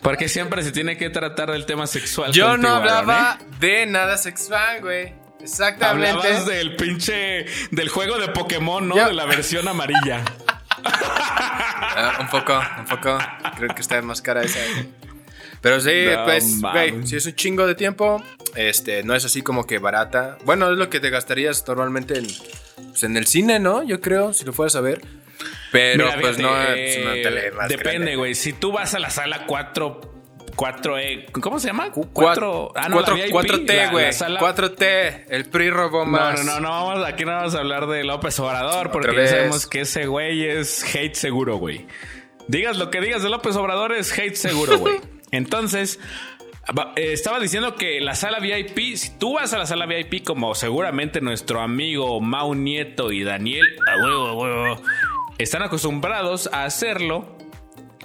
Porque 0.02 0.30
siempre 0.30 0.64
se 0.64 0.72
tiene 0.72 0.98
que 0.98 1.10
tratar 1.10 1.52
del 1.52 1.66
tema 1.66 1.86
sexual. 1.88 2.32
Yo 2.32 2.48
contigo, 2.48 2.70
no 2.70 2.76
hablaba 2.78 3.38
¿eh? 3.42 3.46
de 3.60 3.86
nada 3.88 4.18
sexual, 4.18 4.82
güey. 4.82 5.14
Exactamente. 5.42 6.10
Hablabas 6.10 6.46
del 6.46 6.76
pinche. 6.76 7.46
del 7.72 7.90
juego 7.90 8.18
de 8.18 8.30
Pokémon, 8.30 8.88
¿no? 8.88 8.96
Yo- 8.96 9.08
De 9.08 9.14
la 9.14 9.26
versión 9.26 9.68
amarilla. 9.68 10.24
Ah, 10.84 12.18
un 12.22 12.28
poco, 12.30 12.60
un 12.80 12.86
poco. 12.86 13.18
Creo 13.58 13.76
que 13.76 13.82
está 13.82 14.02
más 14.02 14.22
cara 14.22 14.44
esa. 14.44 14.60
Pero 15.62 15.80
sí, 15.80 16.06
No 16.06 16.24
pues, 16.24 16.62
güey, 16.62 17.06
si 17.06 17.18
es 17.18 17.26
un 17.26 17.36
chingo 17.36 17.68
de 17.68 17.76
tiempo, 17.76 18.24
este, 18.56 19.04
no 19.04 19.14
es 19.14 19.26
así 19.26 19.42
como 19.42 19.68
que 19.68 19.78
barata. 19.78 20.38
Bueno, 20.46 20.72
es 20.72 20.78
lo 20.78 20.90
que 20.90 21.00
te 21.00 21.10
gastarías 21.10 21.64
normalmente 21.68 22.18
en, 22.18 22.28
pues, 22.90 23.04
en 23.04 23.18
el 23.18 23.28
cine, 23.28 23.60
¿no? 23.60 23.84
Yo 23.84 24.02
creo, 24.02 24.34
si 24.34 24.46
lo 24.46 24.54
fueras 24.54 24.76
a 24.76 24.82
ver. 24.82 25.02
Pero 25.72 26.06
Mira, 26.06 26.20
pues 26.20 26.38
no 26.38 26.50
eh, 26.56 26.90
es 26.90 26.98
una 27.04 27.14
tele 27.14 27.52
más 27.52 27.70
Depende, 27.70 28.16
güey. 28.16 28.36
Si 28.36 28.54
tú 28.54 28.72
vas 28.72 28.94
a 28.94 29.00
la 29.00 29.10
sala 29.10 29.46
4. 29.46 30.11
4E. 30.66 31.32
¿Cómo 31.42 31.60
se 31.60 31.68
llama? 31.68 31.90
Cu- 31.92 32.10
4. 32.14 32.74
Ah, 32.76 32.88
no, 32.88 33.00
la 33.02 33.06
4, 33.08 33.16
VIP, 33.16 33.32
4T, 33.32 33.76
la- 33.76 33.92
güey. 33.92 34.06
la 34.06 34.12
sala- 34.14 34.40
4T. 34.40 35.26
El 35.30 35.46
PRI 35.46 35.70
robó 35.72 36.06
No, 36.06 36.12
más. 36.12 36.46
no, 36.46 36.54
no, 36.54 36.60
no, 36.60 36.70
vamos, 36.70 37.06
aquí 37.08 37.26
no 37.26 37.32
vamos 37.32 37.56
a 37.56 37.60
hablar 37.60 37.88
de 37.88 38.04
López 38.04 38.40
Obrador 38.40 38.92
porque 38.92 39.16
ya 39.16 39.28
sabemos 39.28 39.66
que 39.66 39.82
ese 39.82 40.06
güey 40.06 40.46
es 40.46 40.84
hate 40.96 41.16
seguro, 41.16 41.58
güey. 41.58 41.88
Digas 42.48 42.78
lo 42.78 42.92
que 42.92 43.02
digas 43.02 43.24
de 43.24 43.30
López 43.30 43.56
Obrador 43.56 43.92
es 43.94 44.16
hate 44.18 44.36
seguro, 44.36 44.78
güey. 44.78 44.96
Entonces, 45.32 46.00
eh, 46.96 47.14
estaba 47.14 47.40
diciendo 47.40 47.76
que 47.76 48.00
la 48.02 48.14
sala 48.14 48.40
VIP, 48.40 48.96
si 48.98 49.18
tú 49.18 49.34
vas 49.36 49.54
a 49.54 49.58
la 49.58 49.66
sala 49.66 49.88
VIP 49.88 50.24
como 50.24 50.54
seguramente 50.54 51.22
nuestro 51.22 51.62
amigo 51.62 52.22
Mau 52.22 52.54
Nieto 52.54 53.12
y 53.12 53.24
Daniel, 53.24 53.66
a 53.92 53.98
huevo, 54.04 54.28
a 54.28 54.34
huevo, 54.34 54.82
están 55.40 55.64
acostumbrados 55.64 56.50
a 56.54 56.66
hacerlo, 56.66 57.36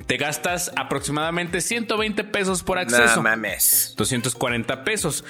te 0.07 0.17
gastas 0.17 0.71
aproximadamente 0.77 1.61
120 1.61 2.25
pesos 2.25 2.63
por 2.63 2.79
acceso. 2.79 3.17
No 3.17 3.23
mames. 3.23 3.95
240 3.97 4.85
pesos. 4.85 5.25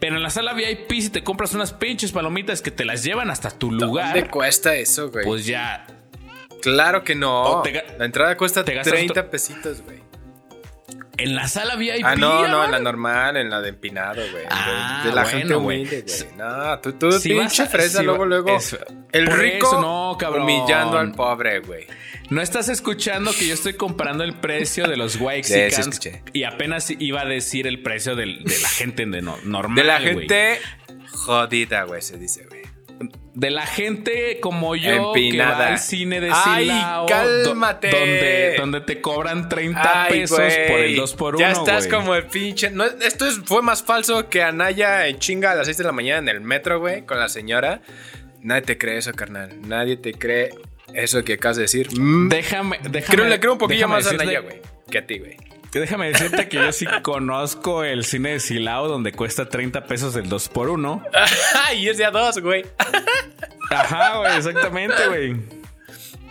Pero 0.00 0.16
en 0.16 0.22
la 0.22 0.30
sala 0.30 0.52
VIP, 0.52 0.90
si 1.00 1.10
te 1.10 1.22
compras 1.22 1.54
unas 1.54 1.72
pinches 1.72 2.12
palomitas 2.12 2.60
que 2.62 2.70
te 2.70 2.84
las 2.84 3.04
llevan 3.04 3.30
hasta 3.30 3.50
tu 3.50 3.68
¿Dónde 3.70 3.84
lugar, 3.86 4.30
cuesta 4.30 4.74
eso, 4.74 5.10
güey? 5.10 5.24
pues 5.24 5.46
ya. 5.46 5.86
claro 6.60 7.04
que 7.04 7.14
no. 7.14 7.62
Te 7.62 7.72
la 7.98 8.04
entrada 8.04 8.36
cuesta 8.36 8.64
te 8.64 8.74
gastas 8.74 8.94
30 8.94 9.14
to- 9.24 9.30
pesitos, 9.30 9.80
güey. 9.82 10.01
En 11.18 11.34
la 11.34 11.46
sala 11.46 11.76
VIP. 11.76 12.04
Ah, 12.04 12.16
no, 12.16 12.48
no, 12.48 12.64
en 12.64 12.70
la 12.70 12.78
normal, 12.78 13.36
en 13.36 13.50
la 13.50 13.60
de 13.60 13.68
empinado, 13.68 14.22
güey. 14.32 14.44
Ah, 14.50 15.02
de, 15.04 15.10
de 15.10 15.14
la 15.14 15.22
bueno, 15.22 15.38
gente 15.38 15.54
güey. 15.54 15.76
humilde, 15.80 16.04
güey. 16.06 16.36
No, 16.36 16.78
tú, 16.80 16.92
tú 16.94 17.12
Si 17.12 17.28
pinche 17.28 17.62
a- 17.62 17.66
fresa, 17.66 17.98
si 17.98 18.04
luego, 18.04 18.24
luego. 18.24 18.58
el 19.12 19.26
rico 19.26 19.66
eso 19.66 19.80
no, 19.80 20.16
cabrón. 20.18 20.42
humillando 20.44 20.98
al 20.98 21.12
pobre, 21.12 21.60
güey. 21.60 21.86
No 22.30 22.40
estás 22.40 22.70
escuchando 22.70 23.30
que 23.38 23.46
yo 23.46 23.52
estoy 23.52 23.74
comparando 23.74 24.24
el 24.24 24.32
precio 24.34 24.88
de 24.88 24.96
los 24.96 25.12
Sí, 25.12 25.18
sí 25.18 25.24
Waxicans 25.24 25.78
escuché. 25.88 26.22
y 26.32 26.44
apenas 26.44 26.90
iba 26.98 27.20
a 27.20 27.24
decir 27.26 27.66
el 27.66 27.82
precio 27.82 28.16
del- 28.16 28.42
de 28.44 28.58
la 28.58 28.68
gente 28.68 29.04
de 29.04 29.20
no- 29.20 29.36
normal. 29.44 29.76
De 29.76 29.84
la 29.84 30.00
gente 30.00 30.60
jodida, 31.10 31.84
güey, 31.84 32.00
se 32.00 32.16
dice, 32.16 32.46
güey. 32.48 32.61
De 33.34 33.50
la 33.50 33.64
gente 33.66 34.38
como 34.40 34.76
yo 34.76 34.90
Empinada. 35.14 35.56
que 35.56 35.62
va 35.62 35.68
al 35.68 35.78
cine 35.78 36.20
de 36.20 36.30
Ay, 36.32 36.64
Silao, 36.64 37.02
do- 37.02 37.08
cálmate. 37.08 37.90
donde, 37.90 38.54
donde 38.58 38.80
te 38.82 39.00
cobran 39.00 39.48
30 39.48 40.04
Ay, 40.04 40.12
pesos 40.20 40.38
por 40.68 40.80
el 40.80 40.96
2 40.96 41.14
por 41.14 41.36
1 41.36 41.40
Ya 41.40 41.52
estás 41.52 41.86
como 41.88 42.14
el 42.14 42.26
pinche. 42.26 42.70
No, 42.70 42.84
esto 42.84 43.26
es- 43.26 43.40
fue 43.44 43.62
más 43.62 43.82
falso 43.82 44.28
que 44.28 44.42
Anaya 44.42 45.06
en 45.06 45.18
chinga 45.18 45.52
a 45.52 45.54
las 45.54 45.66
6 45.66 45.78
de 45.78 45.84
la 45.84 45.92
mañana 45.92 46.18
en 46.30 46.36
el 46.36 46.40
metro, 46.42 46.78
güey, 46.80 47.06
con 47.06 47.18
la 47.18 47.28
señora. 47.28 47.80
Nadie 48.42 48.62
te 48.62 48.78
cree 48.78 48.98
eso, 48.98 49.12
carnal. 49.12 49.50
Nadie 49.66 49.96
te 49.96 50.12
cree 50.12 50.50
eso 50.94 51.24
que 51.24 51.34
acabas 51.34 51.56
de 51.56 51.62
decir. 51.62 51.88
Mm, 51.98 52.28
Déjame, 52.28 52.78
déjame. 52.90 53.16
creo, 53.16 53.28
le 53.28 53.40
creo 53.40 53.52
un 53.52 53.58
poquillo 53.58 53.88
más 53.88 54.06
a 54.06 54.10
Anaya, 54.10 54.40
güey, 54.40 54.60
que 54.90 54.98
a 54.98 55.06
ti, 55.06 55.18
güey. 55.20 55.36
Déjame 55.72 56.08
decirte 56.08 56.48
que 56.48 56.58
yo 56.58 56.72
sí 56.72 56.86
conozco 57.02 57.82
el 57.84 58.04
cine 58.04 58.32
de 58.32 58.40
Silao 58.40 58.88
donde 58.88 59.12
cuesta 59.12 59.48
30 59.48 59.84
pesos 59.86 60.14
el 60.16 60.28
2 60.28 60.48
por 60.50 60.68
1 60.68 61.02
y 61.76 61.88
es 61.88 61.96
de 61.98 62.04
a 62.04 62.10
dos, 62.10 62.38
güey. 62.38 62.64
Ajá, 63.70 64.18
güey, 64.18 64.36
exactamente, 64.36 65.06
güey. 65.08 65.36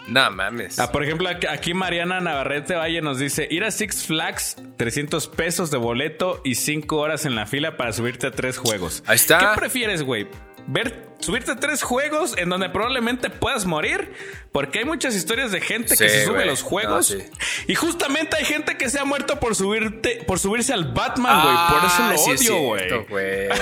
No 0.08 0.30
mames. 0.32 0.78
Ah, 0.80 0.92
por 0.92 1.04
ejemplo, 1.04 1.30
aquí- 1.30 1.48
aquí 1.48 1.74
Mariana 1.74 2.20
Navarrete 2.20 2.76
Valle 2.76 3.02
nos 3.02 3.18
dice: 3.18 3.48
ir 3.50 3.64
a 3.64 3.72
Six 3.72 4.06
Flags, 4.08 4.58
300 4.78 5.28
pesos 5.28 5.72
de 5.72 5.78
boleto 5.78 6.42
y 6.44 6.56
5 6.56 6.98
horas 6.98 7.26
en 7.26 7.36
la 7.36 7.46
fila 7.46 7.78
para 7.78 7.94
subirte 7.94 8.28
a 8.28 8.32
tres 8.32 8.58
juegos. 8.58 9.04
Ahí 9.08 9.16
está. 9.16 9.40
¿Qué 9.40 9.46
prefieres, 9.60 10.04
güey? 10.04 10.28
Ver, 10.68 11.10
subirte 11.20 11.56
tres 11.56 11.84
juegos 11.84 12.36
en 12.38 12.50
donde 12.50 12.70
probablemente 12.70 13.30
puedas 13.30 13.66
morir, 13.66 14.14
porque 14.52 14.80
hay 14.80 14.86
muchas 14.86 15.16
historias 15.16 15.52
de 15.52 15.60
gente 15.62 15.90
que 15.98 16.10
se 16.10 16.26
sube 16.26 16.44
a 16.44 16.46
los 16.46 16.62
juegos. 16.64 17.12
No, 17.12 17.18
sí. 17.20 17.24
Y 17.68 17.76
justamente 17.76 18.38
hay 18.38 18.46
gente 18.46 18.78
que 18.78 18.90
se 18.90 19.00
ha 19.00 19.06
muerto 19.06 19.40
por 19.40 19.56
subirte, 19.56 20.24
por 20.28 20.40
subirse 20.40 20.74
al 20.74 20.86
Batman, 20.94 21.42
güey. 21.44 21.56
por 21.80 21.90
eso 21.90 21.98
Ah, 22.00 22.12
lo 22.14 22.18
sí 22.38 22.50
odio, 22.50 23.06
güey. 23.10 23.50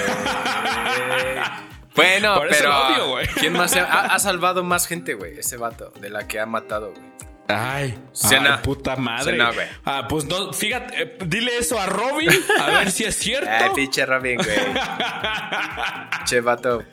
Bueno, 1.95 2.35
Por 2.35 2.47
eso 2.47 2.57
pero. 2.59 2.69
lo 2.69 3.11
odio. 3.15 3.27
¿Quién 3.35 3.53
más 3.53 3.75
ha- 3.77 4.05
ha 4.13 4.19
salvado 4.19 4.63
más 4.63 4.87
gente, 4.87 5.15
güey? 5.15 5.37
Ese 5.39 5.57
vato, 5.57 5.91
de 5.99 6.09
la 6.09 6.27
que 6.27 6.39
ha 6.39 6.45
matado, 6.45 6.91
güey. 6.93 7.09
Ay, 7.51 7.97
Cena. 8.13 8.55
ay, 8.55 8.61
puta 8.63 8.95
madre. 8.95 9.31
Cena, 9.31 9.51
güey. 9.51 9.67
ah, 9.83 10.07
pues 10.07 10.25
no, 10.25 10.53
fíjate, 10.53 11.01
eh, 11.01 11.17
dile 11.25 11.57
eso 11.57 11.79
a 11.79 11.87
Robin, 11.87 12.29
a 12.59 12.67
ver 12.67 12.91
si 12.91 13.05
es 13.05 13.15
cierto. 13.15 13.49
Ay, 13.51 13.71
pinche 13.73 14.05
Robin, 14.05 14.37
güey. 14.37 14.57
che, 16.25 16.41
vato. 16.41 16.83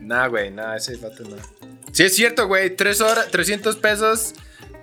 Nah, 0.00 0.26
güey, 0.28 0.50
nah, 0.50 0.74
ese 0.74 0.96
vato 0.96 1.22
no. 1.24 1.36
Sí, 1.92 2.04
es 2.04 2.14
cierto, 2.16 2.46
güey. 2.46 2.74
Tres 2.74 3.00
horas, 3.02 3.28
300 3.30 3.76
pesos. 3.76 4.34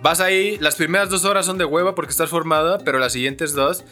Vas 0.01 0.19
ahí. 0.19 0.57
Las 0.59 0.75
primeras 0.75 1.09
dos 1.09 1.25
horas 1.25 1.45
son 1.45 1.57
de 1.57 1.65
hueva 1.65 1.95
porque 1.95 2.11
estás 2.11 2.29
formada, 2.29 2.77
pero 2.79 2.99
las 2.99 3.13
siguientes 3.13 3.53
dos. 3.53 3.84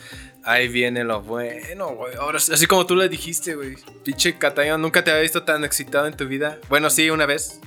Ahí 0.43 0.67
viene 0.67 1.03
lo 1.03 1.21
bueno, 1.21 1.89
güey. 1.95 2.15
Ahora, 2.15 2.37
así 2.37 2.65
como 2.67 2.85
tú 2.85 2.95
le 2.95 3.09
dijiste, 3.09 3.55
güey. 3.55 3.75
Pinche 4.03 4.37
Cataño, 4.37 4.77
nunca 4.77 5.03
te 5.03 5.11
había 5.11 5.23
visto 5.23 5.43
tan 5.43 5.63
excitado 5.63 6.05
en 6.07 6.15
tu 6.17 6.27
vida. 6.27 6.59
Bueno, 6.69 6.89
sí, 6.89 7.09
una 7.09 7.25
vez. 7.25 7.59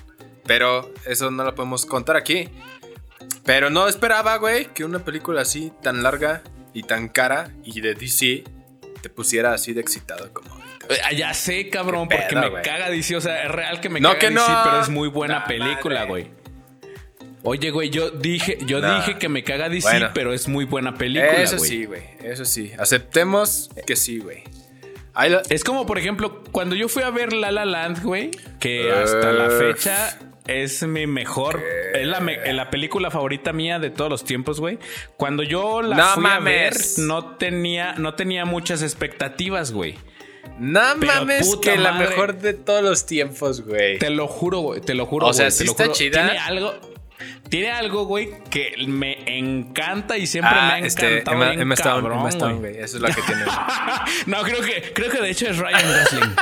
Pero 0.46 0.92
eso 1.06 1.30
no 1.30 1.42
lo 1.42 1.54
podemos 1.54 1.86
contar 1.86 2.16
aquí. 2.16 2.50
Pero 3.44 3.70
no 3.70 3.88
esperaba, 3.88 4.36
güey, 4.38 4.66
que 4.66 4.84
una 4.84 5.00
película 5.00 5.42
así 5.42 5.72
tan 5.82 6.02
larga 6.02 6.42
y 6.72 6.82
tan 6.82 7.08
cara 7.08 7.50
y 7.62 7.80
de 7.80 7.94
DC 7.94 8.44
te 9.02 9.08
pusiera 9.10 9.52
así 9.52 9.72
de 9.72 9.80
excitado 9.80 10.32
como. 10.32 10.54
Eh, 10.88 11.16
Ya 11.16 11.32
sé, 11.34 11.68
cabrón, 11.68 12.08
porque 12.08 12.34
me 12.36 12.62
caga 12.62 12.88
DC. 12.90 13.16
O 13.16 13.20
sea, 13.20 13.44
es 13.44 13.50
real 13.50 13.80
que 13.80 13.88
me 13.88 14.00
No, 14.00 14.10
caga 14.10 14.18
que 14.20 14.30
DC, 14.30 14.48
no. 14.48 14.60
pero 14.64 14.80
es 14.80 14.88
muy 14.88 15.08
buena 15.08 15.44
película, 15.44 16.04
güey. 16.04 16.30
Oye, 17.46 17.70
güey, 17.70 17.90
yo 17.90 18.10
dije, 18.10 18.56
yo 18.64 18.80
dije 18.80 19.18
que 19.18 19.28
me 19.28 19.44
caga 19.44 19.68
DC, 19.68 19.86
Bueno. 19.86 20.10
pero 20.14 20.32
es 20.32 20.48
muy 20.48 20.64
buena 20.64 20.94
película, 20.94 21.30
güey. 21.32 21.42
Eso 21.44 21.58
sí, 21.58 21.84
güey. 21.84 22.02
Eso 22.22 22.46
sí. 22.46 22.72
Aceptemos 22.78 23.68
que 23.86 23.96
sí, 23.96 24.18
güey. 24.20 24.42
La- 25.16 25.42
Es 25.48 25.64
como, 25.64 25.86
por 25.86 25.98
ejemplo, 25.98 26.42
cuando 26.52 26.74
yo 26.74 26.88
fui 26.88 27.02
a 27.02 27.10
ver 27.10 27.32
La 27.32 27.50
La 27.52 27.64
Land, 27.64 28.02
güey, 28.02 28.30
que 28.60 28.90
hasta 28.92 29.32
la 29.32 29.50
fecha 29.50 30.18
es 30.46 30.82
mi 30.82 31.06
mejor, 31.06 31.62
es 31.94 32.06
la, 32.06 32.20
me- 32.20 32.52
la 32.52 32.68
película 32.70 33.10
favorita 33.10 33.52
mía 33.52 33.78
de 33.78 33.90
todos 33.90 34.10
los 34.10 34.24
tiempos, 34.24 34.60
güey. 34.60 34.78
Cuando 35.16 35.42
yo 35.42 35.82
la 35.82 35.96
No 35.96 36.04
fui 36.14 36.26
a 36.26 36.38
ver, 36.40 36.74
no 36.98 37.36
tenía, 37.36 37.94
no 37.94 38.14
tenía 38.14 38.44
muchas 38.44 38.82
expectativas, 38.82 39.72
güey. 39.72 39.94
No 40.58 40.80
Pero 41.00 41.12
mames, 41.14 41.56
que 41.62 41.76
la 41.76 41.92
madre. 41.92 42.08
mejor 42.10 42.38
de 42.38 42.52
todos 42.52 42.82
los 42.82 43.06
tiempos, 43.06 43.62
güey. 43.62 43.98
Te 43.98 44.10
lo 44.10 44.28
juro, 44.28 44.58
güey, 44.60 44.80
te 44.82 44.94
lo 44.94 45.06
juro, 45.06 45.26
O 45.28 45.32
sea, 45.32 45.46
güey, 45.46 45.52
te 45.52 45.56
sí 45.58 45.64
lo 45.64 45.70
está 45.70 45.84
juro. 45.84 45.94
chida. 45.96 46.24
Tiene 46.26 46.38
algo, 46.38 46.74
tiene 47.48 47.70
algo, 47.70 48.04
güey, 48.06 48.30
que 48.50 48.74
me 48.86 49.38
encanta 49.38 50.16
y 50.18 50.26
siempre 50.26 50.52
me 50.54 50.58
Ah, 50.60 50.74
ha 50.74 50.78
este, 50.80 51.06
encantado 51.20 51.36
Emma, 51.36 51.48
bien 51.50 51.60
Emma 51.62 51.74
Stone, 51.74 51.94
cabrón, 52.02 52.18
Emma 52.18 52.28
Stone, 52.30 52.54
güey. 52.54 52.72
güey. 52.72 52.84
Eso 52.84 52.96
es 52.96 53.02
lo 53.02 53.08
que 53.08 53.22
tiene. 53.22 53.44
no, 54.26 54.42
creo 54.42 54.60
que, 54.62 54.92
creo 54.94 55.10
que 55.10 55.20
de 55.20 55.30
hecho 55.30 55.46
es 55.48 55.58
Ryan 55.58 55.82
Gosling. 56.04 56.34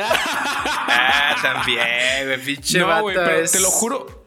ah, 0.00 1.36
también, 1.42 2.26
güey. 2.26 2.38
Pinche 2.40 2.78
No, 2.78 2.86
vato 2.88 3.02
güey, 3.02 3.16
pero 3.16 3.30
es- 3.40 3.52
te 3.52 3.60
lo 3.60 3.70
juro. 3.70 4.25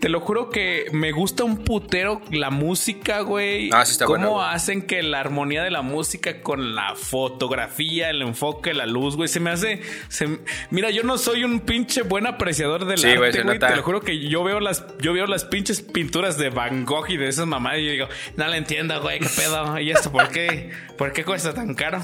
Te 0.00 0.08
lo 0.08 0.20
juro 0.20 0.48
que 0.48 0.86
me 0.92 1.12
gusta 1.12 1.44
un 1.44 1.58
putero 1.58 2.22
la 2.30 2.48
música, 2.48 3.20
güey. 3.20 3.68
Ah, 3.70 3.84
sí 3.84 3.92
está 3.92 4.06
Cómo 4.06 4.30
güey. 4.36 4.46
hacen 4.48 4.82
que 4.86 5.02
la 5.02 5.20
armonía 5.20 5.62
de 5.62 5.70
la 5.70 5.82
música 5.82 6.40
con 6.40 6.74
la 6.74 6.94
fotografía, 6.96 8.08
el 8.08 8.22
enfoque, 8.22 8.72
la 8.72 8.86
luz, 8.86 9.16
güey, 9.16 9.28
se 9.28 9.40
me 9.40 9.50
hace. 9.50 9.82
se- 10.08 10.40
Mira, 10.70 10.90
yo 10.90 11.02
no 11.02 11.18
soy 11.18 11.44
un 11.44 11.60
pinche 11.60 12.00
buen 12.02 12.26
apreciador 12.26 12.86
del 12.86 12.96
Sí, 12.98 13.08
güey, 13.08 13.28
arte, 13.28 13.32
se 13.38 13.42
güey. 13.42 13.54
nota. 13.58 13.68
Te 13.68 13.76
lo 13.76 13.82
juro 13.82 14.00
que 14.00 14.18
yo 14.26 14.42
veo 14.42 14.58
las, 14.58 14.84
yo 15.00 15.12
veo 15.12 15.26
las 15.26 15.44
pinches 15.44 15.82
pinturas 15.82 16.38
de 16.38 16.48
Van 16.48 16.86
Gogh 16.86 17.10
y 17.10 17.18
de 17.18 17.28
esas 17.28 17.46
mamadas 17.46 17.80
y 17.80 17.84
yo 17.86 17.92
digo, 17.92 18.08
no 18.36 18.48
le 18.48 18.56
entiendo, 18.56 19.00
güey, 19.02 19.18
qué 19.20 19.28
pedo. 19.36 19.78
¿Y 19.78 19.90
esto 19.90 20.10
por 20.10 20.28
qué? 20.30 20.70
¿Por 20.96 21.12
qué 21.12 21.24
cuesta 21.24 21.52
tan 21.52 21.74
caro? 21.74 22.00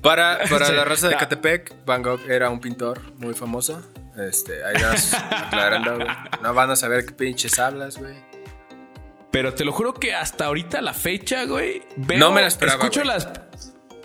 Para, 0.00 0.38
para 0.50 0.64
Sí. 0.66 0.72
la 0.72 0.84
raza 0.86 1.08
de. 1.10 1.16
Catepec, 1.16 1.74
Van 1.84 2.02
Gogh 2.02 2.20
era 2.28 2.48
un 2.48 2.60
pintor 2.60 3.00
muy 3.18 3.34
famoso. 3.34 3.82
Este, 4.16 4.64
ahí 4.64 4.80
vas 4.82 5.14
aclarando, 5.14 5.96
güey. 5.96 6.06
No 6.42 6.54
van 6.54 6.70
a 6.70 6.76
saber 6.76 7.04
qué 7.06 7.12
pinches 7.12 7.58
hablas, 7.58 7.98
güey. 7.98 8.14
Pero 9.30 9.54
te 9.54 9.64
lo 9.64 9.72
juro 9.72 9.94
que 9.94 10.14
hasta 10.14 10.44
ahorita 10.46 10.80
la 10.80 10.94
fecha, 10.94 11.44
güey. 11.44 11.82
veo- 11.96 12.18
No 12.18 12.30
me 12.30 12.40
la 12.40 12.46
esperaba, 12.46 12.84
Escucho 12.84 13.00
güey. 13.00 13.12
las. 13.12 13.28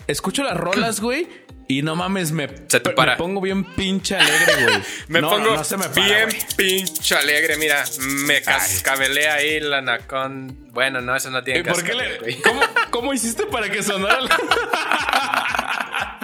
Escucho 0.08 0.42
las 0.42 0.56
rolas, 0.56 1.00
güey. 1.00 1.28
Y 1.68 1.82
no 1.82 1.94
mames, 1.94 2.32
me, 2.32 2.48
Se 2.66 2.80
te 2.80 2.90
para. 2.90 3.12
me 3.12 3.18
pongo 3.18 3.40
bien 3.40 3.62
pinche 3.62 4.16
alegre, 4.16 4.64
güey. 4.64 4.82
Me 5.06 5.20
No, 5.20 5.30
pongo 5.30 5.54
no 5.54 5.62
se 5.62 5.76
me 5.76 5.88
para, 5.88 6.04
bien 6.04 6.28
güey. 6.28 6.42
pinche 6.56 7.14
alegre, 7.14 7.56
mira, 7.58 7.84
me 8.26 8.42
cascabelé 8.42 9.28
ahí 9.28 9.60
la 9.60 9.80
nacón. 9.80 10.66
Bueno, 10.72 11.00
no, 11.00 11.14
eso 11.14 11.30
no 11.30 11.44
tiene 11.44 11.60
¿Y 11.60 11.62
por 11.62 11.84
qué 11.84 11.94
le. 11.94 12.40
¿cómo, 12.42 12.60
¿Cómo 12.90 13.14
hiciste 13.14 13.46
para 13.46 13.70
que 13.70 13.84
sonara 13.84 14.20
la... 14.20 14.36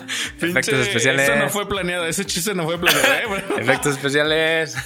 Efectos 0.37 0.67
Pinche, 0.67 0.81
especiales. 0.83 1.29
Eso 1.29 1.37
no 1.37 1.49
fue 1.51 1.69
planeado, 1.69 2.07
ese 2.07 2.25
chiste 2.25 2.55
no 2.55 2.65
fue 2.65 2.79
planeado, 2.79 3.15
¿eh? 3.15 3.25
güey? 3.27 3.43
Efectos 3.63 3.93
especiales. 3.97 4.77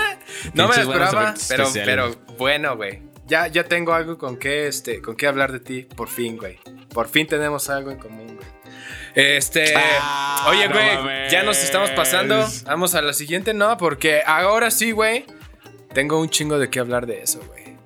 no 0.54 0.68
me 0.68 0.76
lo 0.76 0.82
esperaba, 0.82 1.34
pero, 1.48 1.68
pero 1.84 2.16
bueno, 2.38 2.76
güey. 2.76 3.02
Ya, 3.26 3.46
ya 3.46 3.64
tengo 3.64 3.94
algo 3.94 4.18
con 4.18 4.36
qué, 4.36 4.66
este, 4.66 5.00
con 5.00 5.16
qué 5.16 5.26
hablar 5.26 5.52
de 5.52 5.60
ti, 5.60 5.82
por 5.82 6.08
fin, 6.08 6.36
güey. 6.36 6.58
Por 6.92 7.08
fin 7.08 7.26
tenemos 7.26 7.70
algo 7.70 7.90
en 7.90 7.98
común, 7.98 8.26
güey. 8.36 8.48
Este, 9.14 9.72
Ah, 9.76 10.46
oye, 10.48 10.68
no 10.68 10.74
güey, 10.74 10.96
mames. 10.96 11.32
ya 11.32 11.42
nos 11.42 11.62
estamos 11.62 11.90
pasando. 11.90 12.46
Vamos 12.64 12.94
a 12.94 13.02
la 13.02 13.12
siguiente, 13.12 13.54
¿no? 13.54 13.76
Porque 13.78 14.22
ahora 14.26 14.70
sí, 14.70 14.90
güey, 14.90 15.24
tengo 15.94 16.20
un 16.20 16.28
chingo 16.30 16.58
de 16.58 16.68
qué 16.68 16.80
hablar 16.80 17.06
de 17.06 17.22
eso, 17.22 17.40
güey. 17.46 17.76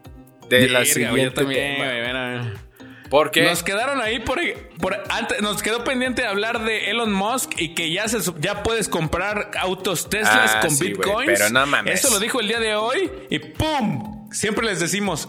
De 0.48 0.68
la 0.68 0.84
siguiente 0.84 1.22
yo 1.22 1.32
también, 1.32 1.76
tema. 1.76 1.86
ver. 1.88 2.65
Porque 3.10 3.42
Nos 3.44 3.62
quedaron 3.62 4.00
ahí 4.00 4.18
por, 4.20 4.40
por 4.80 4.96
antes, 5.10 5.40
nos 5.42 5.62
quedó 5.62 5.84
pendiente 5.84 6.22
de 6.22 6.28
hablar 6.28 6.64
de 6.64 6.90
Elon 6.90 7.12
Musk 7.12 7.52
y 7.58 7.74
que 7.74 7.90
ya 7.92 8.08
se 8.08 8.18
ya 8.40 8.62
puedes 8.62 8.88
comprar 8.88 9.50
autos 9.58 10.08
Teslas 10.10 10.52
Ah, 10.56 10.60
con 10.60 10.70
sí, 10.70 10.88
bitcoins. 10.88 11.32
pero 11.38 11.50
no 11.50 11.66
mames. 11.66 11.94
Eso 12.00 12.10
lo 12.12 12.18
dijo 12.20 12.40
el 12.40 12.48
día 12.48 12.60
de 12.60 12.74
hoy 12.74 13.10
y 13.30 13.38
¡pum! 13.38 14.28
Siempre 14.32 14.66
les 14.66 14.80
decimos, 14.80 15.28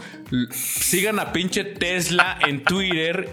sigan 0.51 1.19
a 1.19 1.32
pinche 1.34 1.63
Tesla 1.63 2.38
en 2.47 2.63
Twitter 2.63 3.32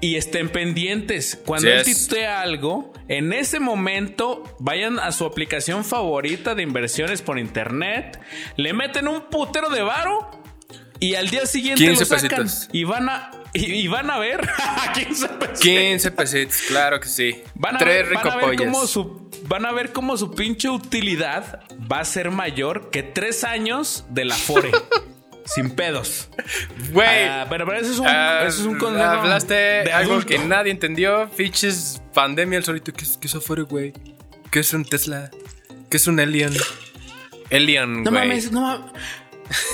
y 0.00 0.16
estén 0.16 0.50
pendientes. 0.50 1.40
Cuando 1.46 1.66
Sí 1.68 1.72
él 1.72 1.80
es. 1.80 2.08
tuitea 2.08 2.42
algo, 2.42 2.92
en 3.08 3.32
ese 3.32 3.58
momento 3.60 4.44
vayan 4.58 4.98
a 4.98 5.10
su 5.12 5.24
aplicación 5.24 5.84
favorita 5.84 6.54
de 6.54 6.62
inversiones 6.62 7.22
por 7.22 7.38
internet, 7.38 8.20
le 8.56 8.72
meten 8.74 9.08
un 9.08 9.22
putero 9.30 9.70
de 9.70 9.82
varo 9.82 10.30
y 11.00 11.14
al 11.14 11.28
día 11.30 11.46
siguiente 11.46 11.84
15 11.86 12.00
lo 12.14 12.18
sacan 12.20 12.46
y 12.72 12.84
van 12.84 13.08
a 13.08 13.30
y, 13.56 13.72
y 13.74 13.88
van 13.88 14.10
a 14.10 14.18
ver 14.18 14.40
15 14.94 15.28
pesitos. 15.28 15.60
15 15.60 16.10
pesitos, 16.12 16.56
claro 16.68 17.00
que 17.00 17.08
sí. 17.08 17.42
Van 17.54 17.76
a, 17.76 17.78
Tres 17.78 18.08
ver, 18.08 18.14
van, 18.14 18.28
a 18.28 18.36
ver 18.36 18.48
ricopollas. 18.50 18.72
cómo 18.72 18.86
su, 18.86 19.30
van 19.48 19.66
a 19.66 19.72
ver 19.72 19.92
cómo 19.92 20.16
su 20.16 20.34
pinche 20.34 20.68
utilidad 20.68 21.60
va 21.90 22.00
a 22.00 22.04
ser 22.04 22.30
mayor 22.30 22.90
que 22.90 23.02
tres 23.02 23.44
años 23.44 24.04
de 24.10 24.24
la 24.24 24.34
Fore. 24.36 24.70
sin 25.46 25.70
pedos. 25.70 26.28
Güey. 26.92 27.24
Ah, 27.28 27.46
pero, 27.48 27.64
pero 27.66 27.78
eso 27.78 27.92
es 27.92 27.98
un, 28.00 28.06
eso 28.08 28.46
es 28.62 28.66
un 28.66 28.78
consejo 28.78 29.04
Hablaste 29.04 29.54
de 29.54 29.92
algo 29.92 30.14
adulto. 30.14 30.28
que 30.30 30.38
nadie 30.40 30.72
entendió. 30.72 31.28
Fiches, 31.28 32.02
pandemia, 32.12 32.58
el 32.58 32.64
solito. 32.64 32.92
¿Qué 32.92 33.04
es, 33.04 33.16
qué 33.16 33.28
es 33.28 33.34
afuera, 33.36 33.62
güey? 33.62 33.92
¿Qué 34.50 34.58
es 34.58 34.72
un 34.72 34.84
Tesla? 34.84 35.30
¿Qué 35.88 35.98
es 35.98 36.06
un 36.08 36.18
Alien? 36.18 36.52
Alien, 37.52 38.02
No 38.02 38.10
güey. 38.10 38.22
mames, 38.26 38.50
no 38.50 38.60
mames. 38.60 38.90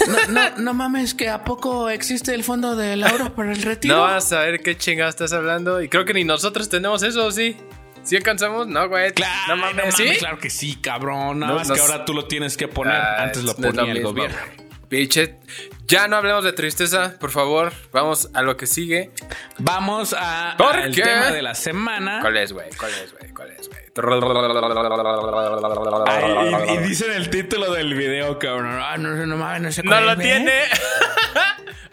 No, 0.09 0.33
no, 0.33 0.57
no 0.59 0.75
mames, 0.75 1.15
que 1.15 1.29
a 1.29 1.45
poco 1.45 1.89
existe 1.89 2.35
el 2.35 2.45
fondo 2.45 2.77
del 2.77 3.03
ahorro 3.05 3.35
para 3.35 3.53
el 3.53 3.63
retiro. 3.63 3.97
No 3.97 4.03
vas 4.03 4.33
a 4.33 4.41
ver 4.41 4.61
qué 4.61 4.77
chingada 4.77 5.09
estás 5.11 5.33
hablando. 5.33 5.81
Y 5.83 5.89
creo 5.89 6.05
que 6.05 6.13
ni 6.15 6.25
nosotros 6.25 6.69
tenemos 6.69 7.03
eso, 7.03 7.31
¿sí? 7.31 7.57
¿Sí 8.03 8.17
alcanzamos? 8.17 8.67
No, 8.67 8.89
güey. 8.89 9.13
Claro, 9.13 9.57
no 9.57 9.57
mames, 9.57 9.95
¿sí? 9.95 10.09
claro 10.19 10.39
que 10.39 10.51
sí, 10.51 10.77
cabrón. 10.77 11.39
Nada 11.39 11.53
No, 11.53 11.59
más 11.61 11.69
no 11.69 11.75
que 11.75 11.81
ahora 11.81 12.05
tú 12.05 12.13
lo 12.15 12.27
tienes 12.27 12.57
que 12.57 12.67
poner. 12.69 12.95
Ah, 12.95 13.23
Antes 13.25 13.45
lo 13.45 13.55
ponía 13.55 13.83
el 13.83 13.93
mismo, 13.95 14.09
gobierno. 14.11 14.37
Pinche. 14.89 15.37
Ya 15.87 16.09
no 16.09 16.17
hablemos 16.17 16.45
de 16.45 16.53
tristeza, 16.53 17.15
por 17.21 17.31
favor. 17.31 17.73
Vamos 17.93 18.31
a 18.35 18.43
lo 18.43 18.57
que 18.57 18.67
sigue. 18.67 19.11
Vamos 19.59 20.15
a, 20.19 20.55
¿Por 20.57 20.77
al 20.77 20.95
qué? 20.95 21.03
tema 21.03 21.31
de 21.31 21.43
la 21.43 21.55
semana. 21.55 22.19
¿Cuál 22.21 22.37
es, 22.39 22.53
güey? 22.53 22.69
¿Cuál 22.79 22.93
es, 22.93 23.13
güey? 23.13 23.31
¿Cuál 23.33 23.51
es, 23.51 23.69
güey? 23.69 23.83
Y, 26.69 26.73
y 26.73 26.79
dicen 26.79 27.13
el 27.13 27.29
título 27.31 27.73
del 27.73 27.95
video, 27.95 28.39
cabrón. 28.39 28.79
Ah, 28.83 28.97
no, 28.99 29.11
no 29.11 29.37
mames, 29.37 29.61
no 29.63 29.73
sé 29.73 29.83
No 29.83 29.91
cuál 29.91 30.07
lo 30.07 30.13
es, 30.13 30.19
¿eh? 30.19 30.23
tiene. 30.23 30.53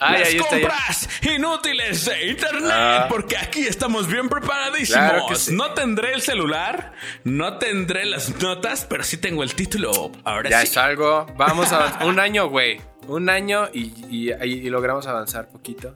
Ay, 0.02 0.20
Las 0.20 0.30
ahí 0.30 0.38
está. 0.38 0.44
ya. 0.58 0.62
compras 0.68 1.10
inútiles 1.24 2.06
de 2.06 2.28
internet, 2.28 2.72
Ah. 2.74 3.06
porque 3.10 3.36
aquí 3.38 3.68
estamos 3.68 4.08
bien 4.08 4.30
preparadísimos. 4.30 5.10
Claro 5.12 5.36
sí. 5.36 5.54
No 5.54 5.74
tendré 5.74 6.14
el 6.14 6.22
celular, 6.22 6.94
no 7.26 7.58
tendré 7.58 8.06
las 8.06 8.30
notas, 8.42 8.86
pero 8.90 9.04
sí 9.04 9.18
tengo 9.18 9.44
el 9.44 9.56
título. 9.56 10.12
Ahora 10.24 10.50
Ya 10.50 10.62
sí. 10.62 10.68
es 10.68 10.78
algo. 10.78 11.26
Vamos 11.36 11.74
a 11.74 12.06
un 12.06 12.18
año, 12.20 12.48
güey. 12.48 12.80
Un 13.10 13.30
año 13.30 13.68
y, 13.74 13.94
y, 14.10 14.32
y 14.32 14.70
logramos 14.70 15.08
avanzar 15.08 15.50
poquito. 15.50 15.96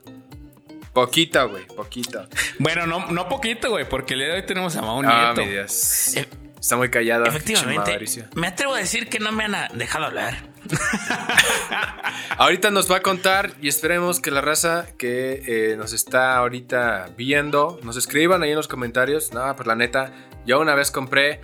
Poquito, 0.93 1.49
güey, 1.49 1.65
poquito. 1.67 2.27
Bueno, 2.59 2.85
no, 2.85 3.07
no 3.11 3.27
poquito, 3.29 3.69
güey, 3.71 3.87
porque 3.87 4.13
el 4.13 4.19
día 4.19 4.27
de 4.29 4.35
hoy 4.35 4.45
tenemos 4.45 4.75
a 4.75 4.81
Mau 4.81 5.01
Ah, 5.05 5.33
Nieto. 5.33 5.41
mi 5.45 5.51
Dios. 5.53 6.15
Eh, 6.17 6.27
Está 6.59 6.77
muy 6.77 6.89
callado. 6.89 7.25
Efectivamente, 7.25 7.99
me 8.35 8.47
atrevo 8.47 8.73
a 8.75 8.77
decir 8.77 9.09
que 9.09 9.19
no 9.19 9.31
me 9.33 9.43
han 9.43 9.53
ah, 9.55 9.67
dejado 9.73 10.05
hablar. 10.05 10.37
Ahorita 12.37 12.71
nos 12.71 12.89
va 12.89 12.97
a 12.97 13.01
contar 13.01 13.51
y 13.61 13.67
esperemos 13.67 14.19
que 14.21 14.31
la 14.31 14.39
raza 14.39 14.85
que 14.97 15.43
eh, 15.45 15.75
nos 15.77 15.91
está 15.91 16.37
ahorita 16.37 17.09
viendo 17.17 17.79
nos 17.83 17.97
escriban 17.97 18.43
ahí 18.43 18.51
en 18.51 18.55
los 18.55 18.67
comentarios. 18.69 19.33
No, 19.33 19.53
pues 19.55 19.67
la 19.67 19.75
neta, 19.75 20.13
yo 20.45 20.59
una 20.61 20.73
vez 20.75 20.89
compré 20.91 21.41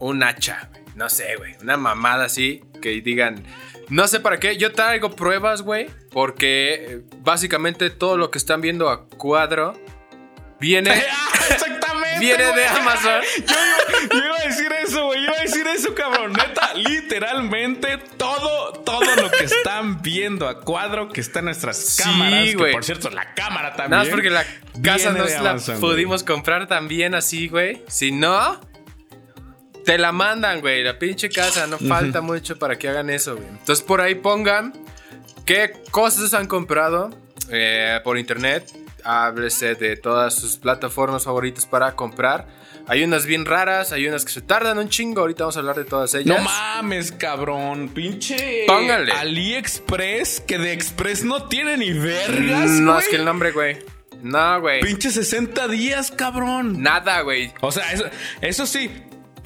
un 0.00 0.22
hacha. 0.22 0.68
no 0.96 1.08
sé, 1.08 1.36
güey, 1.36 1.56
una 1.62 1.76
mamada 1.78 2.24
así, 2.26 2.62
que 2.82 2.90
digan, 3.00 3.42
no 3.88 4.06
sé 4.08 4.20
para 4.20 4.38
qué, 4.38 4.56
yo 4.56 4.72
traigo 4.72 5.10
pruebas, 5.10 5.62
güey, 5.62 5.88
porque 6.10 6.74
eh, 6.74 7.00
básicamente 7.20 7.90
todo 7.90 8.16
lo 8.16 8.30
que 8.30 8.38
están 8.38 8.60
viendo 8.60 8.88
a 8.90 9.06
cuadro 9.06 9.74
viene... 10.60 10.90
Exactamente. 11.50 12.18
Viene 12.20 12.44
de. 12.44 12.66
Amazon. 12.66 13.20
Yo, 13.46 13.54
iba- 13.54 14.08
yo 14.12 14.24
iba 14.26 14.36
a 14.36 14.44
decir 14.48 14.68
eso, 14.84 15.06
güey. 15.06 15.22
Iba 15.22 15.32
a 15.38 15.42
decir 15.42 15.66
eso, 15.68 15.94
cabrón. 15.94 16.32
Neta, 16.32 16.74
literalmente 16.74 17.98
todo, 18.16 18.72
todo 18.84 19.00
lo 19.16 19.30
que 19.30 19.44
están 19.44 20.02
viendo 20.02 20.48
a 20.48 20.60
cuadro 20.60 21.08
que 21.08 21.20
está 21.20 21.38
en 21.38 21.46
nuestras 21.46 21.76
Sí, 21.78 22.02
cámaras. 22.02 22.44
Que 22.44 22.54
güey. 22.56 22.72
por 22.72 22.84
cierto, 22.84 23.08
la 23.10 23.34
cámara 23.34 23.70
también. 23.70 23.90
Nada 23.92 24.02
más 24.04 24.10
porque 24.12 24.30
la 24.30 24.44
casa 24.82 25.10
viene 25.10 25.18
no 25.20 25.24
de 25.24 25.30
se 25.30 25.40
la 25.42 25.50
Amazon, 25.50 25.80
güey. 25.80 25.92
pudimos 25.92 26.24
comprar 26.24 26.66
también 26.66 27.14
así, 27.14 27.48
güey. 27.48 27.82
Si 27.88 28.12
no, 28.12 28.60
te 29.88 29.96
la 29.96 30.12
mandan, 30.12 30.60
güey. 30.60 30.82
La 30.84 30.98
pinche 30.98 31.30
casa, 31.30 31.66
no 31.66 31.78
falta 31.78 32.20
mucho 32.20 32.58
para 32.58 32.76
que 32.76 32.90
hagan 32.90 33.08
eso, 33.08 33.36
güey. 33.36 33.48
Entonces 33.48 33.82
por 33.82 34.02
ahí 34.02 34.16
pongan 34.16 34.74
qué 35.46 35.82
cosas 35.90 36.34
han 36.34 36.46
comprado 36.46 37.08
eh, 37.48 37.98
por 38.04 38.18
internet. 38.18 38.70
Háblese 39.02 39.76
de 39.76 39.96
todas 39.96 40.34
sus 40.34 40.58
plataformas 40.58 41.24
favoritas 41.24 41.64
para 41.64 41.96
comprar. 41.96 42.46
Hay 42.86 43.02
unas 43.02 43.24
bien 43.24 43.46
raras, 43.46 43.92
hay 43.92 44.06
unas 44.06 44.26
que 44.26 44.32
se 44.32 44.42
tardan 44.42 44.76
un 44.76 44.90
chingo. 44.90 45.22
Ahorita 45.22 45.44
vamos 45.44 45.56
a 45.56 45.60
hablar 45.60 45.76
de 45.76 45.86
todas 45.86 46.14
ellas. 46.14 46.36
No 46.36 46.44
mames, 46.44 47.10
cabrón. 47.12 47.88
Pinche. 47.88 48.64
Póngale. 48.66 49.12
AliExpress, 49.12 50.40
que 50.40 50.58
de 50.58 50.74
Express 50.74 51.24
no 51.24 51.48
tiene 51.48 51.78
ni 51.78 51.94
vergas. 51.94 52.72
no, 52.72 52.92
güey. 52.92 53.04
es 53.04 53.08
que 53.08 53.16
el 53.16 53.24
nombre, 53.24 53.52
güey. 53.52 53.78
No, 54.22 54.60
güey. 54.60 54.80
Pinche 54.80 55.10
60 55.10 55.66
días, 55.68 56.10
cabrón. 56.10 56.82
Nada, 56.82 57.22
güey. 57.22 57.52
O 57.62 57.72
sea, 57.72 57.90
eso, 57.92 58.04
eso 58.42 58.66
sí, 58.66 58.90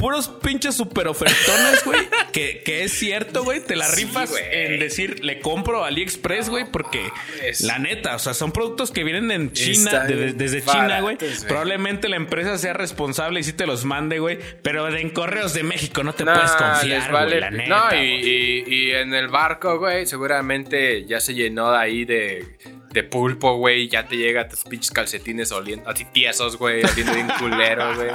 puros 0.03 0.29
pinches 0.29 0.75
super 0.75 1.07
ofertones, 1.09 1.85
güey. 1.85 2.01
que, 2.33 2.63
que 2.65 2.83
es 2.85 2.93
cierto, 2.93 3.45
güey. 3.45 3.61
Te 3.65 3.77
la 3.77 3.87
Sí, 3.87 4.05
rifas 4.05 4.31
güey. 4.31 4.43
en 4.51 4.79
decir, 4.81 5.25
le 5.25 5.41
compro 5.41 5.85
a 5.85 5.87
AliExpress, 5.87 6.51
güey, 6.51 6.65
porque 6.71 7.01
Es- 7.43 7.61
la 7.61 7.79
neta, 7.79 8.17
o 8.17 8.19
sea, 8.19 8.35
son 8.35 8.51
productos 8.53 8.91
que 8.91 9.05
vienen 9.05 9.31
en 9.31 9.53
China, 9.53 10.01
de- 10.01 10.33
desde 10.33 10.63
China, 10.63 11.01
güey. 11.01 11.17
Probablemente 11.47 12.09
la 12.09 12.17
empresa 12.17 12.59
sea 12.59 12.73
responsable 12.73 13.41
y 13.41 13.45
sí 13.45 13.53
te 13.53 13.65
los 13.67 13.85
mande, 13.85 14.19
güey. 14.19 14.39
Pero 14.63 14.89
en 14.95 15.11
correos 15.11 15.55
de 15.55 15.63
México 15.63 16.03
no 16.03 16.13
te 16.13 16.25
No, 16.25 16.35
puedes 16.35 16.51
confiar, 16.53 17.13
vale- 17.13 17.27
güey, 17.29 17.41
la 17.41 17.51
neta. 17.51 17.91
No, 17.93 18.03
y- 18.03 18.65
y 18.67 18.91
en 18.91 19.15
el 19.15 19.29
barco, 19.29 19.79
güey, 19.79 20.07
seguramente 20.07 21.05
ya 21.07 21.21
se 21.21 21.35
llenó 21.35 21.71
de 21.71 21.79
ahí 21.79 22.05
de, 22.05 22.45
de 22.93 23.03
pulpo, 23.05 23.57
güey. 23.57 23.89
Ya 23.89 24.09
te 24.09 24.17
llega 24.17 24.49
tus 24.49 24.65
pinches 24.65 24.91
calcetines 24.91 25.53
oliendo, 25.53 25.89
así 25.89 26.05
tiesos, 26.07 26.57
güey, 26.57 26.83
oliendo 26.85 27.15
bien 27.15 27.29
culero, 27.39 27.95
güey. 27.95 28.11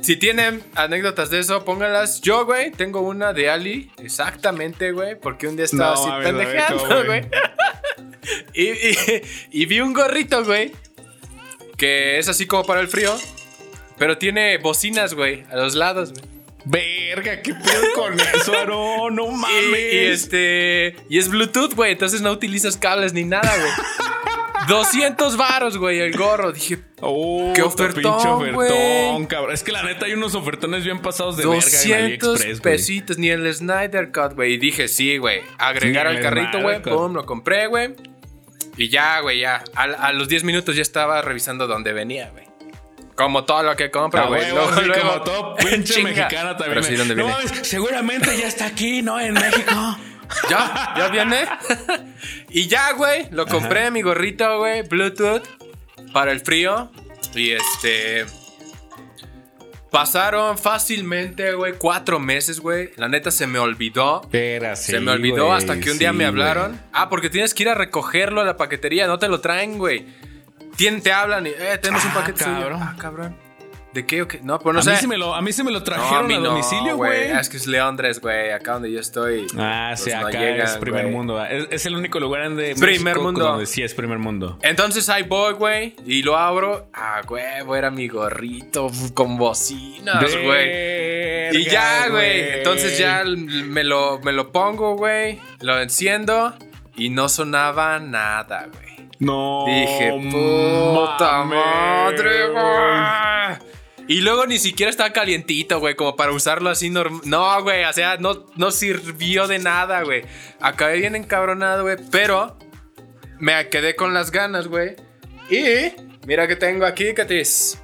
Si 0.00 0.16
tienen 0.16 0.62
anécdotas 0.74 1.30
de 1.30 1.38
eso, 1.40 1.64
pónganlas. 1.64 2.20
Yo, 2.20 2.44
güey, 2.46 2.70
tengo 2.72 3.00
una 3.00 3.32
de 3.32 3.48
Ali, 3.50 3.90
exactamente, 3.98 4.92
güey, 4.92 5.18
porque 5.18 5.46
un 5.48 5.56
día 5.56 5.64
estaba 5.64 5.94
No 5.94 6.00
así 6.00 6.08
mames, 6.08 6.26
a 6.26 6.32
ver, 6.32 6.44
pendejeando, 6.46 6.88
¿cómo, 6.88 7.04
güey. 7.04 7.22
y, 8.54 8.62
y- 8.70 9.22
y 9.50 9.66
vi 9.66 9.80
un 9.80 9.92
gorrito, 9.92 10.44
güey, 10.44 10.72
que 11.76 12.18
es 12.18 12.28
así 12.28 12.46
como 12.46 12.64
para 12.64 12.80
el 12.80 12.88
frío, 12.88 13.16
pero 13.98 14.18
tiene 14.18 14.58
bocinas, 14.58 15.14
güey, 15.14 15.44
a 15.50 15.56
los 15.56 15.74
lados, 15.74 16.12
güey. 16.12 16.24
Verga, 16.66 17.42
qué 17.42 17.52
pedo 17.54 17.82
con 17.94 18.18
eso. 18.18 19.10
No 19.10 19.28
Y, 19.28 19.34
mames. 19.36 19.92
y 19.92 19.96
este. 19.98 20.96
Y 21.10 21.18
es 21.18 21.28
Bluetooth, 21.28 21.74
güey. 21.74 21.92
Entonces 21.92 22.22
no 22.22 22.30
utilizas 22.32 22.78
cables 22.78 23.12
ni 23.12 23.24
nada, 23.24 23.52
güey. 23.54 23.70
200 24.68 25.36
varos, 25.36 25.78
güey, 25.78 26.00
el 26.00 26.16
gorro. 26.16 26.52
Dije, 26.52 26.78
Oh, 27.00 27.52
¡Qué 27.54 27.62
ofertón, 27.62 28.02
pinche 28.02 28.28
ofertón, 28.28 28.54
güey! 28.54 29.26
cabrón. 29.26 29.52
Es 29.52 29.62
que 29.62 29.72
la 29.72 29.82
neta 29.82 30.06
hay 30.06 30.14
unos 30.14 30.34
ofertones 30.34 30.84
bien 30.84 31.00
pasados 31.00 31.36
de 31.36 31.44
verga 31.44 31.56
en 31.56 31.70
200 31.70 31.94
AliExpress, 31.94 32.60
güey. 32.60 32.72
pesitos, 32.74 33.18
ni 33.18 33.28
el 33.28 33.52
Snyder 33.54 34.10
Cut, 34.10 34.34
güey. 34.34 34.54
Y 34.54 34.56
dije, 34.58 34.88
sí, 34.88 35.18
güey. 35.18 35.42
Agregar 35.58 36.06
Ni 36.10 36.16
al 36.16 36.22
carrito, 36.22 36.60
güey. 36.60 36.80
Pum, 36.82 37.12
lo 37.14 37.26
compré, 37.26 37.66
güey. 37.66 37.94
Y 38.76 38.88
ya, 38.88 39.20
güey, 39.20 39.40
ya. 39.40 39.62
A, 39.74 39.82
a 39.82 40.12
los 40.12 40.28
10 40.28 40.44
minutos 40.44 40.74
ya 40.76 40.82
estaba 40.82 41.20
revisando 41.22 41.66
dónde 41.66 41.92
venía, 41.92 42.30
güey. 42.30 42.44
Como 43.14 43.44
todo 43.44 43.62
lo 43.62 43.76
que 43.76 43.90
compra, 43.92 44.24
güey. 44.26 44.42
sí, 44.44 44.50
como 45.00 45.20
todo 45.22 45.54
pinche 45.56 45.82
chinga. 45.94 46.08
mexicano 46.10 46.56
también. 46.56 46.70
Pero 46.70 46.82
sí, 46.82 46.96
¿dónde 46.96 47.14
no 47.14 47.26
viene? 47.26 47.44
mames, 47.44 47.68
seguramente 47.68 48.36
ya 48.36 48.48
está 48.48 48.66
aquí, 48.66 49.02
¿no? 49.02 49.20
En 49.20 49.34
México. 49.34 49.96
¿Ya? 50.50 50.94
¿Ya 50.96 51.08
viene? 51.08 51.46
y 52.50 52.66
ya, 52.68 52.92
güey, 52.92 53.28
lo 53.30 53.46
compré, 53.46 53.90
mi 53.90 54.02
gorrito, 54.02 54.58
güey, 54.58 54.82
Bluetooth, 54.82 55.42
para 56.12 56.32
el 56.32 56.40
frío. 56.40 56.90
Y 57.34 57.52
este... 57.52 58.26
Pasaron 59.90 60.58
fácilmente, 60.58 61.52
güey, 61.52 61.74
cuatro 61.74 62.18
meses, 62.18 62.58
güey. 62.58 62.90
La 62.96 63.08
neta 63.08 63.30
se 63.30 63.46
me 63.46 63.60
olvidó. 63.60 64.22
Espera, 64.22 64.74
se 64.74 64.98
me 64.98 65.12
olvidó 65.12 65.52
hasta 65.52 65.78
que 65.78 65.92
un 65.92 65.98
día 65.98 66.12
me 66.12 66.24
hablaron. 66.26 66.80
Ah, 66.92 67.08
porque 67.08 67.30
tienes 67.30 67.54
que 67.54 67.62
ir 67.62 67.68
a 67.68 67.74
recogerlo 67.74 68.40
a 68.40 68.44
la 68.44 68.56
paquetería, 68.56 69.06
no 69.06 69.20
te 69.20 69.28
lo 69.28 69.40
traen, 69.40 69.78
güey. 69.78 70.06
Te 70.76 71.12
hablan 71.12 71.46
y, 71.46 71.50
eh, 71.50 71.78
tenemos 71.80 72.04
un 72.04 72.10
Ah, 72.10 72.14
paquete 72.14 72.42
suyo. 72.42 72.56
cabrón. 72.58 72.80
Ah, 72.82 72.96
cabrón. 72.98 73.36
¿De 73.94 74.04
qué 74.04 74.22
o 74.22 74.28
qué? 74.28 74.40
No, 74.42 74.58
pues 74.58 74.74
no 74.74 74.80
a, 74.80 74.82
sé. 74.82 74.90
mí 74.90 74.96
sí 74.96 75.06
me 75.06 75.16
lo, 75.16 75.34
a 75.36 75.40
mí 75.40 75.52
sí 75.52 75.62
me 75.62 75.70
lo 75.70 75.78
No, 75.78 75.84
trajeron 75.84 76.26
mí 76.26 76.34
a 76.34 76.38
no, 76.40 76.48
domicilio, 76.50 76.96
güey. 76.96 77.30
Es 77.30 77.48
que 77.48 77.56
es 77.58 77.68
Leondres, 77.68 78.20
güey, 78.20 78.50
acá 78.50 78.72
donde 78.72 78.90
yo 78.90 78.98
estoy. 78.98 79.46
Ah, 79.56 79.90
pues 79.92 80.02
sí, 80.02 80.10
no 80.10 80.26
acá 80.26 80.38
llegan, 80.40 80.66
es 80.66 80.76
primer 80.78 81.06
mundo. 81.06 81.42
Es, 81.44 81.68
es 81.70 81.86
el 81.86 81.94
único 81.94 82.18
lugar 82.18 82.42
en 82.42 82.56
de 82.56 82.74
Primer 82.74 83.20
mundo. 83.20 83.44
donde 83.44 83.66
sí 83.66 83.82
es 83.84 83.94
primer 83.94 84.18
mundo. 84.18 84.58
Entonces 84.62 85.08
ahí 85.08 85.22
voy, 85.22 85.54
güey, 85.54 85.94
y 86.04 86.24
lo 86.24 86.36
abro. 86.36 86.88
Ah, 86.92 87.20
güey, 87.24 87.44
era 87.78 87.90
mi 87.92 88.08
gorrito 88.08 88.90
con 89.14 89.36
bocinas, 89.38 90.24
güey. 90.42 91.56
Y 91.56 91.64
ya, 91.70 92.08
güey. 92.08 92.58
Entonces 92.58 92.98
ya 92.98 93.22
me 93.24 93.84
lo, 93.84 94.18
me 94.24 94.32
lo 94.32 94.50
pongo, 94.50 94.96
güey. 94.96 95.38
Lo 95.60 95.80
enciendo 95.80 96.52
y 96.96 97.10
no 97.10 97.28
sonaba 97.28 98.00
nada, 98.00 98.66
güey. 98.72 99.08
No. 99.20 99.64
Dije, 99.68 100.10
puta 100.32 101.44
madre, 101.44 102.48
güey. 102.48 103.73
Y 104.06 104.20
luego 104.20 104.46
ni 104.46 104.58
siquiera 104.58 104.90
estaba 104.90 105.12
calientito, 105.12 105.80
güey, 105.80 105.94
como 105.94 106.14
para 106.16 106.32
usarlo 106.32 106.70
así 106.70 106.90
normal. 106.90 107.22
No, 107.24 107.62
güey, 107.62 107.84
o 107.84 107.92
sea, 107.92 108.16
no, 108.18 108.46
no 108.56 108.70
sirvió 108.70 109.46
de 109.48 109.58
nada, 109.58 110.02
güey. 110.02 110.24
Acabé 110.60 110.98
bien 110.98 111.16
encabronado, 111.16 111.84
güey, 111.84 111.96
pero 112.10 112.58
me 113.38 113.68
quedé 113.68 113.96
con 113.96 114.12
las 114.12 114.30
ganas, 114.30 114.68
güey. 114.68 114.96
Y 115.50 115.92
mira 116.26 116.46
que 116.46 116.56
tengo 116.56 116.84
aquí, 116.84 117.14
Catis. 117.14 117.80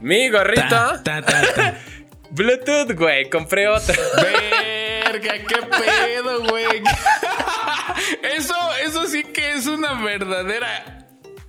Mi 0.00 0.30
gorrita. 0.30 1.02
Ta, 1.02 1.02
ta, 1.02 1.22
ta, 1.22 1.54
ta. 1.54 1.78
Bluetooth, 2.30 2.92
güey. 2.94 3.28
Compré 3.28 3.68
otra. 3.68 3.96
Verga, 4.16 5.34
qué 5.46 5.56
pedo, 5.56 6.42
güey. 6.48 6.82
Eso, 8.22 8.54
eso 8.84 9.06
sí 9.06 9.24
que 9.24 9.52
es 9.52 9.66
una 9.66 9.94
verdadera 10.04 10.97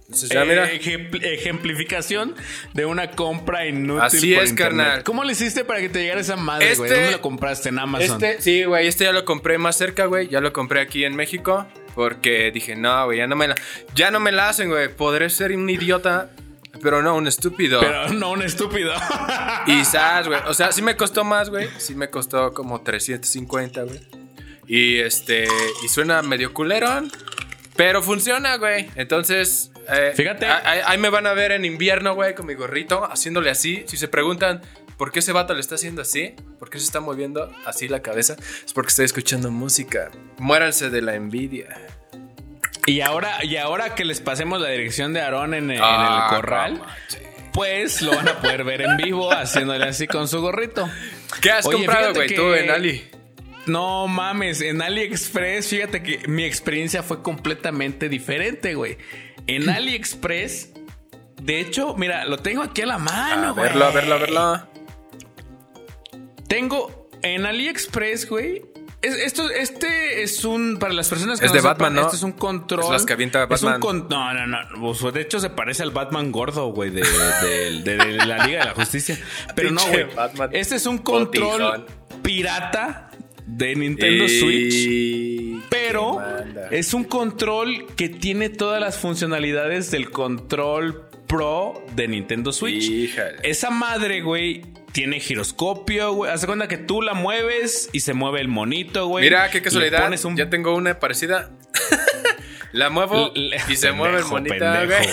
Entonces, 0.09 0.29
ya, 0.29 0.43
mira. 0.43 0.71
ejempl- 0.71 1.23
ejemplificación 1.23 2.35
de 2.73 2.85
una 2.85 3.11
compra 3.11 3.67
inútil. 3.67 4.01
Así 4.01 4.33
por 4.33 4.43
es, 4.43 4.49
internet. 4.49 4.77
carnal. 4.85 5.03
¿Cómo 5.03 5.23
le 5.23 5.33
hiciste 5.33 5.63
para 5.63 5.79
que 5.81 5.89
te 5.89 5.99
llegara 6.01 6.19
esa 6.21 6.35
madre, 6.35 6.73
güey? 6.75 6.89
Este- 6.89 6.99
¿Dónde 7.01 7.15
lo 7.17 7.21
compraste? 7.21 7.69
En 7.69 7.77
Amazon. 7.77 8.23
Este, 8.23 8.41
sí, 8.41 8.63
güey, 8.63 8.87
este 8.87 9.03
ya 9.03 9.11
lo 9.11 9.23
compré 9.23 9.59
más 9.59 9.77
cerca, 9.77 10.05
güey. 10.05 10.27
Ya 10.27 10.41
lo 10.41 10.51
compré 10.51 10.81
aquí 10.81 11.05
en 11.05 11.15
México. 11.15 11.67
Porque 11.93 12.49
dije, 12.51 12.75
no, 12.75 13.05
güey, 13.05 13.17
ya 13.19 13.27
no 13.27 13.35
me 13.35 13.47
la. 13.49 13.55
Ya 13.93 14.09
no 14.09 14.19
me 14.19 14.31
la 14.31 14.49
hacen, 14.49 14.69
güey. 14.69 14.89
Podré 14.89 15.29
ser 15.29 15.51
un 15.51 15.69
idiota, 15.69 16.31
pero 16.81 17.01
no, 17.03 17.15
un 17.15 17.27
estúpido. 17.27 17.79
Pero 17.79 18.09
no 18.09 18.31
un 18.31 18.41
estúpido. 18.41 18.91
Y 19.67 19.83
sabes, 19.85 20.27
güey. 20.27 20.39
O 20.47 20.53
sea, 20.55 20.71
sí 20.71 20.81
me 20.81 20.95
costó 20.95 21.23
más, 21.23 21.49
güey. 21.49 21.67
Sí 21.77 21.93
me 21.93 22.09
costó 22.09 22.53
como 22.53 22.81
350, 22.81 23.83
güey. 23.83 23.99
Y 24.65 24.97
este. 24.99 25.47
Y 25.83 25.87
suena 25.89 26.21
medio 26.23 26.51
culerón. 26.53 27.11
Pero 27.75 28.01
funciona, 28.01 28.57
güey. 28.57 28.87
Entonces. 28.95 29.71
Eh, 29.91 30.13
Fíjate. 30.15 30.45
Ahí, 30.45 30.81
ahí 30.85 30.97
me 30.97 31.09
van 31.09 31.27
a 31.27 31.33
ver 31.33 31.51
en 31.51 31.65
invierno, 31.65 32.15
güey, 32.15 32.35
con 32.35 32.45
mi 32.45 32.53
gorrito, 32.55 33.03
haciéndole 33.11 33.49
así. 33.49 33.83
Si 33.87 33.97
se 33.97 34.07
preguntan. 34.07 34.61
¿Por 34.97 35.13
qué 35.13 35.19
ese 35.19 35.31
vato 35.31 35.53
le 35.53 35.61
está 35.61 35.75
haciendo 35.75 36.01
así? 36.01 36.35
¿Por 36.59 36.69
qué 36.69 36.77
se 36.77 36.83
está 36.83 36.99
moviendo 36.99 37.49
así 37.65 37.87
la 37.87 38.01
cabeza? 38.01 38.35
Es 38.65 38.73
porque 38.73 38.89
estoy 38.89 39.05
escuchando 39.05 39.49
música. 39.49 40.11
Muéranse 40.39 40.89
de 40.89 41.01
la 41.01 41.15
envidia. 41.15 41.69
y 42.85 42.99
ahora, 42.99 43.43
y 43.45 43.55
ahora 43.55 43.95
que 43.95 44.03
les 44.03 44.19
pasemos 44.19 44.59
la 44.59 44.67
dirección 44.67 45.13
de 45.13 45.21
Aarón 45.21 45.53
en, 45.53 45.71
en 45.71 45.79
Ah, 45.81 46.27
el 46.29 46.35
corral, 46.35 46.81
pues 47.53 48.01
lo 48.01 48.11
van 48.13 48.27
a 48.27 48.41
poder 48.41 48.65
ver 48.65 48.81
en 48.81 48.97
vivo 48.97 49.31
haciéndole 49.31 49.85
así 49.85 50.05
con 50.05 50.27
su 50.27 50.41
gorrito. 50.41 50.89
¿Qué 51.41 51.51
has 51.51 51.65
Oye, 51.65 51.77
comprado, 51.85 52.13
güey, 52.15 52.35
tú 52.35 52.53
en 52.53 52.69
Ali? 52.69 53.09
No 53.67 54.07
mames, 54.07 54.61
en 54.61 54.81
AliExpress, 54.81 55.67
fíjate 55.67 56.01
que 56.03 56.27
mi 56.27 56.43
experiencia 56.43 57.03
fue 57.03 57.21
completamente 57.21 58.09
diferente, 58.09 58.73
güey. 58.73 58.97
En 59.55 59.69
AliExpress, 59.69 60.71
de 61.41 61.59
hecho, 61.59 61.95
mira, 61.95 62.25
lo 62.25 62.37
tengo 62.37 62.61
aquí 62.61 62.81
a 62.81 62.85
la 62.85 62.97
mano, 62.97 63.47
A 63.49 63.51
güey. 63.51 63.63
verlo, 63.65 63.85
a 63.85 63.91
verlo, 63.91 64.15
a 64.15 64.17
verlo. 64.17 64.69
Tengo 66.47 67.09
en 67.21 67.45
AliExpress, 67.45 68.27
güey. 68.29 68.63
es- 69.01 69.15
esto, 69.15 69.49
este 69.49 70.23
es 70.23 70.43
un. 70.43 70.77
Para 70.77 70.93
las 70.93 71.07
personas 71.07 71.39
que 71.39 71.45
Es 71.45 71.51
no 71.51 71.55
de 71.55 71.61
sepan, 71.61 71.73
Batman, 71.77 71.95
¿no? 71.95 72.01
Este 72.01 72.17
es 72.17 72.23
un 72.23 72.33
control. 72.33 72.83
Es 72.83 72.89
las 72.89 73.05
que 73.05 73.13
avienta 73.13 73.47
es 73.49 73.63
un 73.63 73.71
Batman. 73.79 74.07
no, 74.09 74.33
no, 74.33 74.47
no. 74.47 74.57
Pues, 74.99 75.13
de 75.13 75.21
hecho, 75.21 75.39
se 75.39 75.49
parece 75.49 75.83
al 75.83 75.91
Batman 75.91 76.31
gordo, 76.33 76.67
güey, 76.73 76.89
de, 76.89 77.01
de- 77.03 77.81
de- 77.83 77.97
de 77.97 78.25
la 78.25 78.45
Liga 78.45 78.59
de 78.59 78.65
la 78.65 78.73
Justicia. 78.73 79.17
Pero 79.55 79.71
no, 79.71 79.85
güey. 79.87 80.03
Batman 80.13 80.49
Este 80.51 80.75
es 80.75 80.85
un 80.85 80.97
control 80.97 81.61
botijón. 81.61 81.85
pirata 82.23 83.09
de 83.45 83.75
Nintendo 83.75 84.25
Y- 84.25 84.39
Switch. 84.39 85.48
Pero 85.87 86.21
es 86.71 86.93
un 86.93 87.03
control 87.03 87.85
que 87.95 88.09
tiene 88.09 88.49
todas 88.49 88.79
las 88.81 88.97
funcionalidades 88.97 89.91
del 89.91 90.11
control 90.11 91.05
Pro 91.27 91.85
de 91.95 92.07
Nintendo 92.07 92.51
Switch. 92.51 92.89
Híjale. 92.89 93.37
Esa 93.43 93.69
madre, 93.69 94.21
güey, 94.21 94.63
tiene 94.91 95.19
giroscopio, 95.19 96.13
güey. 96.13 96.31
Haz 96.31 96.45
cuenta 96.45 96.67
que 96.67 96.77
tú 96.77 97.01
la 97.01 97.13
mueves 97.13 97.89
y 97.93 97.99
se 97.99 98.13
mueve 98.13 98.41
el 98.41 98.47
monito, 98.47 99.07
güey. 99.07 99.25
Mira, 99.25 99.49
qué 99.51 99.61
casualidad. 99.61 100.11
un- 100.25 100.35
Ya 100.37 100.49
tengo 100.49 100.75
una 100.75 100.99
parecida. 100.99 101.51
la 102.71 102.89
muevo 102.89 103.31
y 103.35 103.75
se 103.75 103.91
mueve 103.91 104.19
el 104.19 104.25
monito, 104.25 104.55
pendejo, 104.57 104.85
güey. 104.87 105.09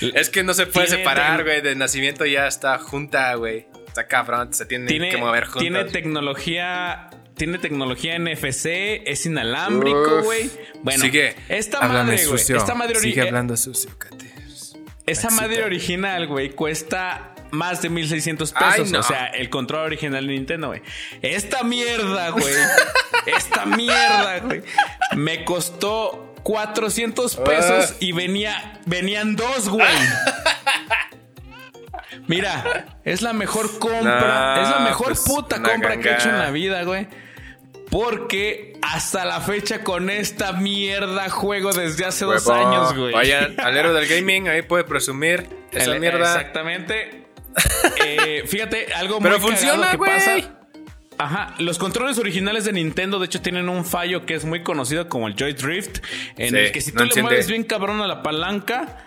Es 0.14 0.30
que 0.30 0.44
no 0.44 0.54
se 0.54 0.66
puede 0.66 0.86
Tiene 0.86 1.02
separar, 1.02 1.42
güey. 1.42 1.60
De 1.60 1.74
nacimiento 1.74 2.24
ya 2.24 2.46
está 2.46 2.78
junta, 2.78 3.34
güey. 3.34 3.66
Está 3.88 4.06
cabrón, 4.06 4.54
se 4.54 4.64
tiene, 4.64 4.86
tiene, 4.86 5.10
que 5.10 5.16
mover 5.16 5.44
juntas. 5.44 5.60
tiene 5.60 5.84
tecnología. 5.84 7.07
Tiene 7.38 7.58
tecnología 7.58 8.18
NFC, 8.18 8.66
es 9.06 9.24
inalámbrico, 9.24 10.22
güey. 10.24 10.50
Bueno, 10.82 11.02
Sigue 11.04 11.34
esta 11.48 11.80
madre, 11.80 12.26
güey. 12.26 12.40
Esta 12.40 12.74
madre, 12.74 12.96
Sigue 13.00 13.22
hablando 13.22 13.56
sucio, 13.56 13.96
Katy. 13.98 14.26
esa 15.06 15.30
madre 15.30 15.64
original, 15.64 16.26
güey, 16.26 16.50
cuesta 16.50 17.34
más 17.50 17.80
de 17.80 17.88
1600 17.88 18.52
Ay, 18.56 18.72
pesos. 18.72 18.92
no. 18.92 19.00
O 19.00 19.02
sea, 19.02 19.26
el 19.28 19.48
control 19.48 19.86
original 19.86 20.26
de 20.26 20.34
Nintendo, 20.34 20.66
güey. 20.66 20.82
Esta 21.22 21.62
mierda, 21.62 22.28
güey. 22.30 22.52
esta 23.26 23.64
mierda, 23.64 24.40
güey. 24.40 24.62
Me 25.16 25.44
costó 25.46 26.34
400 26.42 27.36
pesos 27.36 27.90
Ah. 27.92 27.96
y 28.00 28.12
venía, 28.12 28.80
venían 28.84 29.34
dos, 29.36 29.68
güey. 29.70 29.86
Mira, 32.26 32.98
es 33.04 33.22
la 33.22 33.32
mejor 33.32 33.78
compra, 33.78 34.56
No, 34.56 34.62
es 34.62 34.68
la 34.70 34.78
mejor 34.80 35.06
pues, 35.08 35.20
puta 35.20 35.62
compra 35.62 35.96
que 35.98 36.08
he 36.10 36.14
hecho 36.14 36.28
en 36.28 36.38
la 36.38 36.50
vida, 36.50 36.82
güey. 36.82 37.06
Porque 37.90 38.74
hasta 38.82 39.24
la 39.24 39.40
fecha 39.40 39.82
con 39.82 40.10
esta 40.10 40.52
mierda 40.52 41.30
juego 41.30 41.72
desde 41.72 42.04
hace 42.04 42.24
dos 42.26 42.48
años, 42.48 42.94
güey. 42.94 43.12
Vayan 43.12 43.58
al 43.60 43.76
héroe 43.76 43.92
del 43.94 44.06
gaming, 44.06 44.48
ahí 44.48 44.62
puede 44.62 44.84
presumir 44.84 45.48
esa 45.72 45.94
El- 45.94 46.00
mierda. 46.00 46.34
Exactamente. 46.34 47.24
Eh, 48.04 48.44
fíjate, 48.46 48.92
algo 48.94 49.18
Pero 49.18 49.38
muy 49.40 49.50
funciona, 49.50 49.90
que 49.90 49.98
pasa. 49.98 50.36
Ajá, 51.18 51.54
los 51.58 51.78
controles 51.78 52.16
originales 52.18 52.64
de 52.64 52.72
Nintendo, 52.72 53.18
de 53.18 53.26
hecho, 53.26 53.40
tienen 53.42 53.68
un 53.68 53.84
fallo 53.84 54.24
que 54.24 54.34
es 54.34 54.44
muy 54.44 54.62
conocido 54.62 55.08
como 55.08 55.26
el 55.26 55.34
Joy 55.34 55.54
Drift, 55.54 55.98
en 56.36 56.50
Sí, 56.50 56.56
el 56.56 56.72
que 56.72 56.80
si 56.80 56.92
no 56.92 57.08
tú 57.08 57.14
le 57.16 57.22
mueves 57.22 57.48
bien 57.48 57.64
cabrón 57.64 58.00
a 58.00 58.06
la 58.06 58.22
palanca, 58.22 59.04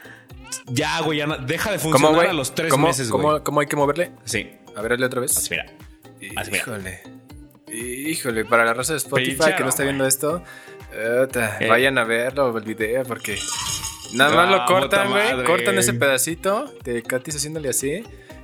ya, 0.65 0.99
güey, 1.01 1.19
ya 1.19 1.27
no- 1.27 1.37
deja 1.37 1.71
de 1.71 1.77
¿Cómo, 1.79 1.91
funcionar 1.97 2.27
a 2.27 2.33
los 2.33 2.53
tres 2.53 2.69
¿Cómo, 2.71 2.87
meses, 2.87 3.09
cómo- 3.09 3.29
güey. 3.31 3.43
cómo 3.43 3.61
hay 3.61 3.67
que 3.67 3.75
moverle? 3.77 4.11
Sí, 4.25 4.51
A 4.75 4.81
ver, 4.81 4.93
hazle 4.93 5.05
otra 5.05 5.21
vez. 5.21 5.37
así 5.37 5.49
mira. 5.51 5.65
Así 6.35 6.51
mira. 6.51 6.65
Híjole. 7.71 8.45
Para 8.45 8.65
la 8.65 8.73
raza 8.73 8.93
de 8.93 8.97
Spotify 8.97 9.55
que 9.55 9.63
no 9.63 9.69
está 9.69 9.83
viendo 9.83 10.05
esto, 10.05 10.43
puta, 10.89 11.57
Eh. 11.59 11.67
vayan 11.67 11.97
a 11.97 12.03
verlo, 12.03 12.55
el 12.57 12.63
video, 12.63 13.03
porque 13.03 13.37
nada 14.13 14.35
más 14.35 14.47
Ah, 14.47 14.51
lo 14.51 14.65
cortan, 14.65 15.07
puta 15.07 15.33
güey. 15.35 15.45
Cortan 15.45 15.77
ese 15.77 15.93
pedacito 15.93 16.73
de 16.83 17.01
Katy 17.03 17.31
haciéndole 17.31 17.69
así. 17.69 18.03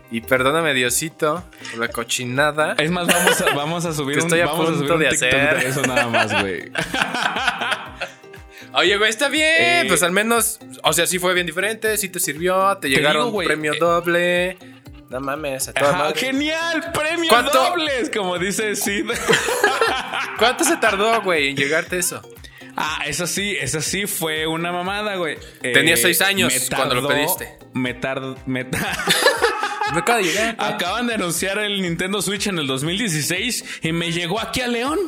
Y 0.09 0.21
perdóname, 0.21 0.73
Diosito, 0.73 1.43
por 1.71 1.80
la 1.80 1.89
cochinada. 1.89 2.75
Es 2.78 2.89
más, 2.89 3.07
vamos 3.07 3.41
a, 3.41 3.53
vamos 3.53 3.86
a 3.86 3.93
subir 3.93 4.15
Que 4.19 4.21
un, 4.23 4.28
estoy 4.28 4.39
a 4.39 4.45
vamos 4.45 4.69
a 4.69 4.73
subir 4.73 4.80
punto 4.80 4.93
un 4.93 4.99
de 5.01 5.09
TikTok 5.09 5.34
hacer. 5.34 5.59
de 5.63 5.67
eso 5.69 5.82
nada 5.82 6.07
más, 6.07 6.41
güey. 6.41 6.71
Oye, 8.73 8.97
güey, 8.97 9.09
está 9.09 9.28
bien. 9.28 9.86
Eh. 9.86 9.86
Pues 9.88 10.03
al 10.03 10.11
menos, 10.11 10.59
o 10.84 10.93
sea, 10.93 11.07
sí 11.07 11.19
fue 11.19 11.34
bien 11.34 11.45
diferente, 11.45 11.97
sí 11.97 12.09
te 12.09 12.19
sirvió, 12.19 12.78
te, 12.78 12.89
llegaron 12.89 13.23
digo, 13.23 13.32
güey, 13.32 13.47
premio 13.47 13.73
eh. 13.73 13.78
doble. 13.80 14.57
No 15.09 15.19
mames, 15.21 15.69
a 15.69 15.73
toda 15.73 15.89
Ajá, 15.89 15.97
madre. 15.99 16.19
genial, 16.19 16.91
premio 16.93 17.29
¿Cuánto? 17.29 17.51
dobles, 17.53 18.09
como 18.09 18.37
dice 18.37 18.75
Sid. 18.75 19.05
¿Cuánto 20.37 20.63
se 20.63 20.77
tardó, 20.77 21.21
güey, 21.21 21.49
en 21.49 21.55
llegarte 21.57 21.97
eso? 21.97 22.21
Ah, 22.75 23.03
eso 23.07 23.25
sí, 23.25 23.55
eso 23.59 23.81
sí 23.81 24.05
fue 24.05 24.45
una 24.45 24.71
mamada, 24.71 25.15
güey. 25.15 25.37
Eh, 25.63 25.71
Tenías 25.73 26.01
seis 26.01 26.21
años 26.21 26.53
me 26.69 26.75
cuando 26.75 26.95
lo 26.95 27.07
tardó- 27.07 27.15
pediste. 27.15 27.57
Me 27.73 27.93
tardó. 27.93 28.37
Me 28.45 28.65
ta- 28.65 29.05
Me 29.93 29.99
acaba 29.99 30.17
de 30.19 30.25
llegar. 30.25 30.55
Acaban 30.59 31.07
de 31.07 31.13
anunciar 31.15 31.57
el 31.59 31.81
Nintendo 31.81 32.21
Switch 32.21 32.47
en 32.47 32.59
el 32.59 32.67
2016 32.67 33.79
y 33.83 33.93
me 33.93 34.11
llegó 34.11 34.39
aquí 34.41 34.61
a 34.61 34.67
León. 34.67 34.99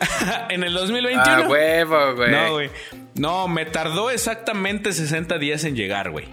en 0.50 0.64
el 0.64 0.74
2021. 0.74 1.44
Ah, 1.44 1.48
huevo, 1.48 2.14
güey. 2.16 2.30
No, 2.30 2.52
güey. 2.52 2.70
No, 3.14 3.48
me 3.48 3.64
tardó 3.66 4.10
exactamente 4.10 4.92
60 4.92 5.38
días 5.38 5.64
en 5.64 5.76
llegar, 5.76 6.10
güey. 6.10 6.26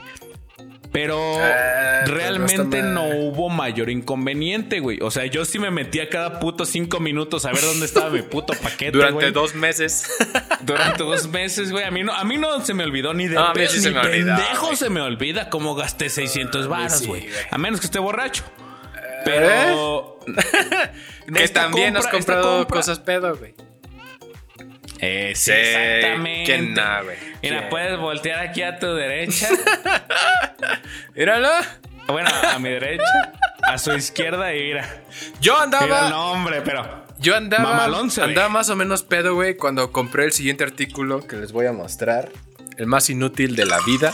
Pero 0.95 1.19
Ah, 1.43 2.01
pues 2.05 2.11
realmente 2.17 2.81
no, 2.81 3.03
hubo 3.07 3.49
mayor 3.49 3.89
inconveniente, 3.89 4.79
güey. 4.79 4.99
O 5.01 5.11
sea, 5.11 5.25
yo 5.25 5.43
sí 5.43 5.59
me 5.59 5.69
metía 5.71 6.07
cada 6.09 6.39
puto 6.39 6.65
cinco 6.65 6.99
minutos 7.01 7.45
a 7.45 7.51
ver 7.51 7.61
dónde 7.61 7.85
estaba 7.85 8.09
mi 8.11 8.21
puto 8.21 8.53
paquete. 8.53 8.91
Durante 8.91 9.13
güey. 9.15 9.31
dos 9.33 9.55
meses. 9.55 10.09
Durante 10.61 11.03
dos 11.03 11.27
meses, 11.27 11.71
güey. 11.71 11.83
A 11.83 11.91
mí 11.91 12.03
no, 12.03 12.13
a 12.13 12.23
mí 12.23 12.37
no 12.37 12.61
se 12.65 12.73
me 12.73 12.85
olvidó 12.85 13.13
ni 13.13 13.27
de 13.27 13.35
No, 13.35 13.45
a 13.47 13.49
mí 13.49 13.55
pedo, 13.59 13.69
sí 13.71 13.81
se 13.81 13.89
ni 13.89 13.95
me 13.95 13.99
olvidó, 14.01 14.35
pendejo 14.37 14.65
güey. 14.67 14.77
se 14.77 14.89
me 14.89 15.01
olvida 15.01 15.49
cómo 15.49 15.75
gasté 15.75 16.09
600 16.09 16.67
varos, 16.69 16.93
sí, 16.99 17.07
güey. 17.07 17.21
güey. 17.21 17.33
a 17.51 17.57
menos 17.57 17.79
que 17.81 17.87
esté 17.87 17.99
borracho. 17.99 18.43
Pero. 19.25 20.19
que 21.35 21.43
esta 21.43 21.61
también 21.63 21.97
has 21.97 22.05
compra- 22.05 22.11
comprado 22.11 22.59
compra- 22.65 22.77
cosas 22.77 22.99
pedo, 22.99 23.35
güey. 23.35 23.53
Eh, 24.99 25.33
sí, 25.35 25.51
exactamente. 25.51 26.43
¿quién 26.45 26.73
no, 26.73 27.03
güey? 27.03 27.17
Mira, 27.43 27.57
¿Quién? 27.59 27.69
puedes 27.69 27.99
voltear 27.99 28.39
aquí 28.47 28.61
a 28.63 28.79
tu 28.79 28.87
derecha. 28.93 29.49
Míralo. 31.15 31.49
bueno, 32.07 32.29
a 32.53 32.59
mi 32.59 32.69
derecha. 32.69 33.03
A 33.67 33.77
su 33.77 33.93
izquierda 33.93 34.53
y 34.55 34.61
mira. 34.63 35.01
Yo 35.41 35.53
Mira, 35.53 35.63
andaba. 35.63 36.09
no, 36.09 36.31
hombre, 36.31 36.61
pero. 36.61 37.03
Yo 37.19 37.35
andaba. 37.35 37.63
Mamalón 37.63 38.09
andaba 38.21 38.49
más 38.49 38.69
o 38.69 38.75
menos 38.75 39.03
pedo, 39.03 39.33
güey, 39.35 39.55
cuando 39.57 39.91
compré 39.91 40.25
el 40.25 40.31
siguiente 40.31 40.63
artículo 40.63 41.25
que 41.25 41.35
les 41.37 41.51
voy 41.51 41.65
a 41.65 41.71
mostrar. 41.73 42.29
El 42.77 42.87
más 42.87 43.09
inútil 43.09 43.55
de 43.55 43.65
la 43.65 43.79
vida. 43.85 44.13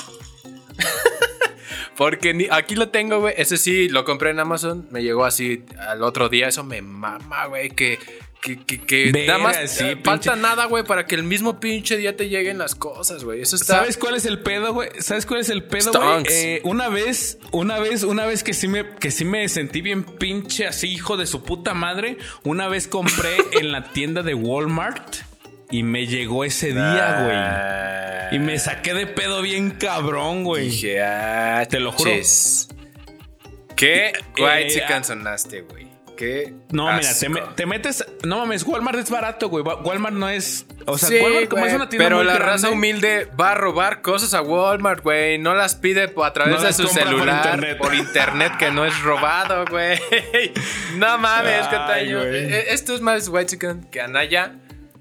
Porque 1.98 2.34
ni- 2.34 2.48
aquí 2.50 2.76
lo 2.76 2.90
tengo, 2.90 3.20
güey. 3.20 3.34
Ese 3.38 3.58
sí, 3.58 3.90
lo 3.90 4.06
compré 4.06 4.30
en 4.32 4.40
Amazon. 4.40 4.88
Me 4.92 5.04
llegó 5.04 5.26
así 5.26 5.66
al 5.78 6.04
otro 6.04 6.30
día. 6.30 6.48
Eso 6.48 6.64
me 6.64 6.82
mama, 6.82 7.46
güey. 7.48 7.70
Que, 7.70 8.00
que, 8.42 8.58
que, 8.58 8.82
que 8.82 9.12
nada 9.28 9.38
más 9.38 9.70
sí, 9.70 9.84
eh, 9.84 9.96
pinche- 9.96 10.04
falta 10.04 10.36
nada, 10.36 10.66
güey, 10.66 10.84
para 10.84 11.06
que 11.06 11.14
el 11.14 11.24
mismo 11.24 11.60
pinche 11.60 11.96
día 11.96 12.18
te 12.18 12.28
lleguen 12.28 12.58
las 12.58 12.74
cosas, 12.74 13.24
güey. 13.24 13.42
Eso 13.42 13.56
está. 13.56 13.78
¿Sabes 13.78 13.98
cuál 13.98 14.16
es 14.16 14.26
el 14.26 14.40
pedo, 14.40 14.74
güey? 14.74 14.90
¿Sabes 15.00 15.28
cuál 15.28 15.42
es 15.42 15.50
el 15.50 15.64
pedo, 15.64 15.92
güey? 15.92 16.26
Eh, 16.30 16.62
una 16.64 16.90
vez, 16.90 17.38
una 17.52 17.80
vez, 17.80 18.04
una 18.04 18.26
vez 18.26 18.44
que 18.44 18.54
sí 18.54 18.68
me, 18.68 18.96
que 18.96 19.12
sí 19.12 19.26
me 19.26 19.48
sentí 19.48 19.82
bien 19.82 20.04
pinche 20.04 20.66
así, 20.66 20.92
hijo 20.92 21.18
de 21.18 21.28
su 21.28 21.44
puta 21.44 21.76
madre. 21.76 22.18
Una 22.44 22.68
vez 22.68 22.88
compré 22.88 23.38
en 23.60 23.72
la 23.72 23.92
tienda 23.92 24.24
de 24.24 24.34
Walmart 24.34 25.18
y 25.70 25.84
me 25.84 26.08
llegó 26.08 26.44
ese 26.44 26.74
día, 26.74 27.22
güey. 27.24 27.36
Ah, 27.38 28.30
Y 28.32 28.40
me 28.40 28.58
saqué 28.58 28.96
de 28.96 29.06
pedo 29.06 29.44
bien 29.44 29.72
cabrón, 29.72 30.44
güey. 30.44 30.70
Dije, 30.70 31.02
ah, 31.02 31.66
Te 31.70 31.80
lo 31.80 31.92
juro. 31.92 32.10
Qué 33.76 34.14
white 34.38 34.68
eh, 34.68 34.68
chicken 34.68 34.98
ah. 34.98 35.04
sonaste, 35.04 35.62
güey. 35.62 35.91
Qué. 36.22 36.54
No, 36.70 36.86
mira, 36.94 37.10
te, 37.20 37.30
me- 37.30 37.66
metes. 37.66 38.06
No 38.24 38.38
mames, 38.38 38.62
Walmart 38.64 39.00
es 39.00 39.10
barato, 39.10 39.50
güey. 39.50 39.64
Wa- 39.64 39.82
Walmart 39.82 40.14
no 40.14 40.30
es. 40.30 40.68
O 40.86 40.96
sea, 41.00 41.10
Sí, 41.10 41.18
Walmart 41.20 41.50
como 41.50 41.62
güey, 41.62 41.72
es 41.72 41.76
una 41.76 41.90
tienda 41.90 42.06
pero 42.06 42.18
muy 42.18 42.26
la 42.26 42.34
grande, 42.34 42.52
raza 42.52 42.70
humilde 42.70 43.28
va 43.40 43.54
a 43.54 43.56
robar 43.56 44.04
cosas 44.04 44.36
a 44.36 44.44
Walmart, 44.44 45.02
güey. 45.04 45.40
No 45.40 45.56
las 45.56 45.74
pide 45.76 46.14
a 46.24 46.34
través 46.34 46.58
No 46.58 46.62
de 46.62 46.74
su 46.74 46.84
por 46.84 46.92
celular, 46.92 47.38
internet. 47.48 47.78
por 47.80 47.96
internet, 47.96 48.52
que 48.60 48.70
no 48.70 48.86
es 48.86 49.02
robado, 49.02 49.66
güey. 49.66 50.00
No 50.98 51.18
mames, 51.18 51.68
¿qué 51.70 51.76
Ay, 51.76 52.08
tal? 52.12 52.16
güey. 52.18 52.54
Eh, 52.54 52.66
Esto 52.70 52.94
es 52.94 53.02
más 53.02 53.28
white 53.28 53.48
chicken 53.50 53.86
que 53.86 54.00
Anaya. 54.02 54.54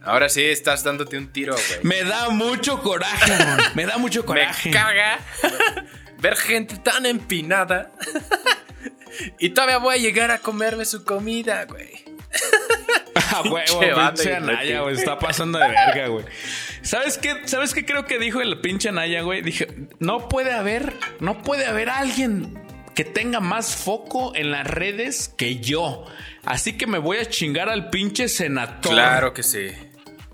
Ahora 0.02 0.30
sí 0.30 0.42
estás 0.42 0.82
dándote 0.84 1.18
un 1.18 1.30
tiro, 1.30 1.52
güey. 1.54 1.80
Me 1.82 2.02
da 2.08 2.30
mucho 2.30 2.80
coraje, 2.80 3.30
güey. 3.36 3.66
Me 3.74 3.84
da 3.84 3.98
mucho 3.98 4.20
Me 4.22 4.26
coraje. 4.26 4.70
caga 4.70 5.18
ver 6.18 6.36
gente 6.36 6.76
tan 6.78 7.04
empinada. 7.04 7.90
Y 9.38 9.50
todavía 9.50 9.78
voy 9.78 9.94
a 9.96 9.98
llegar 9.98 10.30
a 10.30 10.38
comerme 10.38 10.84
su 10.84 11.04
comida, 11.04 11.64
güey. 11.66 11.90
A 13.32 13.42
huevo, 13.42 13.80
Pinche. 13.80 14.34
Anaya, 14.34 14.80
güey. 14.80 14.96
Está 14.96 15.18
pasando 15.18 15.58
de 15.58 15.68
verga, 15.68 16.08
güey. 16.08 16.24
¿Sabes 16.82 17.18
qué? 17.18 17.46
¿Sabes 17.46 17.74
qué 17.74 17.84
creo 17.84 18.04
que 18.04 18.18
dijo 18.18 18.40
el 18.40 18.60
pinche 18.60 18.88
Anaya, 18.88 19.22
güey? 19.22 19.42
Dije, 19.42 19.68
no 19.98 20.28
puede 20.28 20.52
haber, 20.52 20.94
no 21.20 21.42
puede 21.42 21.66
haber 21.66 21.90
alguien 21.90 22.58
que 22.94 23.04
tenga 23.04 23.40
más 23.40 23.76
foco 23.76 24.34
en 24.34 24.50
las 24.50 24.66
redes 24.66 25.32
que 25.36 25.56
yo. 25.56 26.06
Así 26.44 26.76
que 26.76 26.86
me 26.86 26.98
voy 26.98 27.18
a 27.18 27.26
chingar 27.26 27.68
al 27.68 27.90
pinche 27.90 28.28
senador. 28.28 28.80
Claro 28.80 29.32
que 29.32 29.42
sí. 29.42 29.70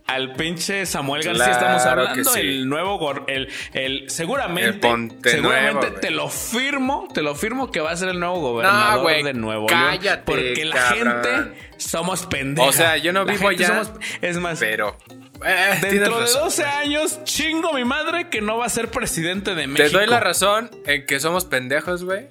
Al 0.07 0.34
pinche 0.34 0.86
Samuel 0.86 1.24
García 1.24 1.44
Claro 1.46 1.76
estamos 1.76 1.82
hablando, 1.84 2.30
sí. 2.30 2.40
el 2.40 2.68
nuevo, 2.68 3.24
el, 3.26 3.48
el, 3.72 4.09
seguramente, 4.09 4.88
El 4.88 5.12
seguramente 5.22 5.86
nuevo, 5.86 6.00
te 6.00 6.11
lo 6.11 6.28
firmo, 6.28 7.09
te 7.12 7.22
lo 7.22 7.34
firmo 7.34 7.72
que 7.72 7.80
va 7.80 7.90
a 7.90 7.96
ser 7.96 8.11
el 8.11 8.20
nuevo 8.20 8.38
gobernador 8.40 9.24
de 9.24 9.34
Nuevo 9.34 9.66
cállate, 9.66 10.07
León. 10.09 10.22
Porque 10.24 10.64
la 10.64 10.74
cabrón. 10.76 11.22
gente 11.24 11.59
somos 11.78 12.24
pendejos. 12.26 12.74
O 12.74 12.78
sea, 12.78 12.96
yo 12.98 13.12
no 13.12 13.24
vivo 13.24 13.48
allá, 13.48 13.82
es 14.22 14.36
más, 14.38 14.61
Pero. 14.61 14.96
eh, 15.44 15.78
dentro 15.80 16.14
de 16.14 16.20
razón, 16.20 16.44
12 16.44 16.62
güey. 16.62 16.74
años, 16.74 17.24
chingo 17.24 17.72
mi 17.72 17.84
madre 17.84 18.28
que 18.28 18.40
no 18.40 18.59
va 18.59 18.66
a 18.66 18.70
ser 18.70 18.90
presidente 18.90 19.57
de 19.57 19.66
México. 19.66 19.90
Te 19.90 19.96
doy 19.96 20.07
la 20.07 20.20
razón 20.20 20.70
en 20.86 21.04
que 21.04 21.18
somos 21.18 21.46
pendejos, 21.46 22.04
güey. 22.04 22.28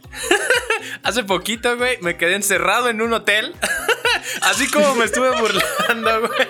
Hace 1.03 1.23
poquito, 1.23 1.75
güey, 1.77 1.97
me 2.01 2.15
quedé 2.15 2.35
encerrado 2.35 2.89
en 2.89 3.01
un 3.01 3.11
hotel 3.13 3.53
Así 4.41 4.69
como 4.69 4.95
me 4.95 5.05
estuve 5.05 5.29
burlando, 5.39 6.27
güey. 6.27 6.47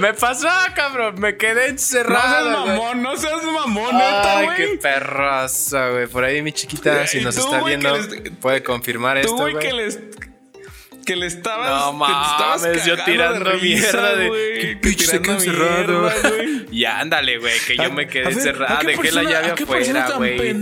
Me 0.00 0.14
pasó, 0.14 0.48
cabrón. 0.74 1.20
Me 1.20 1.36
quedé 1.36 1.72
No 1.72 1.78
seas 1.78 2.04
encerrado. 2.04 2.66
mamón, 2.66 3.02
no 3.02 3.16
seas 3.16 3.42
mamón, 3.44 3.94
neta, 3.96 4.38
Ay, 4.38 4.48
qué 4.56 4.78
perrosa, 4.80 5.88
güey. 5.90 6.06
Por 6.06 6.24
ahí 6.24 6.42
mi 6.42 6.52
chiquita, 6.52 7.06
si 7.06 7.20
nos 7.20 7.34
tú, 7.36 7.42
está 7.42 7.62
viendo, 7.64 7.96
les- 7.96 8.30
puede 8.40 8.62
confirmar 8.62 9.16
Tú, 9.20 9.28
esto, 9.28 9.36
güey, 9.36 9.58
que 9.58 9.72
les. 9.72 9.98
Que 11.06 11.16
le 11.16 11.26
estabas. 11.26 11.70
No 11.94 11.98
que 12.06 12.12
te 12.12 12.20
estabas 12.20 12.60
mames, 12.62 12.84
yo 12.84 13.04
tirando 13.04 13.50
de 13.50 13.56
mierda 13.56 14.14
de 14.14 14.30
qué 14.30 14.60
que 14.60 14.76
pinche 14.76 15.06
se 15.06 15.22
quedó 15.22 15.36
tirando 15.38 15.70
encerrado. 15.70 16.02
mierda, 16.02 16.28
güey. 16.36 16.58
Y 16.70 16.84
ándale, 16.84 17.38
güey, 17.38 17.58
que 17.66 17.76
yo 17.78 17.82
A- 17.84 17.88
me 17.88 18.06
quedé 18.06 18.24
a 18.24 18.28
ver, 18.28 18.36
encerrado, 18.38 18.74
¿a 18.74 18.80
qué 18.80 18.86
dejé 18.88 18.96
la 18.96 19.02
persona- 19.22 19.30
llave 19.30 19.50
a 19.50 19.54
qué 19.54 19.66
persona 19.66 20.04
afuera, 20.06 20.36
güey. 20.36 20.52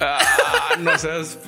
Ah, 0.00 0.18
no 0.78 0.96
seas 0.98 1.38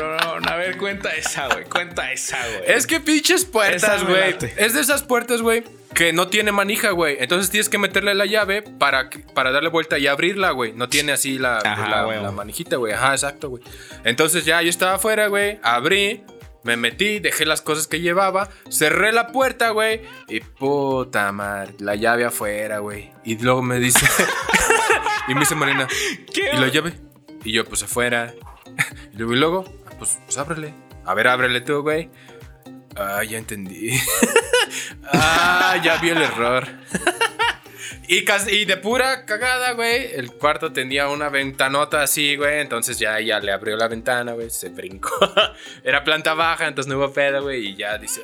no, 0.00 0.50
A 0.50 0.56
ver, 0.56 0.78
cuenta 0.78 1.14
esa, 1.14 1.48
güey. 1.48 1.64
Cuenta 1.64 2.12
esa, 2.12 2.38
güey. 2.38 2.70
Es 2.70 2.86
que 2.86 3.00
pinches 3.00 3.44
puertas, 3.44 4.04
güey. 4.04 4.36
Es 4.56 4.74
de 4.74 4.80
esas 4.80 5.02
puertas, 5.02 5.42
güey, 5.42 5.64
que 5.94 6.12
no 6.12 6.28
tiene 6.28 6.52
manija, 6.52 6.90
güey. 6.90 7.16
Entonces 7.20 7.50
tienes 7.50 7.68
que 7.68 7.78
meterle 7.78 8.14
la 8.14 8.26
llave 8.26 8.62
para, 8.62 9.10
para 9.34 9.50
darle 9.50 9.70
vuelta 9.70 9.98
y 9.98 10.06
abrirla, 10.06 10.50
güey. 10.52 10.72
No 10.72 10.88
tiene 10.88 11.12
así 11.12 11.38
la, 11.38 11.58
Ajá, 11.58 11.88
la, 11.88 12.04
güey. 12.04 12.22
la 12.22 12.30
manijita, 12.30 12.76
güey. 12.76 12.92
Ajá, 12.92 13.12
exacto, 13.12 13.50
güey. 13.50 13.62
Entonces 14.04 14.44
ya 14.44 14.62
yo 14.62 14.70
estaba 14.70 14.94
afuera, 14.94 15.26
güey. 15.26 15.58
Abrí, 15.62 16.24
me 16.62 16.76
metí, 16.76 17.18
dejé 17.18 17.44
las 17.44 17.60
cosas 17.60 17.86
que 17.86 18.00
llevaba, 18.00 18.50
cerré 18.70 19.12
la 19.12 19.28
puerta, 19.28 19.70
güey. 19.70 20.02
Y 20.28 20.40
puta 20.40 21.32
madre, 21.32 21.74
la 21.78 21.96
llave 21.96 22.24
afuera, 22.24 22.78
güey. 22.78 23.10
Y 23.24 23.38
luego 23.38 23.62
me 23.62 23.78
dice. 23.78 24.06
y 25.28 25.34
me 25.34 25.40
dice 25.40 25.54
Marina. 25.54 25.88
¿Qué? 26.32 26.50
¿Y 26.52 26.56
la 26.56 26.68
llave? 26.68 27.11
Y 27.44 27.52
yo, 27.52 27.64
pues 27.64 27.82
afuera. 27.82 28.34
y 29.12 29.16
luego, 29.16 29.34
luego, 29.34 29.64
ah, 29.86 29.94
pues, 29.98 30.18
pues 30.24 30.38
ábrele. 30.38 30.74
A 31.04 31.14
ver, 31.14 31.28
ábrele 31.28 31.60
tú, 31.60 31.82
güey. 31.82 32.10
Ah, 32.96 33.22
ya 33.24 33.38
entendí. 33.38 33.98
ah, 35.12 35.80
ya 35.82 35.96
vi 35.98 36.10
el 36.10 36.22
error. 36.22 36.68
y, 38.08 38.64
de 38.64 38.76
pura 38.76 39.24
cagada, 39.24 39.72
güey, 39.72 40.14
el 40.14 40.32
cuarto 40.32 40.72
tenía 40.72 41.08
una 41.08 41.28
ventanota 41.28 42.02
así, 42.02 42.36
güey. 42.36 42.60
Entonces 42.60 42.98
ya 42.98 43.18
ella 43.18 43.40
le 43.40 43.52
abrió 43.52 43.76
la 43.76 43.88
ventana, 43.88 44.32
güey, 44.32 44.50
se 44.50 44.68
brincó. 44.68 45.10
Era 45.84 46.04
planta 46.04 46.34
baja, 46.34 46.68
entonces 46.68 46.92
no 46.92 46.98
hubo 46.98 47.12
pedo, 47.12 47.42
güey. 47.42 47.68
Y 47.68 47.76
ya 47.76 47.98
dice, 47.98 48.22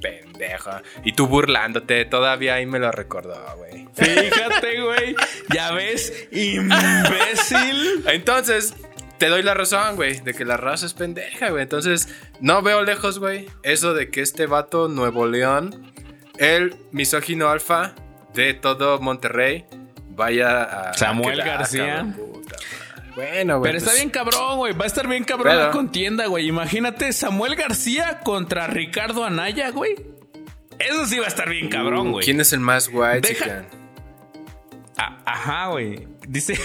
pendeja. 0.00 0.82
Y 1.04 1.12
tú 1.12 1.26
burlándote, 1.26 2.04
todavía 2.04 2.54
ahí 2.54 2.66
me 2.66 2.78
lo 2.78 2.90
recordó, 2.90 3.40
güey. 3.56 3.86
Fíjate, 3.94 4.80
güey. 4.80 5.16
Ya 5.52 5.72
ves, 5.72 6.28
imbécil. 6.30 8.04
Entonces, 8.06 8.74
te 9.18 9.28
doy 9.28 9.42
la 9.42 9.54
razón, 9.54 9.96
güey, 9.96 10.20
de 10.20 10.32
que 10.34 10.44
la 10.44 10.56
raza 10.56 10.86
es 10.86 10.94
pendeja, 10.94 11.50
güey. 11.50 11.62
Entonces, 11.62 12.08
no 12.40 12.62
veo 12.62 12.82
lejos, 12.82 13.18
güey, 13.18 13.48
eso 13.62 13.94
de 13.94 14.10
que 14.10 14.20
este 14.20 14.46
vato 14.46 14.88
Nuevo 14.88 15.26
León, 15.26 15.92
el 16.38 16.76
misógino 16.92 17.48
alfa 17.48 17.94
de 18.34 18.54
todo 18.54 19.00
Monterrey, 19.00 19.66
vaya 20.10 20.90
a. 20.90 20.94
Samuel 20.94 21.40
a 21.40 21.44
García. 21.44 22.14
puta. 22.16 22.56
Bueno, 23.18 23.58
güey. 23.58 23.68
Pero 23.70 23.78
está 23.78 23.90
pues, 23.90 23.98
bien 24.00 24.10
cabrón, 24.10 24.58
güey. 24.58 24.72
Va 24.74 24.84
a 24.84 24.86
estar 24.86 25.08
bien 25.08 25.24
cabrón 25.24 25.52
Pero- 25.52 25.64
la 25.66 25.70
contienda, 25.72 26.26
güey. 26.26 26.46
Imagínate 26.46 27.12
Samuel 27.12 27.56
García 27.56 28.20
contra 28.20 28.68
Ricardo 28.68 29.24
Anaya, 29.24 29.70
güey. 29.70 29.96
Eso 30.78 31.04
sí 31.06 31.18
va 31.18 31.24
a 31.24 31.28
estar 31.28 31.48
bien 31.50 31.68
cabrón, 31.68 32.12
güey. 32.12 32.24
¿Quién 32.24 32.40
es 32.40 32.52
el 32.52 32.60
más 32.60 32.88
guay, 32.88 33.20
Deja- 33.20 33.44
chica? 33.44 33.66
Ah, 34.96 35.18
ajá, 35.26 35.66
güey. 35.70 36.06
Dice. 36.28 36.54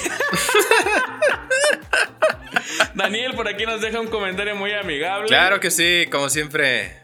Daniel 2.96 3.34
por 3.34 3.48
aquí 3.48 3.66
nos 3.66 3.82
deja 3.82 4.00
un 4.00 4.08
comentario 4.08 4.56
muy 4.56 4.72
amigable. 4.74 5.28
Claro 5.28 5.60
que 5.60 5.72
sí, 5.72 6.06
como 6.12 6.30
siempre. 6.30 6.98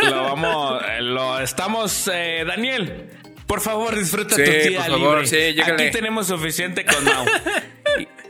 Lo 0.00 0.22
vamos. 0.24 0.82
eh, 0.88 1.02
Lo 1.02 1.38
estamos. 1.40 2.08
eh, 2.12 2.44
Daniel, 2.46 3.10
por 3.46 3.60
favor, 3.60 3.94
disfruta 3.98 4.36
Sí, 4.36 4.44
tu 4.44 4.50
día 4.50 4.80
por 4.80 4.90
favor, 4.98 5.22
libre. 5.24 5.52
sí. 5.52 5.60
Aquí 5.60 5.90
tenemos 5.90 6.26
suficiente 6.28 6.84
con 6.86 7.04
Mau. 7.04 7.26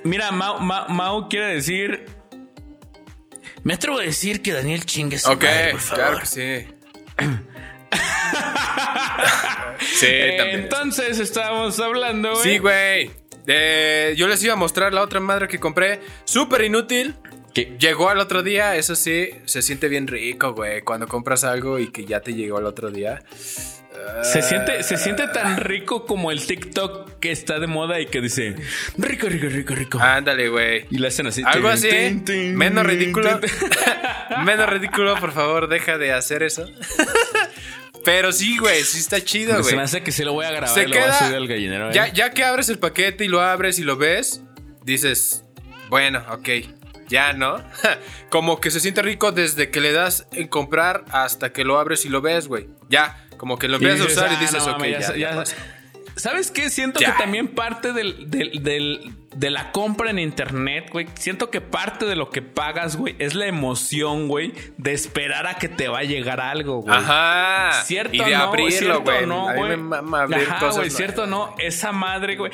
Mira, 0.09 0.31
Mau, 0.33 0.59
Mau, 0.61 0.89
Mau 0.89 1.29
quiere 1.29 1.55
decir. 1.55 2.07
Me 3.65 3.75
atrevo 3.75 3.99
a 3.99 4.03
decir 4.03 4.41
que 4.41 4.53
Daniel 4.53 4.85
chingue 4.87 5.19
su 5.19 5.31
Ok, 5.31 5.43
madre, 5.45 5.71
por 5.73 5.81
favor. 5.81 6.05
claro 6.05 6.19
que 6.21 6.27
sí. 6.27 6.67
sí, 9.99 10.07
Eh, 10.07 10.35
también. 10.39 10.61
entonces 10.61 11.19
estábamos 11.19 11.79
hablando, 11.81 12.33
güey. 12.33 12.43
Sí, 12.43 12.59
güey. 12.59 13.11
Eh, 13.47 14.15
yo 14.17 14.29
les 14.29 14.43
iba 14.45 14.53
a 14.53 14.57
mostrar 14.57 14.93
la 14.93 15.03
otra 15.03 15.21
madre 15.21 15.49
que 15.49 15.59
compré. 15.59 16.01
Súper 16.25 16.65
inútil. 16.65 17.15
¿Qué? 17.55 17.77
Llegó 17.79 18.09
al 18.11 18.19
otro 18.19 18.43
día, 18.43 18.77
eso 18.77 18.95
sí, 18.95 19.31
se 19.47 19.63
siente 19.63 19.89
bien 19.89 20.07
rico, 20.07 20.53
güey. 20.53 20.83
Cuando 20.83 21.09
compras 21.09 21.45
algo 21.45 21.79
y 21.79 21.91
que 21.91 22.05
ya 22.05 22.21
te 22.21 22.35
llegó 22.35 22.59
al 22.59 22.67
otro 22.67 22.91
día. 22.91 23.23
Se 24.23 24.43
siente, 24.43 24.83
se 24.83 24.97
siente 24.97 25.29
tan 25.29 25.59
rico 25.59 26.05
como 26.05 26.31
el 26.31 26.45
TikTok 26.45 27.19
que 27.21 27.31
está 27.31 27.59
de 27.61 27.67
moda 27.67 28.01
y 28.01 28.07
que 28.07 28.21
dice 28.21 28.57
rico, 28.97 29.29
rico, 29.29 29.47
rico, 29.49 29.75
rico. 29.75 29.99
Ándale, 30.01 30.49
güey. 30.49 30.87
Y 30.91 30.99
lo 30.99 31.09
hacen 31.09 31.27
así. 31.29 31.43
Algo 31.45 31.69
así. 31.69 31.89
Tin, 32.25 32.57
Menos 32.57 32.85
ridículo. 32.85 33.41
Menos 34.45 34.69
ridículo, 34.69 35.15
por 35.21 35.33
favor, 35.33 35.69
deja 35.69 35.99
de 35.99 36.13
hacer 36.13 36.43
eso. 36.43 36.67
Pero 38.05 38.33
sí, 38.33 38.57
güey, 38.59 38.83
sí 38.85 38.99
está 38.99 39.23
chido, 39.23 39.57
Se 39.57 39.63
güey. 39.63 39.77
me 39.77 39.83
hace 39.83 40.03
que 40.03 40.13
se 40.13 40.25
lo 40.25 40.33
voy 40.33 40.47
a 40.47 40.51
grabar 40.51 40.69
Se 40.69 40.85
y 40.85 40.87
lo 40.87 40.99
voy 40.99 41.09
a 41.09 41.13
subir 41.13 41.35
al 41.37 41.47
gallinero. 41.49 41.91
¿eh? 41.91 41.93
Ya, 41.95 42.13
ya 42.13 42.31
que 42.31 42.45
abres 42.45 42.69
el 42.69 42.79
paquete 42.79 43.25
y 43.25 43.29
lo 43.29 43.41
abres 43.43 43.79
y 43.79 43.83
lo 43.85 43.97
ves, 43.97 44.43
dices, 44.85 45.45
bueno, 45.91 46.25
ok, 46.31 46.49
ya, 47.09 47.33
¿no? 47.33 47.63
como 48.31 48.61
que 48.61 48.71
se 48.71 48.81
siente 48.81 49.03
rico 49.03 49.33
desde 49.33 49.71
que 49.71 49.81
le 49.81 49.93
das 49.93 50.27
en 50.33 50.49
comprar 50.49 51.05
hasta 51.11 51.53
que 51.53 51.65
lo 51.65 51.79
abres 51.79 52.05
y 52.05 52.09
lo 52.09 52.21
ves, 52.23 52.49
güey. 52.49 52.69
Ya, 52.89 53.28
como 53.39 53.59
que 53.59 53.69
lo 53.69 53.77
empiezas 53.77 54.03
a 54.03 54.05
usar 54.05 54.33
y 54.33 54.35
"Ah, 54.35 54.41
dices, 54.41 54.67
no 54.67 54.73
ok, 54.75 54.85
ya, 54.85 55.01
ya- 55.01 55.09
ya 55.09 55.17
ya- 55.17 55.37
pasó". 55.37 55.57
¿Sabes 56.17 56.51
qué? 56.51 56.69
Siento 56.69 56.99
que 56.99 57.07
también 57.17 57.47
parte 57.47 57.93
del, 57.93 58.29
del- 58.29 58.63
del- 58.65 59.13
de 59.37 59.51
la 59.51 59.71
compra 59.71 60.11
en 60.11 60.19
internet, 60.19 60.89
güey. 60.93 61.07
Siento 61.15 61.49
que 61.49 61.61
parte 61.61 62.07
de 62.07 62.17
lo 62.17 62.29
que 62.31 62.43
pagas, 62.43 62.97
güey, 62.97 63.15
es 63.21 63.37
la 63.37 63.47
emoción, 63.47 64.27
güey, 64.27 64.53
de 64.79 64.93
esperar 64.95 65.47
a 65.47 65.55
que 65.59 65.69
te 65.69 65.87
va 65.87 66.01
a 66.01 66.03
llegar 66.03 66.41
algo, 66.41 66.79
güey. 66.83 66.97
Ajá. 66.97 67.85
¿Cierto 67.85 68.17
y 68.17 68.19
de 68.19 68.33
no? 68.37 68.43
abrirlo, 68.43 68.71
¿Cierto 68.79 69.01
güey. 69.03 69.27
no, 69.27 69.49
a 69.49 69.53
mí 69.53 69.59
güey? 69.59 69.71
me 69.71 69.77
mama 69.77 70.23
abrir 70.23 70.41
Ajá, 70.49 70.59
cosas. 70.59 70.79
güey. 70.79 70.91
¿cierto 70.91 71.29
no? 71.29 71.55
Esa 71.59 71.93
madre, 71.93 72.35
güey. 72.35 72.51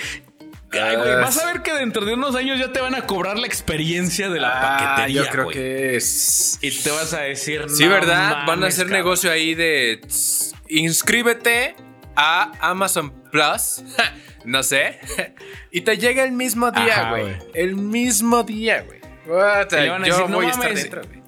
Ay, 0.79 0.97
güey, 0.97 1.15
vas 1.17 1.39
a 1.43 1.47
ver 1.53 1.63
que 1.63 1.73
dentro 1.73 2.05
de 2.05 2.15
unos 2.15 2.35
años 2.35 2.59
ya 2.59 2.73
te 2.73 2.81
van 2.81 2.95
a 2.95 3.03
cobrar 3.07 3.39
la 3.39 3.47
experiencia 3.47 4.29
de 4.31 4.41
la 4.41 4.49
Ah, 4.51 4.79
paquetería, 4.79 5.23
yo 5.25 5.29
creo 5.31 5.45
güey. 5.45 5.57
que 5.57 5.97
es... 5.97 6.59
Y 6.63 6.71
te 6.71 6.91
vas 6.91 7.13
a 7.15 7.21
decir, 7.21 7.65
Sí, 7.69 7.85
"No 7.85 7.91
¿verdad? 7.91 8.45
Van 8.47 8.63
a 8.63 8.67
hacer 8.69 8.85
cabrón". 8.87 8.99
negocio 9.05 9.31
ahí 9.31 9.55
de... 9.55 10.01
tss, 10.07 10.55
Inscríbete 10.69 11.77
a 12.17 12.53
Amazon 12.61 13.11
Plus. 13.31 13.83
no 14.45 14.63
sé. 14.63 15.01
y 15.71 15.81
te 15.83 15.99
llega 15.99 16.25
el 16.25 16.33
mismo 16.33 16.71
día, 16.71 17.01
Ajá, 17.03 17.11
güey. 17.11 17.23
güey. 17.23 17.37
El 17.55 17.77
mismo 17.77 18.43
día, 18.45 18.83
güey. 18.83 19.01
Puta, 19.25 19.79
Y 19.81 19.83
le 19.85 19.91
van 19.91 20.05
a 20.05 20.07
Yo 20.07 20.15
decir, 20.15 20.31
"No 20.31 20.37
voy 20.37 20.47
a 20.47 20.51
estar 20.51 20.65
mames". 20.65 20.83
dentro, 20.83 21.03
güey. 21.05 21.24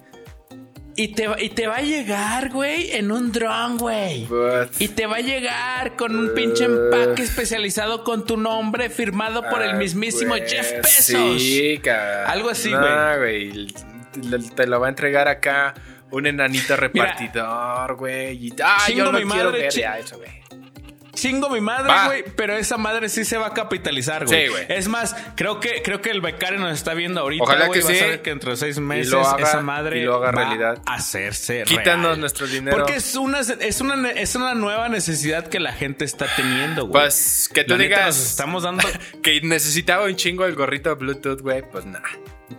Y 0.99 1.09
te, 1.09 1.27
va- 1.27 1.39
y 1.39 1.49
te 1.49 1.67
va 1.67 1.75
a 1.77 1.81
llegar, 1.81 2.49
güey, 2.49 2.91
en 2.93 3.11
un 3.11 3.31
dron, 3.31 3.77
güey. 3.77 4.25
But- 4.25 4.71
Y 4.79 4.87
te 4.87 5.05
va 5.05 5.17
a 5.17 5.21
llegar 5.21 5.95
con 5.95 6.15
un 6.17 6.33
pinche 6.33 6.65
empaque 6.65 7.21
especializado 7.21 8.03
con 8.03 8.25
tu 8.25 8.35
nombre 8.35 8.89
firmado 8.89 9.43
por 9.47 9.61
el 9.61 9.69
Ah, 9.71 9.73
mismísimo 9.75 10.29
güey, 10.31 10.49
Jeff 10.49 10.71
Bezos. 10.81 11.39
Sí, 11.39 11.79
cabrón. 11.83 12.31
Algo 12.31 12.49
así, 12.49 12.71
No, 12.71 12.79
güey. 13.19 13.51
güey. 13.51 13.67
Te, 14.55 14.65
lo 14.65 14.79
va 14.79 14.87
a 14.87 14.89
entregar 14.89 15.27
acá 15.27 15.75
un 16.09 16.25
enanito 16.25 16.75
repartidor, 16.75 17.95
güey. 17.95 18.51
Ah, 18.63 18.87
yo 18.91 19.05
no 19.05 19.11
mi 19.19 19.23
quiero 19.23 19.49
madre, 19.51 19.61
ver 19.61 19.71
ya 19.73 19.99
eso, 19.99 20.17
güey. 20.17 20.29
Chingo 21.17 21.49
mi 21.49 21.61
madre, 21.61 21.87
Va. 21.89 22.05
güey, 22.05 22.23
pero 22.35 22.55
esa 22.55 22.77
madre 22.77 23.09
sí 23.09 23.25
se 23.25 23.37
va 23.37 23.47
a 23.47 23.53
capitalizar, 23.53 24.25
güey. 24.25 24.45
Sí, 24.45 24.51
güey. 24.51 24.65
Es 24.69 24.87
más, 24.87 25.15
creo 25.35 25.59
que, 25.59 25.81
creo 25.81 25.99
que 26.01 26.11
el 26.11 26.21
becario 26.21 26.59
nos 26.59 26.73
está 26.73 26.93
viendo 26.93 27.21
ahorita, 27.21 27.43
Ojalá 27.43 27.69
que 27.69 27.79
Vas 27.81 27.87
sí. 27.87 27.99
a 27.99 28.05
ver 28.07 28.21
que 28.21 28.29
dentro 28.29 28.51
de 28.51 28.57
seis 28.57 28.77
meses 28.79 29.13
haga- 29.13 29.43
esa 29.43 29.61
madre 29.61 30.03
lo 30.05 30.15
haga 30.17 30.27
va 30.27 30.31
realidad. 30.31 30.81
a 30.85 30.93
hacerse 30.93 31.63
Quítanos 31.63 32.05
real. 32.05 32.19
nuestro 32.19 32.45
dinero. 32.45 32.77
Porque 32.77 32.95
es 32.97 33.15
una, 33.15 33.39
es, 33.39 33.81
una, 33.81 34.09
es 34.11 34.35
una 34.35 34.53
nueva 34.53 34.89
necesidad 34.89 35.47
que 35.47 35.59
la 35.59 35.73
gente 35.73 36.05
está 36.05 36.27
teniendo, 36.35 36.83
güey. 36.85 37.01
Pues 37.03 37.49
que 37.53 37.63
tú 37.63 37.71
La 37.73 37.77
neta, 37.79 37.89
digas 37.95 38.05
nos 38.17 38.25
estamos 38.29 38.63
dando... 38.63 38.83
que 39.23 39.41
necesitaba 39.41 40.05
un 40.05 40.15
chingo 40.15 40.45
el 40.45 40.53
gorrito 40.55 40.95
Bluetooth, 40.95 41.41
güey. 41.41 41.63
Pues 41.63 41.85
nah. 41.85 41.99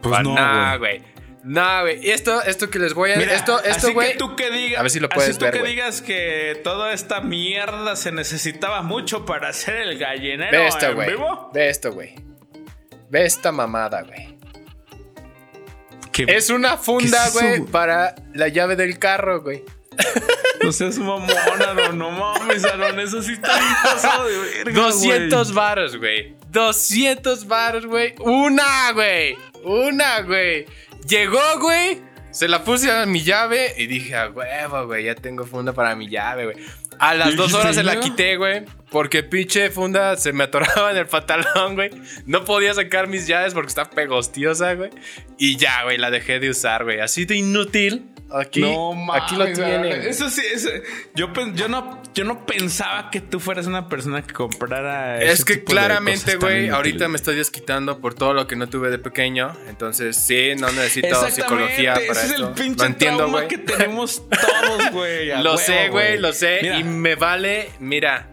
Pues 0.02 0.20
no, 0.22 0.34
nah, 0.34 0.76
güey. 0.76 0.98
Nah, 0.98 1.06
güey. 1.42 2.06
Y 2.06 2.10
esto, 2.10 2.42
esto 2.42 2.68
que 2.70 2.78
les 2.78 2.94
voy 2.94 3.12
a. 3.12 3.16
Mira, 3.16 3.34
esto, 3.34 3.58
esto, 3.62 3.86
así 3.86 3.92
güey. 3.92 4.12
que 4.12 4.18
tú 4.18 4.36
que 4.36 4.50
digas, 4.50 4.78
A 4.80 4.82
ver 4.82 4.90
si 4.90 5.00
lo 5.00 5.06
así 5.08 5.14
puedes 5.14 5.38
tú 5.38 5.44
ver, 5.44 5.54
que 5.54 5.60
güey. 5.60 5.72
digas 5.72 6.02
que 6.02 6.60
toda 6.64 6.92
esta 6.92 7.20
mierda 7.20 7.96
se 7.96 8.12
necesitaba 8.12 8.82
mucho 8.82 9.24
para 9.24 9.48
hacer 9.50 9.76
el 9.76 9.98
gallinero 9.98 10.50
Ve 10.58 10.66
esto, 10.66 10.86
en 10.86 10.94
güey. 10.94 11.10
vivo. 11.10 11.50
Ve 11.54 11.68
esto, 11.68 11.92
güey. 11.92 12.14
Ve 13.10 13.24
esta 13.24 13.52
mamada, 13.52 14.02
güey. 14.02 14.36
Que 16.12 16.24
Es 16.28 16.50
una 16.50 16.76
funda, 16.76 17.18
¿Qué 17.22 17.28
es 17.28 17.34
eso, 17.34 17.38
güey, 17.40 17.58
güey? 17.60 17.70
para 17.70 18.14
la 18.34 18.48
llave 18.48 18.74
del 18.76 18.98
carro, 18.98 19.40
güey. 19.42 19.62
no 20.62 20.72
seas 20.72 20.98
mamona, 20.98 21.74
no, 21.74 21.92
no 21.92 22.10
mames, 22.10 22.64
Aaron, 22.64 22.98
eso 23.00 23.22
sí 23.22 23.32
está 23.32 23.58
bien 23.58 23.72
pasado 23.82 24.26
de 24.28 24.38
verga, 24.38 24.80
200 24.82 25.54
varos, 25.54 25.96
güey. 25.96 26.36
200 26.50 27.46
varos, 27.46 27.86
güey. 27.86 28.14
Una, 28.20 28.92
güey. 28.92 29.36
Una, 29.64 30.20
güey. 30.22 30.66
Llegó, 31.06 31.40
güey. 31.60 32.02
Se 32.30 32.46
la 32.46 32.62
puse 32.62 32.90
a 32.90 33.06
mi 33.06 33.22
llave 33.22 33.74
y 33.78 33.86
dije, 33.86 34.14
a 34.14 34.28
huevo, 34.28 34.86
güey, 34.86 35.04
ya 35.04 35.14
tengo 35.14 35.46
funda 35.46 35.72
para 35.72 35.96
mi 35.96 36.08
llave, 36.08 36.44
güey. 36.44 36.56
A 36.98 37.14
las 37.14 37.32
¿Y 37.32 37.36
dos 37.36 37.54
horas 37.54 37.74
se 37.74 37.82
la 37.82 38.00
quité, 38.00 38.36
güey. 38.36 38.64
Porque 38.90 39.22
pinche 39.22 39.70
funda 39.70 40.16
se 40.16 40.32
me 40.32 40.44
atoraba 40.44 40.90
en 40.90 40.96
el 40.98 41.06
pantalón, 41.06 41.74
güey. 41.74 41.90
No 42.26 42.44
podía 42.44 42.74
sacar 42.74 43.06
mis 43.06 43.26
llaves 43.26 43.54
porque 43.54 43.68
está 43.68 43.90
pegostiosa, 43.90 44.74
güey. 44.74 44.90
Y 45.38 45.56
ya, 45.56 45.84
güey, 45.84 45.96
la 45.98 46.10
dejé 46.10 46.38
de 46.38 46.50
usar, 46.50 46.84
güey. 46.84 47.00
Así 47.00 47.24
de 47.24 47.36
inútil. 47.36 48.10
Aquí, 48.30 48.62
aquí 49.14 49.36
lo 49.36 49.46
tienen. 49.52 49.86
Eso 50.02 50.28
sí, 50.28 50.42
eso- 50.52 50.68
yo, 51.14 51.32
yo, 51.54 51.68
no, 51.68 52.02
yo 52.14 52.24
no 52.24 52.44
pensaba 52.44 53.10
que 53.10 53.20
tú 53.22 53.40
fueras 53.40 53.66
una 53.66 53.88
persona 53.88 54.22
que 54.22 54.34
comprara. 54.34 55.18
Es 55.22 55.32
ese 55.34 55.44
que 55.44 55.54
tipo 55.56 55.72
claramente, 55.72 56.36
güey, 56.36 56.68
ahorita 56.68 57.08
me 57.08 57.16
estoy 57.16 57.36
desquitando 57.36 58.00
por 58.00 58.12
todo 58.14 58.34
lo 58.34 58.46
que 58.46 58.54
no 58.56 58.68
tuve 58.68 58.90
de 58.90 58.98
pequeño. 58.98 59.56
Entonces, 59.68 60.16
sí, 60.16 60.52
no 60.58 60.70
necesito 60.72 61.30
psicología 61.30 61.94
para 61.94 62.04
ese 62.22 62.26
es 62.26 62.32
el 62.40 62.48
pinche 62.48 62.80
Lo 62.80 62.84
entiendo, 62.86 63.18
trauma 63.18 63.38
güey. 63.38 63.48
que 63.48 63.58
tenemos 63.58 64.22
todos, 64.62 64.90
güey. 64.92 65.28
Lo 65.28 65.34
huevo, 65.54 65.58
sé, 65.58 65.88
güey, 65.88 66.18
lo 66.18 66.32
sé. 66.34 66.58
Mira, 66.62 66.78
Y 66.78 66.84
me 66.84 67.14
vale, 67.14 67.70
mira, 67.80 68.28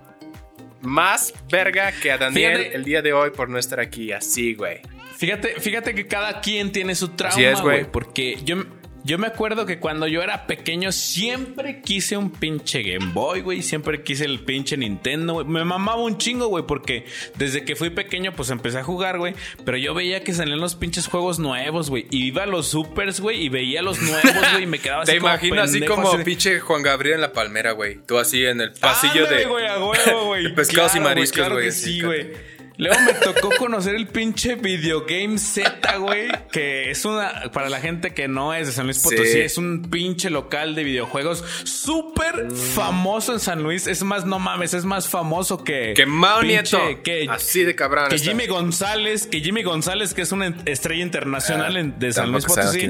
más 0.81 1.33
verga 1.49 1.91
que 1.93 2.11
a 2.11 2.17
Daniel 2.17 2.57
Fíjate- 2.57 2.75
el 2.75 2.83
día 2.83 3.01
de 3.01 3.13
hoy 3.13 3.29
por 3.31 3.49
no 3.49 3.57
estar 3.57 3.79
aquí. 3.79 4.11
Así, 4.11 4.53
güey. 4.55 4.81
Fíjate, 5.17 5.59
fíjate 5.61 5.95
que 5.95 6.05
cada 6.07 6.41
quien 6.41 6.71
tiene 6.73 6.93
su 6.95 7.07
trauma, 7.09 7.61
güey. 7.61 7.85
Porque 7.89 8.37
yo, 8.43 8.57
yo 9.05 9.19
me 9.19 9.27
acuerdo 9.27 9.67
que 9.67 9.77
cuando 9.79 10.07
yo 10.07 10.23
era 10.23 10.47
pequeño 10.47 10.91
siempre 10.91 11.81
quise 11.81 12.17
un 12.17 12.31
pinche 12.31 12.81
Game 12.81 13.11
Boy, 13.13 13.41
güey. 13.41 13.61
Siempre 13.61 14.01
quise 14.01 14.25
el 14.25 14.39
pinche 14.39 14.77
Nintendo, 14.77 15.33
güey. 15.33 15.45
Me 15.45 15.63
mamaba 15.63 16.01
un 16.01 16.17
chingo, 16.17 16.47
güey, 16.47 16.65
porque 16.67 17.05
desde 17.37 17.63
que 17.63 17.75
fui 17.75 17.91
pequeño, 17.91 18.33
pues 18.35 18.49
empecé 18.49 18.79
a 18.79 18.83
jugar, 18.83 19.19
güey. 19.19 19.35
Pero 19.63 19.77
yo 19.77 19.93
veía 19.93 20.23
que 20.23 20.33
salían 20.33 20.59
los 20.59 20.73
pinches 20.75 21.05
juegos 21.07 21.37
nuevos, 21.37 21.91
güey. 21.91 22.07
Y 22.09 22.25
iba 22.25 22.43
a 22.43 22.47
los 22.47 22.67
supers, 22.69 23.19
güey, 23.21 23.43
y 23.43 23.49
veía 23.49 23.83
los 23.83 24.01
nuevos, 24.01 24.33
güey, 24.51 24.63
y 24.63 24.65
me 24.65 24.79
quedaba 24.79 25.03
así 25.03 25.11
Te 25.11 25.19
como 25.19 25.29
imagino 25.33 25.61
así 25.61 25.81
como 25.81 26.17
de- 26.17 26.23
pinche 26.25 26.59
Juan 26.59 26.81
Gabriel 26.81 27.15
en 27.15 27.21
la 27.21 27.31
palmera, 27.31 27.73
güey. 27.73 27.99
Tú 28.07 28.17
así 28.17 28.43
en 28.43 28.59
el 28.59 28.71
pasillo 28.73 29.25
Ándale, 29.25 29.45
de, 29.45 29.67
a 29.67 29.79
huevo, 29.85 30.33
de 30.35 30.49
pescados 30.55 30.93
Claro, 30.93 31.05
y 31.05 31.09
mariscos, 31.09 31.49
güey. 31.49 31.71
sí, 31.71 32.01
güey. 32.01 32.54
Luego 32.77 32.95
me 33.05 33.13
tocó 33.13 33.49
conocer 33.57 33.95
el 33.95 34.07
pinche 34.07 34.55
Videogame 34.55 35.37
Z, 35.37 35.97
güey, 35.97 36.27
que 36.51 36.91
es 36.91 37.05
una, 37.05 37.51
para 37.53 37.69
la 37.69 37.79
gente 37.79 38.13
que 38.13 38.27
no 38.27 38.53
es 38.53 38.67
de 38.67 38.73
San 38.73 38.85
Luis 38.85 38.99
Potosí, 38.99 39.25
Sí. 39.31 39.39
es 39.39 39.57
un 39.57 39.83
pinche 39.89 40.29
local 40.29 40.75
de 40.75 40.83
videojuegos 40.83 41.43
súper 41.63 42.51
famoso 42.51 43.33
en 43.33 43.39
San 43.39 43.63
Luis. 43.63 43.87
Es 43.87 44.03
más, 44.03 44.25
no 44.25 44.39
mames, 44.39 44.73
es 44.73 44.85
más 44.85 45.07
famoso 45.07 45.63
que... 45.63 45.93
Que 45.95 46.05
Mao 46.05 46.43
Nieto. 46.43 46.79
Que, 47.03 47.27
Así 47.29 47.63
de 47.63 47.75
cabrón. 47.75 48.09
que 48.09 48.15
está. 48.15 48.29
Jimmy 48.31 48.47
González, 48.47 49.27
que 49.27 49.39
Jimmy 49.41 49.63
González, 49.63 50.13
que 50.13 50.21
es 50.23 50.31
una 50.31 50.55
estrella 50.65 51.03
internacional 51.03 51.77
Ah, 51.77 51.93
de 51.97 52.11
San 52.13 52.31
Luis 52.31 52.45
Potosí. 52.45 52.89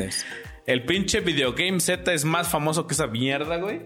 El 0.66 0.84
pinche 0.84 1.20
Videogame 1.20 1.80
Z 1.80 2.12
es 2.12 2.26
más 2.26 2.48
famoso 2.48 2.88
que 2.88 2.94
esa 2.96 3.06
mierda, 3.08 3.58
güey. 3.58 3.82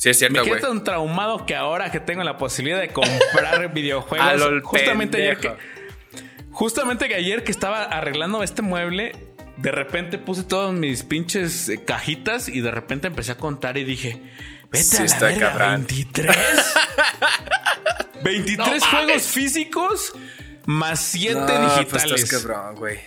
Sí, 0.00 0.08
es 0.08 0.30
Me 0.30 0.40
quedé 0.40 0.60
tan 0.60 0.82
traumado 0.82 1.44
que 1.44 1.54
ahora 1.54 1.92
que 1.92 2.00
tengo 2.00 2.24
la 2.24 2.38
posibilidad 2.38 2.80
de 2.80 2.88
comprar 2.88 3.70
videojuegos. 3.74 4.62
Justamente 4.62 5.18
ayer 5.18 5.36
que. 5.36 5.48
pendejo. 5.50 5.68
Justamente 6.52 7.06
que 7.06 7.16
ayer 7.16 7.44
que 7.44 7.52
estaba 7.52 7.82
arreglando 7.82 8.42
este 8.42 8.62
mueble, 8.62 9.14
de 9.58 9.70
repente 9.70 10.16
puse 10.16 10.42
todas 10.44 10.72
mis 10.72 11.02
pinches 11.02 11.68
eh, 11.68 11.84
cajitas 11.84 12.48
y 12.48 12.62
de 12.62 12.70
repente 12.70 13.08
empecé 13.08 13.32
a 13.32 13.36
contar 13.36 13.76
y 13.76 13.84
dije. 13.84 14.22
Vete 14.70 14.84
Sí 14.84 14.96
a 14.96 15.00
la 15.00 15.04
está 15.04 15.26
verga, 15.26 15.50
cabrón. 15.50 15.86
23. 15.86 16.36
23 18.24 18.84
juegos 18.90 19.22
físicos 19.24 20.12
más 20.64 20.98
7 21.00 21.34
No, 21.34 21.46
pues 21.46 21.76
digitales. 21.76 22.22
estás 22.22 22.42
cabrón, 22.42 22.74
güey. 22.76 23.00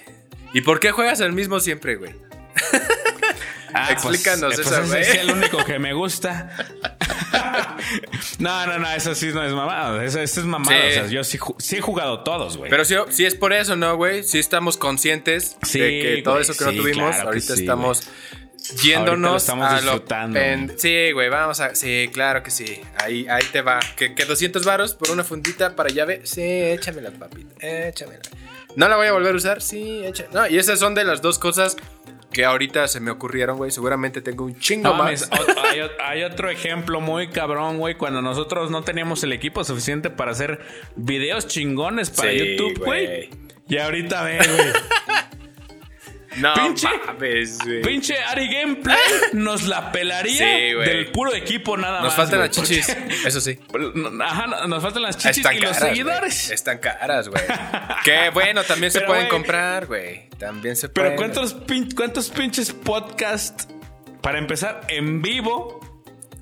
¿Y 0.53 0.61
por 0.61 0.79
qué 0.79 0.91
juegas 0.91 1.21
el 1.21 1.33
mismo 1.33 1.59
siempre, 1.59 1.95
güey? 1.95 2.13
Ah, 3.74 3.91
Explícanos 3.91 4.55
pues, 4.55 4.59
eso, 4.59 4.69
pues 4.69 4.80
ese 4.80 4.89
güey. 4.89 5.01
es 5.01 5.15
el 5.15 5.32
único 5.32 5.63
que 5.65 5.80
me 5.80 5.93
gusta. 5.93 6.49
no, 8.39 8.65
no, 8.67 8.80
no, 8.80 8.91
eso 8.91 9.15
sí 9.15 9.32
no 9.34 9.43
es 9.43 9.53
mamado. 9.53 10.01
Eso, 10.01 10.19
eso 10.19 10.39
es 10.39 10.45
mamado. 10.45 10.71
Sí. 10.71 10.88
O 10.88 10.91
sea, 10.91 11.07
yo 11.07 11.24
sí, 11.24 11.39
sí 11.57 11.78
he 11.78 11.82
jugado 11.82 12.21
todos, 12.24 12.57
güey. 12.57 12.69
Pero 12.69 12.86
si, 12.86 12.95
si 13.09 13.26
es 13.26 13.36
por 13.36 13.53
eso, 13.53 13.76
¿no, 13.76 13.95
güey? 13.95 14.24
Si 14.24 14.39
estamos 14.39 14.78
conscientes 14.78 15.57
Sí, 15.63 15.80
de 15.80 15.89
que 16.01 16.21
todo 16.24 16.36
güey, 16.36 16.43
eso 16.43 16.53
que 16.55 16.65
no 16.65 16.71
sí, 16.71 16.78
tuvimos, 16.78 17.15
claro 17.15 17.30
ahorita 17.30 17.55
sí, 17.55 17.61
estamos 17.61 18.07
yéndonos 18.82 19.32
lo 19.32 19.38
estamos 19.38 19.71
a 19.71 19.76
disfrutando. 19.82 20.39
lo 20.39 20.80
Sí, 20.80 21.11
güey, 21.11 21.30
vamos 21.30 21.59
a... 21.59 21.76
Sí, 21.76 22.09
claro 22.13 22.43
que 22.43 22.51
sí. 22.51 22.82
Ahí, 22.97 23.28
ahí 23.30 23.43
te 23.51 23.61
va. 23.61 23.80
¿Que, 23.95 24.15
que 24.15 24.26
200 24.26 24.63
varos 24.65 24.93
por 24.93 25.11
una 25.11 25.24
fundita 25.24 25.76
para 25.76 25.89
llave? 25.89 26.21
Sí, 26.24 26.41
échamela, 26.41 27.11
papita. 27.11 27.55
Échamela. 27.65 28.21
¿No 28.76 28.88
la 28.88 28.95
voy 28.95 29.07
a 29.07 29.11
volver 29.11 29.34
a 29.34 29.38
usar? 29.38 29.61
Sí, 29.61 30.03
échamela. 30.05 30.41
No, 30.41 30.47
y 30.47 30.57
esas 30.57 30.80
son 30.80 30.95
de 30.95 31.03
las 31.03 31.21
dos 31.21 31.39
cosas 31.39 31.76
que 32.34 32.43
ahorita 32.43 32.88
se 32.88 32.99
me 32.99 33.11
ocurrieron, 33.11 33.55
güey. 33.57 33.71
Seguramente 33.71 34.21
tengo 34.21 34.43
un 34.43 34.57
chingo 34.59 34.89
No 34.89 34.95
más. 34.95 35.29
hay, 36.03 36.23
otro 36.23 36.49
ejemplo 36.49 36.99
muy 36.99 37.29
cabrón, 37.29 37.77
güey. 37.77 37.95
Cuando 37.95 38.21
nosotros 38.21 38.69
no 38.71 38.84
teníamos 38.84 39.23
el 39.23 39.31
equipo 39.31 39.63
suficiente 39.63 40.09
para 40.09 40.31
hacer 40.31 40.59
videos 40.95 41.47
chingones 41.47 42.09
para 42.09 42.31
Sí, 42.31 42.39
YouTube, 42.39 42.84
güey. 42.84 43.05
güey. 43.05 43.29
Y 43.69 43.77
ahorita 43.77 44.23
ve, 44.23 44.38
güey. 44.39 44.73
No 46.38 46.53
pinche- 46.55 46.89
mames, 47.05 47.57
güey. 47.59 47.81
Pinche 47.81 48.17
Ari 48.17 48.47
Gameplay 48.53 48.97
nos 49.34 49.63
la 49.63 49.91
pelaría 49.91 50.38
Sí, 50.38 50.73
del 50.89 51.11
puro 51.11 51.34
equipo 51.34 51.77
nada 51.77 51.99
Nos 52.01 52.07
más. 52.09 52.15
faltan 52.15 52.39
güey, 52.39 52.47
las 52.49 52.55
chichis. 52.57 52.88
porque- 52.88 53.27
Eso 53.27 53.41
sí. 53.41 53.59
Ajá, 54.21 54.47
no- 54.47 54.67
nos 54.67 54.81
faltan 54.84 55.03
las 55.03 55.17
chichis 55.17 55.38
Están 55.38 55.55
y 55.55 55.59
los 55.59 55.71
caras, 55.73 55.89
seguidores. 55.89 56.49
Están 56.51 56.77
caras, 56.79 57.29
güey. 57.29 57.43
que 58.05 58.29
bueno, 58.34 58.63
también 58.63 58.91
se 58.91 58.99
Pero, 58.99 59.09
pueden 59.11 59.23
güey. 59.25 59.31
comprar, 59.31 59.86
güey. 59.86 60.29
También 60.39 60.75
se 60.75 60.89
Pero 60.89 61.15
pueden. 61.15 61.17
¿cuántos, 61.17 61.55
pin- 61.67 61.93
¿cuántos 61.95 62.29
pinches 62.29 62.71
podcasts 62.71 63.67
para 64.21 64.38
empezar 64.39 64.81
en 64.88 65.21
vivo 65.21 65.79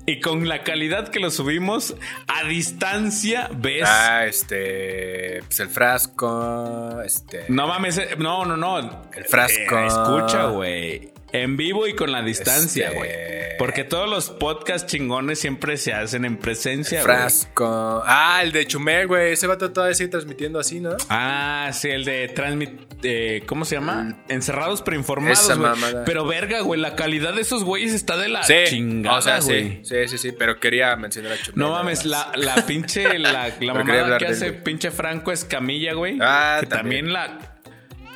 y 0.06 0.20
con 0.20 0.48
la 0.48 0.64
calidad 0.64 1.08
que 1.08 1.20
lo 1.20 1.30
subimos 1.30 1.94
a 2.26 2.46
distancia 2.46 3.48
ves? 3.54 3.84
Ah, 3.86 4.26
este. 4.26 5.42
Pues 5.44 5.60
el 5.60 5.68
frasco. 5.68 7.00
Este. 7.02 7.44
No 7.48 7.68
mames, 7.68 7.98
eh, 7.98 8.08
no, 8.18 8.44
no, 8.44 8.56
no. 8.56 8.78
El 9.14 9.24
frasco. 9.24 9.78
Eh, 9.78 9.86
escucha, 9.86 10.46
güey. 10.46 11.11
En 11.32 11.56
vivo 11.56 11.86
y 11.86 11.94
con 11.94 12.12
la 12.12 12.22
distancia, 12.22 12.86
Este- 12.88 12.98
güey. 12.98 13.32
Porque 13.58 13.84
todos 13.84 14.08
los 14.08 14.30
podcasts 14.30 14.90
chingones 14.90 15.38
siempre 15.38 15.76
se 15.76 15.92
hacen 15.92 16.24
en 16.24 16.36
presencia, 16.36 17.02
güey. 17.04 17.16
frasco. 17.16 18.02
Ah, 18.06 18.40
el 18.42 18.50
de 18.50 18.66
Chumel, 18.66 19.06
güey. 19.06 19.32
Ese 19.34 19.46
vato 19.46 19.70
todavía 19.72 19.94
sigue 19.94 20.08
transmitiendo 20.08 20.58
así, 20.58 20.80
¿no? 20.80 20.96
Ah, 21.08 21.70
sí, 21.72 21.88
el 21.88 22.04
de 22.04 22.28
transmit. 22.28 22.70
eh, 23.04 23.42
¿Cómo 23.46 23.64
se 23.64 23.74
llama? 23.76 24.24
Encerrados 24.28 24.80
pero 24.82 24.96
informados. 24.96 25.40
Esa 25.40 25.54
güey. 25.54 25.72
Pero 26.06 26.24
verga, 26.26 26.60
güey, 26.60 26.80
la 26.80 26.96
calidad 26.96 27.34
de 27.34 27.42
esos 27.42 27.62
güeyes 27.64 27.92
está 27.92 28.16
de 28.16 28.28
la 28.28 28.42
Sí. 28.42 28.54
chingada. 28.66 29.18
o 29.18 29.22
sea, 29.22 29.40
sí. 29.42 29.80
Sí, 29.84 30.08
sí, 30.08 30.18
sí. 30.18 30.32
Pero 30.32 30.58
quería 30.58 30.96
mencionar 30.96 31.32
a 31.32 31.36
Chumel. 31.36 31.58
No 31.58 31.70
mames, 31.72 32.04
la, 32.04 32.32
la 32.36 32.54
pinche, 32.66 33.18
la, 33.18 33.52
la 33.60 33.74
mamada 33.74 34.18
que 34.18 34.26
hace 34.26 34.52
pinche 34.52 34.90
Franco 34.90 35.30
Escamilla, 35.30 35.92
güey. 35.94 36.18
Ah, 36.20 36.58
que 36.60 36.66
también, 36.66 37.06
también. 37.06 37.12
la, 37.12 37.51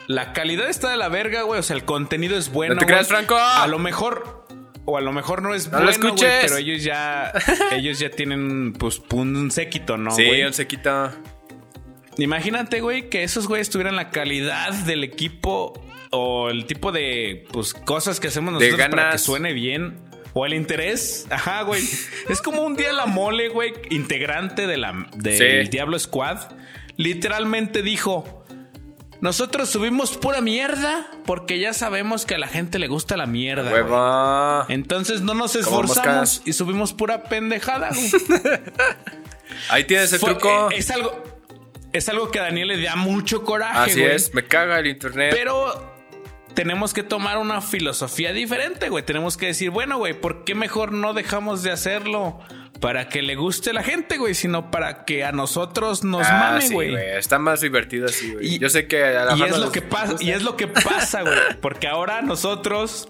la 0.07 0.33
calidad 0.33 0.69
está 0.69 0.91
de 0.91 0.97
la 0.97 1.09
verga, 1.09 1.43
güey. 1.43 1.61
O 1.61 1.63
sea, 1.63 1.77
el 1.77 1.85
contenido 1.85 2.37
es 2.37 2.51
bueno. 2.51 2.75
No 2.75 2.81
te 2.81 2.87
creas. 2.87 3.09
Franco. 3.09 3.37
A 3.37 3.67
lo 3.67 3.79
mejor, 3.79 4.47
o 4.85 4.97
a 4.97 5.01
lo 5.01 5.13
mejor 5.13 5.43
no 5.43 5.55
es 5.55 5.71
No 5.71 5.79
lo 5.81 5.85
bueno, 5.87 6.07
escuches. 6.09 6.39
pero 6.43 6.57
ellos 6.57 6.83
ya, 6.85 7.33
ellos 7.73 7.99
ya 7.99 8.11
tienen, 8.11 8.73
pues, 8.73 9.03
un 9.13 9.51
séquito, 9.51 9.97
¿no, 9.97 10.11
Sí, 10.13 10.25
güey? 10.27 10.45
un 10.45 10.53
sequito. 10.53 11.11
Imagínate, 12.19 12.81
güey, 12.81 13.11
que 13.11 13.23
esos 13.25 13.47
güeyes 13.47 13.69
tuvieran 13.69 13.97
la 13.97 14.11
calidad 14.11 14.73
del 14.73 15.05
equipo 15.05 15.75
o 16.11 16.49
el 16.49 16.65
tipo 16.65 16.91
de 16.93 17.45
pues 17.53 17.75
cosas 17.75 18.21
que 18.21 18.29
hacemos 18.29 18.55
nosotros 18.55 18.89
para 18.89 19.11
que 19.11 19.19
suene 19.19 19.53
bien. 19.53 19.99
O 20.39 20.45
el 20.45 20.53
interés. 20.55 21.27
Ajá, 21.31 21.63
güey. 21.63 21.83
es 22.29 22.43
como 22.43 22.63
un 22.63 22.77
día 22.77 22.93
la 22.93 23.07
mole, 23.07 23.49
güey, 23.49 23.73
integrante 23.91 24.67
de 24.67 24.77
la, 24.77 25.07
del 25.17 25.65
Sí. 25.65 25.71
Diablo 25.71 25.99
Squad. 25.99 26.39
Literalmente 26.97 27.83
dijo. 27.83 28.45
Nosotros 29.21 29.71
subimos 29.71 30.17
pura 30.17 30.41
mierda 30.41 31.07
porque 31.25 31.59
ya 31.59 31.73
sabemos 31.73 32.27
que 32.27 32.35
a 32.35 32.39
la 32.39 32.49
gente 32.49 32.79
le 32.79 32.87
gusta 32.89 33.17
la 33.17 33.27
mierda. 33.27 33.71
güey. 33.71 33.83
Huevo. 33.83 34.64
Entonces 34.69 35.23
no 35.23 35.35
nos 35.35 35.57
esforzamos 35.57 36.43
y 36.45 36.53
subimos 36.53 36.93
pura 36.93 37.25
pendejada. 37.25 37.91
güey. 37.91 38.11
Ahí 39.71 39.85
tienes 39.85 40.12
el 40.12 40.19
Fue- 40.21 40.31
truco. 40.35 40.71
eh, 40.71 40.77
es 40.79 40.91
algo. 40.91 41.23
Es 41.93 42.09
algo 42.11 42.31
que 42.31 42.41
a 42.41 42.43
Daniel 42.43 42.69
le 42.69 42.83
da 42.83 42.97
mucho 42.97 43.43
coraje. 43.43 43.91
Así 43.93 44.01
güey. 44.01 44.14
es. 44.14 44.35
Me 44.35 44.45
caga 44.45 44.79
el 44.81 44.87
internet. 44.89 45.33
Pero 45.35 45.95
tenemos 46.53 46.93
que 46.93 47.03
tomar 47.03 47.39
una 47.39 47.62
filosofía 47.62 48.33
diferente, 48.33 48.91
güey. 48.91 49.05
Tenemos 49.05 49.37
que 49.39 49.47
decir, 49.47 49.71
bueno, 49.71 49.97
güey, 49.99 50.12
¿por 50.12 50.45
qué 50.45 50.55
mejor 50.55 50.93
no 50.93 51.14
dejamos 51.14 51.62
de 51.62 51.71
hacerlo 51.71 52.39
para 52.81 53.09
que 53.09 53.22
le 53.22 53.35
guste 53.37 53.70
a 53.70 53.72
la 53.72 53.83
gente, 53.83 54.18
güey? 54.18 54.35
Sino 54.35 54.70
para 54.70 55.05
que 55.05 55.24
a 55.24 55.33
nosotros 55.33 56.05
nos 56.05 56.27
Ah, 56.27 56.51
mame, 56.53 56.62
sí, 56.68 56.74
güey. 56.74 56.95
Está 56.95 57.39
más 57.39 57.61
divertido 57.61 58.07
así, 58.07 58.33
güey. 58.33 58.55
Y- 58.55 58.59
Yo 58.59 58.68
sé 58.68 58.87
que 58.87 59.05
a 59.05 59.24
la 59.24 59.37
y 59.37 59.43
es 59.43 59.59
lo 59.59 59.72
que 59.72 59.83
pasa, 59.83 60.16
y 60.20 60.31
es 60.31 60.43
lo 60.43 60.57
que 60.57 60.68
pasa, 60.68 61.22
güey. 61.22 61.35
Porque 61.61 61.89
ahora 61.89 62.22
nosotros, 62.22 63.09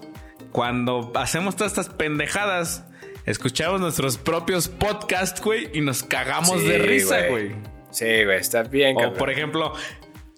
cuando 0.52 1.12
hacemos 1.16 1.56
todas 1.56 1.72
estas 1.72 1.88
pendejadas, 1.88 2.84
escuchamos 3.26 3.80
nuestros 3.80 4.18
propios 4.18 4.68
podcasts, 4.68 5.40
güey, 5.42 5.68
y 5.74 5.80
nos 5.80 6.02
cagamos 6.02 6.60
Sí, 6.60 6.68
de 6.68 6.78
risa, 6.78 7.26
güey. 7.28 7.50
Sí, 7.90 8.24
güey, 8.24 8.38
está 8.38 8.62
bien, 8.62 8.96
O 8.96 9.00
cabrón. 9.00 9.18
por 9.18 9.30
ejemplo, 9.30 9.72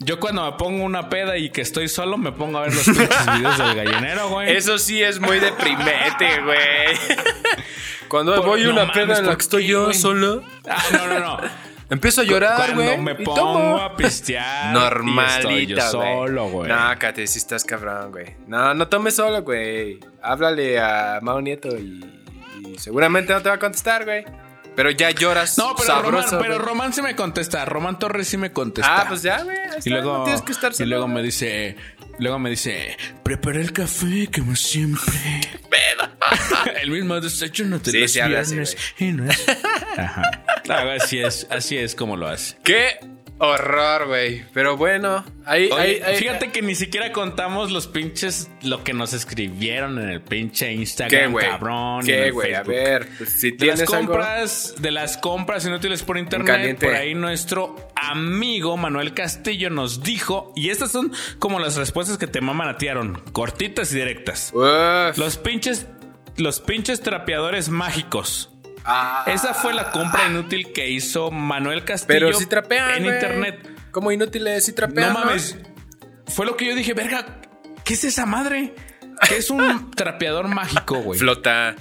Yo 0.01 0.20
cuando 0.20 0.44
me 0.49 0.57
pongo 0.57 0.84
una 0.84 1.09
peda 1.09 1.36
y 1.36 1.51
que 1.51 1.61
estoy 1.61 1.88
solo, 1.88 2.16
me 2.18 2.30
pongo 2.30 2.59
a 2.59 2.62
ver 2.62 2.74
los 2.74 2.84
pinches 2.84 3.26
videos 3.36 3.59
del 3.59 3.74
gallinero, 3.74 4.28
güey. 4.28 4.53
Eso 4.57 4.78
sí 4.78 5.03
es 5.03 5.18
muy 5.20 5.40
deprimente, 5.40 6.40
güey. 6.44 6.59
Cuando 8.09 8.34
Por- 8.36 8.46
voy 8.46 8.62
a 8.62 8.64
no 8.66 8.70
una 8.72 8.80
mames, 8.86 8.94
peda 8.96 9.18
en 9.18 9.24
la 9.24 9.30
¿por 9.30 9.36
que 9.38 9.42
estoy 9.42 9.66
yo 9.66 9.84
güey? 9.86 9.94
solo, 9.94 10.42
Ah, 10.68 10.82
no, 10.92 11.07
no, 11.09 11.18
no. 11.18 11.38
empiezo 11.90 12.20
a 12.20 12.24
llorar, 12.24 12.57
Cuando 12.57 12.84
güey. 12.84 12.99
me 12.99 13.14
pongo 13.16 13.76
a 13.80 13.96
pistear. 13.96 14.70
y 14.70 14.74
Normalita, 14.78 15.36
estoy 15.38 15.66
yo 15.66 15.76
güey. 15.76 15.88
solo, 15.90 16.49
güey. 16.49 16.68
No, 16.70 16.76
Cate, 16.99 17.26
si 17.26 17.38
estás 17.38 17.64
cabrón, 17.64 18.12
güey. 18.12 18.36
No, 18.46 18.72
no 18.74 18.88
tomes 18.88 19.16
solo, 19.16 19.42
güey. 19.42 19.99
Háblale 20.22 20.78
a 20.78 21.18
Mao 21.22 21.40
Nieto 21.40 21.76
y, 21.76 22.03
y 22.64 22.78
seguramente 22.78 23.32
no 23.32 23.42
te 23.42 23.49
va 23.49 23.57
a 23.57 23.59
contestar, 23.59 24.05
güey. 24.05 24.24
Pero 24.79 24.93
ya 24.93 25.11
lloras 25.11 25.59
No, 25.59 25.74
pero, 25.76 25.89
Román, 26.03 26.05
sabroso, 26.22 26.39
pero 26.39 26.55
güey. 26.55 26.68
Román 26.68 26.93
sí 26.93 27.03
me 27.03 27.16
contesta. 27.16 27.64
Román 27.64 27.99
Torres 27.99 28.29
sí 28.29 28.37
me 28.37 28.53
contesta. 28.53 29.01
Ah, 29.03 29.07
pues 29.09 29.22
ya, 29.24 29.43
güey. 29.43 29.57
Y 29.85 29.91
luego, 29.91 30.18
no 30.18 30.22
tienes 30.22 30.43
que 30.43 30.53
estar 30.53 30.70
y 30.79 30.85
luego 30.85 31.09
me 31.09 31.20
dice, 31.20 31.74
luego 32.20 32.39
me 32.39 32.49
dice, 32.49 32.97
preparé 33.24 33.61
el 33.62 33.72
café 33.72 34.29
como 34.33 34.55
siempre. 34.55 35.03
el 36.81 36.91
mismo 36.93 37.20
desayuno 37.20 37.81
de 37.81 37.91
Sí, 37.91 37.99
los 37.99 38.12
sí 38.12 38.20
así, 38.20 38.29
viernes 38.55 38.76
y 39.01 39.05
no 39.11 39.29
es- 39.29 39.45
Ajá. 39.97 40.45
Ah, 40.68 40.95
Así 41.01 41.18
es, 41.18 41.49
así 41.51 41.76
es 41.76 41.97
como 41.97 42.16
lo 42.16 42.29
hace. 42.29 42.57
Qué 42.62 43.01
horror, 43.39 44.07
güey. 44.09 44.45
Pero 44.53 44.76
bueno, 44.76 45.24
ahí, 45.45 45.70
Oye, 45.70 45.80
ahí, 45.80 46.01
ahí- 46.05 46.16
fíjate 46.16 46.51
que 46.51 46.62
ni 46.62 46.74
siquiera 46.74 47.12
contamos 47.12 47.70
los 47.70 47.86
pinches 47.86 48.51
lo 48.62 48.82
que 48.84 48.93
nos 48.93 49.12
escribieron 49.12 49.99
en 49.99 50.09
el 50.11 50.20
pinche 50.20 50.66
¿Qué, 50.66 50.72
Instagram, 50.72 51.32
güey? 51.32 51.47
cabrón. 51.47 52.05
¿Qué, 52.05 52.30
güey? 52.30 52.55
A 52.55 52.62
ver, 52.62 53.09
pues, 53.18 53.30
si 53.30 53.51
las 53.51 53.59
tienes 53.59 53.80
algo... 53.80 53.93
compras, 54.12 54.74
de 54.78 54.91
las 54.91 55.16
compras 55.16 55.64
inútiles 55.66 56.03
por 56.03 56.18
internet, 56.18 56.78
por 56.80 56.95
ahí 56.95 57.14
nuestro 57.14 57.76
amigo 57.95 58.76
Manuel 58.76 59.14
Castillo 59.14 59.70
nos 59.70 60.03
dijo, 60.03 60.53
y 60.57 60.70
estas 60.70 60.91
son 60.93 61.12
como 61.39 61.59
las 61.61 61.76
respuestas 61.76 62.18
que 62.18 62.26
te 62.26 62.41
maman 62.41 62.68
Aaron, 62.68 63.22
cortitas 63.32 63.93
y 63.93 63.97
directas. 63.97 64.53
Uf. 64.55 65.16
Los 65.16 65.36
pinches, 65.36 65.86
los 66.36 66.61
pinches 66.61 67.01
trapeadores 67.01 67.68
mágicos. 67.68 68.51
Ah, 68.91 69.24
Esa 69.26 69.53
fue 69.53 69.74
la 69.74 69.91
compra 69.91 70.26
inútil 70.28 70.72
que 70.72 70.89
hizo 70.89 71.30
Manuel 71.30 71.84
Castillo 71.84 72.09
pero 72.28 72.32
si 72.32 72.47
trapean, 72.47 72.95
en 73.05 73.05
internet. 73.07 73.68
Como 73.91 74.11
inútiles, 74.12 74.64
si 74.64 74.72
trapean, 74.72 75.12
No 75.12 75.18
mames. 75.20 75.57
Fue 76.26 76.47
lo 76.47 76.57
que 76.57 76.66
yo 76.66 76.74
dije, 76.74 76.95
verga, 76.95 77.41
¿qué 77.84 77.95
es 77.95 78.05
esa 78.05 78.24
madre? 78.26 78.74
¿Qué 79.28 79.36
es 79.39 79.51
un 79.51 79.91
trapeador 79.97 80.49
mágico, 80.49 81.01
güey? 81.01 81.18
Flota. 81.20 81.74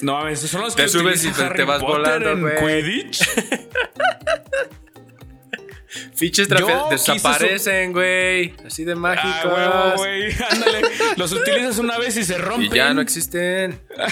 No 0.00 0.14
mames, 0.18 0.40
son 0.40 0.60
los 0.62 0.76
Te 0.76 0.84
que 0.84 0.88
subes 0.88 1.24
y 1.24 1.30
te- 1.32 1.42
Harry 1.42 1.64
vas 1.64 1.80
Potter 1.82 2.22
volando, 2.22 2.48
en. 2.48 2.58
Quidditch. 2.58 3.28
Fiches 6.14 6.48
desaparecen, 6.90 7.92
güey. 7.92 8.54
Así 8.66 8.84
de 8.84 8.94
mágicos. 8.94 9.30
Ah, 9.44 9.48
huevo, 9.54 9.96
güey. 9.96 10.32
Ándale. 10.50 10.80
Los 11.16 11.32
utilizas 11.32 11.78
una 11.78 11.98
vez 11.98 12.16
y 12.16 12.24
se 12.24 12.38
rompen. 12.38 12.72
y 12.72 12.76
ya 12.76 12.94
no 12.94 13.00
existen. 13.00 13.80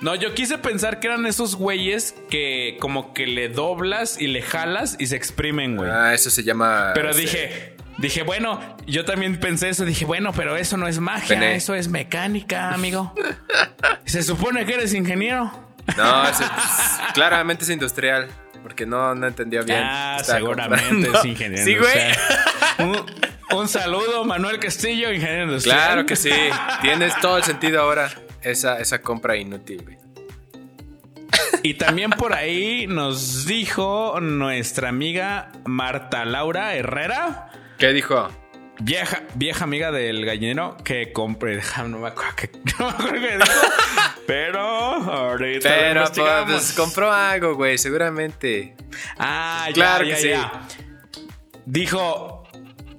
No, 0.00 0.14
yo 0.14 0.34
quise 0.34 0.58
pensar 0.58 0.98
que 0.98 1.06
eran 1.06 1.26
esos 1.26 1.54
güeyes 1.54 2.14
que 2.28 2.76
como 2.80 3.14
que 3.14 3.26
le 3.26 3.48
doblas 3.48 4.20
y 4.20 4.26
le 4.26 4.42
jalas 4.42 4.96
y 4.98 5.06
se 5.06 5.16
exprimen, 5.16 5.76
güey. 5.76 5.90
Ah, 5.90 6.12
eso 6.14 6.30
se 6.30 6.42
llama. 6.42 6.90
pero 6.94 7.14
dije, 7.14 7.76
dije, 7.98 8.22
bueno, 8.22 8.60
yo 8.86 9.04
también 9.04 9.38
pensé 9.38 9.68
eso. 9.68 9.84
Dije, 9.84 10.04
bueno, 10.04 10.32
pero 10.32 10.56
eso 10.56 10.76
no 10.76 10.88
es 10.88 10.98
magia, 10.98 11.52
eso 11.52 11.74
es 11.74 11.88
mecánica, 11.88 12.72
amigo. 12.72 13.14
se 14.06 14.22
supone 14.22 14.64
que 14.66 14.74
eres 14.74 14.94
ingeniero. 14.94 15.52
No, 15.96 16.22
pues, 16.22 16.38
claramente 17.14 17.64
es 17.64 17.70
industrial. 17.70 18.28
Porque 18.62 18.86
no, 18.86 19.14
no 19.14 19.26
entendió 19.26 19.64
bien. 19.64 19.80
Ah, 19.82 20.20
seguramente 20.22 20.84
comprando. 20.86 21.18
es 21.18 21.24
ingeniero. 21.24 21.64
Sí, 21.64 21.76
güey. 21.76 22.96
un 23.52 23.68
saludo, 23.68 24.24
Manuel 24.24 24.58
Castillo, 24.58 25.12
ingeniero 25.12 25.44
industrial. 25.44 25.78
Claro 25.78 26.06
que 26.06 26.16
sí. 26.16 26.30
Tienes 26.82 27.18
todo 27.20 27.38
el 27.38 27.44
sentido 27.44 27.80
ahora. 27.80 28.10
Esa, 28.42 28.78
esa 28.78 29.02
compra 29.02 29.36
inútil, 29.36 29.82
güey. 29.82 29.98
Y 31.62 31.74
también 31.74 32.10
por 32.10 32.32
ahí 32.32 32.86
nos 32.86 33.46
dijo 33.46 34.18
nuestra 34.20 34.88
amiga 34.88 35.52
Marta 35.66 36.24
Laura 36.24 36.74
Herrera, 36.74 37.50
¿Qué 37.78 37.92
dijo? 37.94 38.28
Vieja, 38.80 39.22
vieja 39.34 39.64
amiga 39.64 39.90
del 39.92 40.24
gallinero, 40.26 40.76
que 40.84 41.12
compre. 41.12 41.60
No 41.88 41.98
me 41.98 42.08
acuerdo 42.08 42.32
qué, 42.36 42.50
no 42.78 42.86
me 42.86 42.90
acuerdo 42.92 43.12
qué 43.14 43.36
dijo. 43.36 43.60
Pero 44.26 44.60
ahorita 44.60 45.68
Pero 45.68 46.04
pues 46.46 46.72
compró 46.72 47.12
algo, 47.12 47.54
güey, 47.54 47.78
seguramente. 47.78 48.76
Ah, 49.18 49.68
Claro 49.74 50.04
ya, 50.04 50.14
que 50.16 50.20
sí. 50.22 50.30
Dijo 51.66 52.44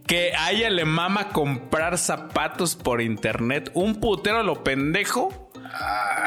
que 0.08 0.34
a 0.38 0.52
ella 0.52 0.70
le 0.70 0.84
mama 0.86 1.30
comprar 1.30 1.98
zapatos 1.98 2.76
por 2.76 3.02
internet. 3.02 3.72
Un 3.74 4.00
putero 4.02 4.44
lo 4.44 4.64
pendejo. 4.64 5.50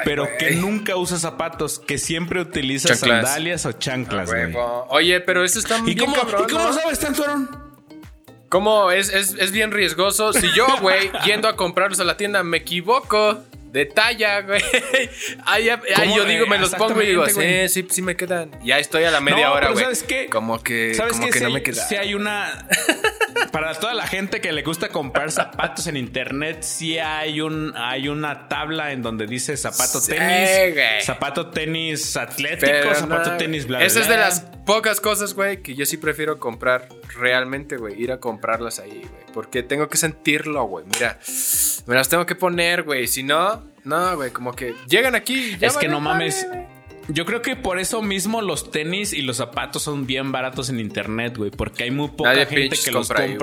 pero 0.04 0.26
que 0.38 0.52
nunca 0.52 0.96
usa 0.96 1.18
zapatos, 1.18 1.78
que 1.80 1.98
siempre 1.98 2.40
utiliza 2.40 2.88
Chanclas. 2.88 3.26
sandalias 3.26 3.66
o 3.66 3.72
chanclas, 3.72 4.30
güey. 4.30 4.54
Oye, 4.88 5.20
pero 5.20 5.44
eso 5.44 5.58
está 5.58 5.78
¿Y 5.80 5.94
bien 5.94 5.98
cómo, 5.98 6.14
cabrón, 6.16 6.44
¿y 6.48 6.52
cómo 6.52 6.64
¿no? 6.64 6.72
sabes 6.72 7.04
Aaron? 7.04 7.63
¿Cómo? 8.54 8.92
Es, 8.92 9.12
es, 9.12 9.34
es 9.34 9.50
bien 9.50 9.72
riesgoso. 9.72 10.32
Si 10.32 10.46
yo, 10.54 10.64
güey, 10.80 11.10
yendo 11.26 11.48
a 11.48 11.56
comprarlos 11.56 11.98
a 11.98 12.04
la 12.04 12.16
tienda, 12.16 12.44
me 12.44 12.58
equivoco 12.58 13.42
de 13.72 13.84
talla, 13.84 14.42
güey. 14.42 14.62
Ahí, 15.46 15.68
yo 16.14 16.24
digo, 16.24 16.46
me 16.46 16.58
los 16.58 16.72
pongo 16.76 17.02
y 17.02 17.06
digo, 17.06 17.26
sí, 17.26 17.32
güey. 17.34 17.68
sí, 17.68 17.84
sí 17.90 18.00
me 18.00 18.14
quedan. 18.14 18.52
Ya 18.62 18.78
estoy 18.78 19.02
a 19.02 19.10
la 19.10 19.20
media 19.20 19.46
No, 19.48 19.54
hora, 19.54 19.70
güey. 19.72 19.82
¿sabes 19.82 20.04
qué? 20.04 20.28
Como 20.30 20.62
que, 20.62 20.94
¿Sabes 20.94 21.14
como 21.14 21.26
que 21.26 21.32
Si 21.32 21.40
no 21.40 21.48
hay- 21.48 21.52
me 21.54 21.62
queda. 21.64 21.84
Si 21.88 21.96
hay 21.96 22.14
una. 22.14 22.64
Para 23.50 23.74
toda 23.74 23.92
la 23.94 24.06
gente 24.06 24.40
que 24.40 24.52
le 24.52 24.62
gusta 24.62 24.88
comprar 24.90 25.32
zapatos 25.32 25.88
en 25.88 25.96
internet, 25.96 26.62
sí 26.62 26.98
hay 27.00 27.40
un 27.40 27.72
hay 27.76 28.06
una 28.06 28.46
tabla 28.48 28.92
en 28.92 29.02
donde 29.02 29.26
dice 29.26 29.56
zapato 29.56 30.00
Sí, 30.00 30.12
tenis, 30.12 30.74
güey. 30.74 31.02
zapato 31.02 31.48
tenis 31.50 32.16
atlético, 32.16 32.66
Pero 32.70 32.94
zapato 32.94 33.30
no, 33.32 33.36
tenis 33.36 33.66
bla 33.66 33.78
bla. 33.78 33.86
Esa 33.86 34.00
es 34.00 34.08
de 34.08 34.16
las 34.16 34.40
pocas 34.64 35.00
cosas, 35.00 35.34
güey, 35.34 35.62
que 35.62 35.74
yo 35.74 35.84
sí 35.86 35.96
prefiero 35.96 36.38
comprar 36.38 36.88
realmente, 37.14 37.76
güey. 37.76 38.00
Ir 38.00 38.12
a 38.12 38.20
comprarlas 38.20 38.78
ahí, 38.78 39.00
güey. 39.00 39.24
Porque 39.32 39.62
tengo 39.62 39.88
que 39.88 39.96
sentirlo, 39.96 40.64
güey. 40.64 40.84
Mira, 40.86 41.18
me 41.86 41.94
las 41.94 42.08
tengo 42.08 42.26
que 42.26 42.34
poner, 42.34 42.82
güey. 42.82 43.06
Si 43.06 43.22
no, 43.22 43.62
no, 43.84 44.16
güey. 44.16 44.30
Como 44.30 44.52
que 44.52 44.74
llegan 44.88 45.14
aquí 45.14 45.56
ya 45.58 45.68
Es 45.68 45.76
que 45.76 45.88
no 45.88 46.00
mames. 46.00 46.46
Yo 47.08 47.26
creo 47.26 47.42
que 47.42 47.54
por 47.54 47.78
eso 47.78 48.00
mismo 48.00 48.40
los 48.40 48.70
tenis 48.70 49.12
y 49.12 49.20
los 49.20 49.36
zapatos 49.36 49.82
son 49.82 50.06
bien 50.06 50.32
baratos 50.32 50.70
en 50.70 50.80
internet, 50.80 51.36
güey. 51.36 51.50
Porque 51.50 51.84
hay 51.84 51.90
muy 51.90 52.08
poca 52.08 52.30
Nadie 52.30 52.46
gente 52.46 52.78
que 52.82 52.90
los 52.90 53.08
compra 53.08 53.24
ahí. 53.24 53.36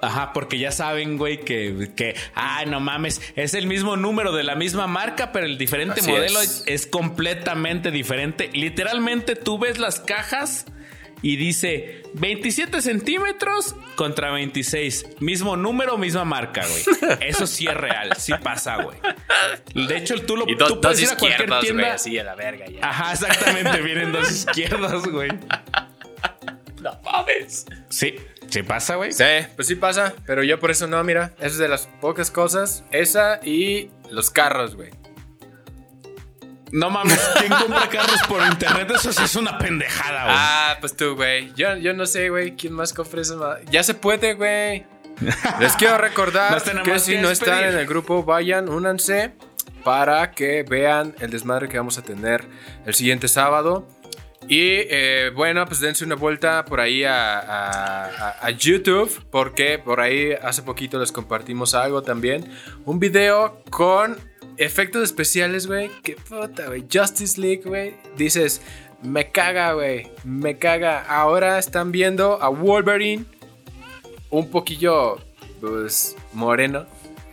Ajá, 0.00 0.32
porque 0.32 0.58
ya 0.58 0.70
saben, 0.70 1.16
güey, 1.16 1.40
que, 1.40 1.90
que, 1.96 2.14
ay, 2.34 2.66
no 2.66 2.78
mames, 2.78 3.20
es 3.34 3.54
el 3.54 3.66
mismo 3.66 3.96
número 3.96 4.32
de 4.32 4.44
la 4.44 4.54
misma 4.54 4.86
marca, 4.86 5.32
pero 5.32 5.46
el 5.46 5.58
diferente 5.58 6.00
Así 6.00 6.10
modelo 6.10 6.40
es. 6.40 6.62
es. 6.66 6.86
completamente 6.86 7.90
diferente. 7.90 8.48
Literalmente 8.52 9.34
tú 9.34 9.58
ves 9.58 9.78
las 9.78 9.98
cajas 9.98 10.66
y 11.22 11.36
dice 11.36 12.02
27 12.14 12.80
centímetros 12.82 13.74
contra 13.96 14.30
26. 14.30 15.20
Mismo 15.20 15.56
número, 15.56 15.98
misma 15.98 16.24
marca, 16.24 16.62
güey. 16.66 17.18
Eso 17.28 17.46
sí 17.46 17.66
es 17.66 17.74
real, 17.74 18.12
sí 18.18 18.32
pasa, 18.42 18.82
güey. 18.82 18.96
De 19.74 19.96
hecho, 19.96 20.14
tú, 20.22 20.36
lo, 20.36 20.48
Y 20.48 20.54
do- 20.54 20.66
tú 20.68 20.74
dos 20.74 20.82
puedes 20.82 21.00
ir 21.02 21.08
a 21.08 21.16
cualquier 21.16 21.30
izquierdas, 21.48 21.60
güey. 21.62 21.72
tienda. 21.76 21.94
Así 21.94 22.18
a 22.18 22.24
la 22.24 22.34
verga 22.34 22.66
ya. 22.66 22.88
Ajá, 22.88 23.12
exactamente, 23.12 23.80
vienen 23.82 24.12
dos 24.12 24.30
izquierdas, 24.30 25.02
güey. 25.06 25.30
No 26.80 26.96
mames. 27.02 27.66
Sí, 27.88 28.14
sí 28.48 28.62
pasa, 28.62 28.94
güey. 28.94 29.10
Sí, 29.12 29.24
pues 29.56 29.66
sí 29.66 29.74
pasa. 29.74 30.14
Pero 30.26 30.44
yo 30.44 30.60
por 30.60 30.70
eso 30.70 30.86
no, 30.86 31.02
mira. 31.02 31.32
Es 31.40 31.58
de 31.58 31.66
las 31.68 31.88
pocas 32.00 32.30
cosas. 32.30 32.84
Esa 32.92 33.40
y 33.44 33.90
los 34.10 34.30
carros, 34.30 34.76
güey. 34.76 34.90
No 36.72 36.90
mames, 36.90 37.18
¿quién 37.38 37.50
compra 37.52 37.88
carros 37.88 38.20
por 38.28 38.42
internet? 38.46 38.90
Eso 38.94 39.12
sí 39.12 39.22
es 39.24 39.36
una 39.36 39.56
pendejada, 39.58 40.24
güey. 40.24 40.36
Ah, 40.38 40.76
pues 40.80 40.94
tú, 40.96 41.14
güey. 41.16 41.52
Yo, 41.54 41.76
yo 41.76 41.94
no 41.94 42.04
sé, 42.06 42.28
güey. 42.28 42.56
¿Quién 42.56 42.74
más 42.74 42.92
compra 42.92 43.22
eso? 43.22 43.56
Ya 43.70 43.82
se 43.82 43.94
puede, 43.94 44.34
güey. 44.34 44.86
Les 45.60 45.74
quiero 45.76 45.96
recordar 45.98 46.62
que 46.84 46.98
si 47.00 47.12
que 47.12 47.22
no 47.22 47.30
están 47.30 47.64
en 47.64 47.78
el 47.78 47.86
grupo, 47.86 48.22
vayan, 48.22 48.68
únanse 48.68 49.32
para 49.82 50.30
que 50.32 50.62
vean 50.64 51.14
el 51.20 51.30
desmadre 51.30 51.68
que 51.68 51.78
vamos 51.78 51.96
a 51.98 52.02
tener 52.02 52.44
el 52.84 52.94
siguiente 52.94 53.28
sábado. 53.28 53.88
Y 54.46 54.60
eh, 54.88 55.30
bueno, 55.34 55.64
pues 55.66 55.80
dense 55.80 56.04
una 56.04 56.14
vuelta 56.14 56.64
por 56.64 56.80
ahí 56.80 57.04
a, 57.04 57.38
a- 57.38 58.04
a- 58.06 58.36
a 58.46 58.50
YouTube, 58.50 59.10
porque 59.30 59.78
por 59.78 60.00
ahí 60.00 60.32
hace 60.42 60.62
poquito 60.62 60.98
les 60.98 61.12
compartimos 61.12 61.74
algo 61.74 62.02
también. 62.02 62.50
Un 62.84 62.98
video 62.98 63.62
con 63.70 64.16
efectos 64.58 65.02
especiales, 65.02 65.66
güey. 65.66 65.90
Que 66.02 66.16
puta, 66.16 66.66
güey. 66.66 66.84
Justice 66.92 67.40
League, 67.40 67.62
güey. 67.64 67.94
Dices, 68.16 68.60
me 69.02 69.30
caga, 69.30 69.72
güey. 69.72 70.08
Me 70.24 70.58
caga. 70.58 71.02
Ahora 71.02 71.58
están 71.58 71.92
viendo 71.92 72.42
a 72.42 72.48
Wolverine 72.48 73.24
un 74.30 74.50
poquillo, 74.50 75.18
pues, 75.60 76.16
moreno. 76.32 76.86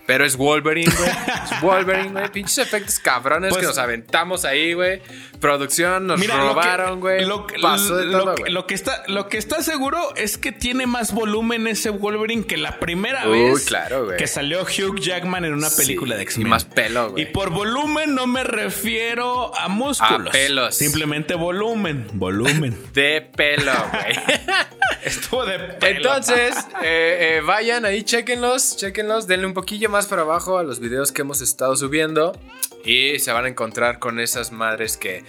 Pero 0.08 0.24
es 0.26 0.38
Wolverine, 0.38 0.92
güey. 0.96 1.10
Es 1.10 1.62
Wolverine, 1.62 2.12
güey. 2.12 2.30
Pinches 2.32 2.60
efectos 2.60 3.00
cabrones 3.00 3.50
Pues- 3.50 3.62
que 3.62 3.68
nos 3.68 3.78
aventamos 3.78 4.46
ahí, 4.46 4.74
güey. 4.74 5.02
Producción, 5.40 6.08
nos 6.08 6.20
Mira, 6.20 6.38
robaron, 6.38 7.00
güey. 7.00 7.26
Lo, 7.26 7.46
que- 7.48 7.60
Pasó 7.60 7.96
de 7.98 8.06
lo 8.06 8.20
todo, 8.20 8.36
que- 8.36 8.42
güey. 8.44 8.54
lo 8.54 8.68
que 8.68 8.74
está, 8.76 9.04
lo 9.08 9.28
que 9.30 9.38
está 9.38 9.62
seguro 9.64 10.16
es 10.16 10.38
que 10.38 10.52
tiene 10.52 10.86
más 10.88 11.12
volumen 11.14 11.68
ese 11.68 11.90
Wolverine 11.90 12.46
que 12.46 12.58
la 12.58 12.80
primera 12.80 13.28
Uy, 13.28 13.50
vez 13.52 13.66
claro, 13.66 14.08
que 14.18 14.28
salió 14.28 14.62
Hugh 14.64 15.00
Jackman 15.00 15.44
en 15.46 15.54
una 15.54 15.70
película 15.70 16.14
Sí, 16.14 16.18
de 16.18 16.22
y 16.22 16.24
X-Men. 16.24 16.48
más 16.50 16.66
pelo, 16.66 17.12
güey. 17.12 17.24
Y 17.24 17.26
por 17.28 17.50
volumen 17.50 18.14
no 18.16 18.28
me 18.28 18.44
refiero 18.44 19.56
a 19.58 19.68
músculos. 19.68 20.30
A 20.30 20.32
pelos. 20.32 20.76
Simplemente 20.76 21.34
volumen. 21.36 22.08
Volumen. 22.14 22.78
De 22.94 23.22
pelo, 23.22 23.72
güey. 23.92 24.16
Estuvo 25.04 25.46
de 25.46 25.60
pelo. 25.60 25.98
Entonces, 25.98 26.56
eh, 26.84 27.38
eh, 27.38 27.42
vayan 27.46 27.86
ahí, 27.86 28.02
chequenlos, 28.04 28.76
chequenlos, 28.78 29.28
denle 29.28 29.46
un 29.46 29.54
poquillo 29.54 29.88
más 29.90 29.95
para 30.06 30.24
abajo 30.24 30.58
a 30.58 30.64
los 30.64 30.80
videos 30.82 31.14
que 31.14 31.22
hemos 31.22 31.40
estado 31.42 31.76
subiendo 31.78 32.38
y 32.84 33.20
se 33.20 33.32
van 33.32 33.46
a 33.46 33.48
encontrar 33.48 34.00
con 34.00 34.20
esas 34.20 34.52
madres 34.52 34.98
que 34.98 35.24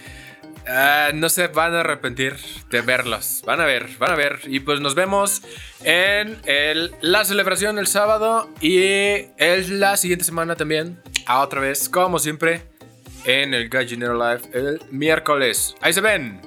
ah, 0.67 1.11
no 1.13 1.29
se 1.29 1.47
van 1.47 1.73
a 1.73 1.79
arrepentir 1.79 2.35
de 2.69 2.81
verlos. 2.81 3.41
Van 3.45 3.61
a 3.61 3.65
ver, 3.65 3.87
van 3.99 4.11
a 4.11 4.15
ver. 4.15 4.39
Y 4.47 4.59
pues 4.59 4.81
nos 4.81 4.93
vemos 4.95 5.41
en 5.85 6.37
el- 6.45 6.93
la 6.99 7.23
celebración 7.23 7.79
el 7.79 7.87
sábado 7.87 8.49
y 8.59 8.79
el- 9.37 9.79
la 9.79 9.95
siguiente 9.95 10.25
semana 10.25 10.57
también, 10.57 11.01
a 11.25 11.39
otra 11.39 11.61
vez, 11.61 11.87
como 11.87 12.19
siempre, 12.19 12.63
en 13.23 13.53
el 13.53 13.69
Gallinero 13.69 14.13
Live 14.15 14.41
el 14.53 14.81
miércoles. 14.91 15.73
Ahí 15.79 15.93
se 15.93 16.01
ven. 16.01 16.41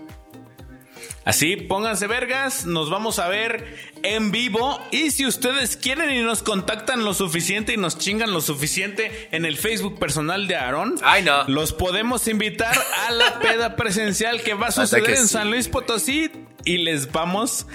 Así, 1.24 1.56
pónganse 1.56 2.06
vergas, 2.06 2.64
nos 2.66 2.90
vamos 2.90 3.18
a 3.18 3.28
ver 3.28 3.89
en 4.02 4.30
vivo. 4.32 4.80
Y 4.90 5.10
si 5.10 5.26
ustedes 5.26 5.76
quieren 5.76 6.10
y 6.10 6.20
nos 6.22 6.42
contactan 6.42 7.04
lo 7.04 7.14
suficiente 7.14 7.74
y 7.74 7.76
nos 7.76 7.98
chingan 7.98 8.32
lo 8.32 8.40
suficiente 8.40 9.28
en 9.32 9.44
el 9.44 9.56
Facebook 9.56 9.98
personal 9.98 10.46
de 10.48 10.56
Aarón, 10.56 10.96
no. 11.24 11.44
los 11.48 11.72
podemos 11.72 12.26
invitar 12.28 12.76
a 13.08 13.10
la 13.12 13.38
peda 13.40 13.76
presencial 13.76 14.42
que 14.42 14.54
va 14.54 14.68
a 14.68 14.72
suceder 14.72 15.10
en. 15.10 15.28
San 15.28 15.50
Luis 15.50 15.68
Potosí 15.68 16.30
y 16.64 16.78
les 16.78 17.10
vamos 17.12 17.66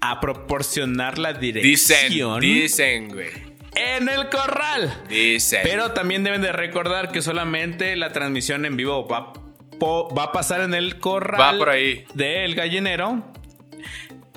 a 0.00 0.20
proporcionar 0.20 1.18
la 1.18 1.32
Dicen, 1.32 1.62
dirección 1.62 2.40
dicen, 2.40 3.08
güey. 3.08 3.28
en 3.74 4.08
el 4.08 4.28
corral. 4.28 5.02
Dicen. 5.08 5.60
Pero 5.62 5.92
también 5.92 6.22
deben 6.24 6.42
de 6.42 6.52
recordar 6.52 7.10
que 7.12 7.22
solamente 7.22 7.96
la 7.96 8.12
transmisión 8.12 8.64
en 8.66 8.76
vivo 8.76 9.06
va, 9.08 9.32
po- 9.78 10.08
va 10.14 10.24
a 10.24 10.32
pasar 10.32 10.60
en 10.60 10.74
el 10.74 10.98
corral 11.00 11.40
Va 11.56 11.58
por 11.58 11.70
ahí. 11.70 12.04
del 12.14 12.54
gallinero. 12.54 13.24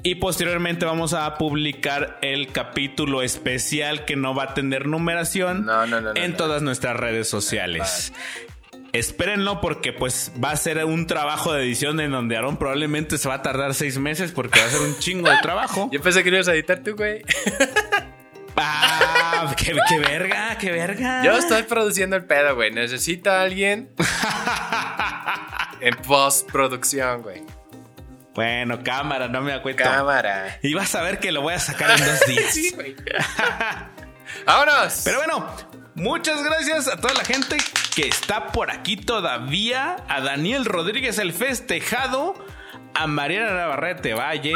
Y 0.03 0.15
posteriormente 0.15 0.85
vamos 0.85 1.13
a 1.13 1.35
publicar 1.35 2.17
el 2.21 2.51
capítulo 2.51 3.21
especial 3.21 4.05
que 4.05 4.15
no 4.15 4.33
va 4.33 4.43
a 4.43 4.53
tener 4.53 4.87
numeración 4.87 5.65
No, 5.65 5.85
no, 5.85 5.99
no, 6.01 6.13
no, 6.13 6.21
en 6.21 6.37
todas 6.37 6.61
nuestras 6.61 6.95
redes 6.95 7.29
sociales. 7.29 8.13
Espérenlo 8.91 9.61
porque 9.61 9.93
pues 9.93 10.31
va 10.43 10.51
a 10.51 10.57
ser 10.57 10.83
un 10.85 11.05
trabajo 11.05 11.53
de 11.53 11.63
edición 11.63 11.99
en 11.99 12.11
donde 12.11 12.37
Aaron 12.37 12.57
probablemente 12.57 13.17
se 13.17 13.27
va 13.27 13.35
a 13.35 13.41
tardar 13.41 13.73
seis 13.75 13.97
meses 13.99 14.31
porque 14.31 14.59
va 14.59 14.65
a 14.65 14.69
ser 14.69 14.81
un 14.81 14.97
chingo 14.97 15.29
de 15.29 15.37
trabajo. 15.41 15.89
Yo 15.93 16.01
pensé 16.01 16.23
que 16.23 16.31
lo 16.31 16.37
ibas 16.37 16.47
a 16.47 16.53
editar 16.53 16.79
tú, 16.79 16.95
güey. 16.95 17.21
Ah, 18.55 19.53
qué, 19.55 19.75
qué 19.87 19.99
verga, 19.99 20.57
qué 20.57 20.71
verga. 20.71 21.23
Yo 21.23 21.37
estoy 21.37 21.63
produciendo 21.63 22.15
el 22.15 22.25
pedo, 22.25 22.55
güey. 22.55 22.71
Necesita 22.71 23.41
alguien 23.41 23.89
en 25.81 25.95
postproducción, 25.97 27.21
güey. 27.21 27.58
Bueno, 28.33 28.83
cámara, 28.83 29.27
no 29.27 29.41
me 29.41 29.53
acuerdo. 29.53 29.83
Cámara. 29.83 30.59
Y 30.61 30.73
vas 30.73 30.93
a 30.95 31.01
ver 31.01 31.19
que 31.19 31.31
lo 31.31 31.41
voy 31.41 31.53
a 31.53 31.59
sacar 31.59 31.91
en 31.91 32.05
dos 32.05 32.19
días. 32.27 32.53
Sí, 32.53 32.71
güey. 32.73 32.95
¡Vámonos! 34.45 35.01
Pero 35.03 35.17
bueno, 35.17 35.55
muchas 35.95 36.43
gracias 36.43 36.87
a 36.87 36.97
toda 36.97 37.13
la 37.15 37.25
gente 37.25 37.57
que 37.95 38.07
está 38.07 38.47
por 38.47 38.71
aquí 38.71 38.95
todavía. 38.97 39.97
A 40.07 40.21
Daniel 40.21 40.65
Rodríguez 40.65 41.17
el 41.17 41.33
festejado. 41.33 42.35
A 42.93 43.07
Mariana 43.07 43.53
Navarrete 43.53 44.13
Valle. 44.13 44.53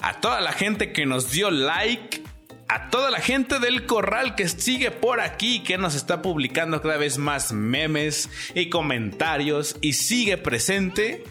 A 0.00 0.20
toda 0.20 0.40
la 0.40 0.52
gente 0.52 0.92
que 0.92 1.06
nos 1.06 1.30
dio 1.30 1.50
like. 1.50 2.22
A 2.68 2.90
toda 2.90 3.12
la 3.12 3.20
gente 3.20 3.60
del 3.60 3.86
corral 3.86 4.34
que 4.34 4.48
sigue 4.48 4.90
por 4.90 5.20
aquí, 5.20 5.60
que 5.62 5.78
nos 5.78 5.94
está 5.94 6.20
publicando 6.20 6.82
cada 6.82 6.96
vez 6.96 7.16
más 7.16 7.52
memes 7.52 8.28
y 8.54 8.70
comentarios 8.70 9.76
y 9.80 9.92
sigue 9.92 10.36
presente. 10.36 11.22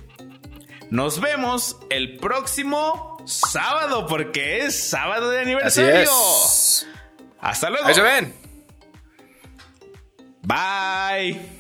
Nos 0.90 1.20
vemos 1.20 1.78
el 1.90 2.18
próximo 2.18 3.18
sábado, 3.26 4.06
porque 4.08 4.60
es 4.60 4.90
sábado 4.90 5.30
de 5.30 5.40
Así 5.40 5.50
aniversario. 5.52 6.02
es. 6.04 6.88
Hasta 7.40 7.70
luego. 7.70 7.88
Ahí 7.88 7.94
se 7.94 8.02
ven. 8.02 8.34
Bye. 10.44 11.55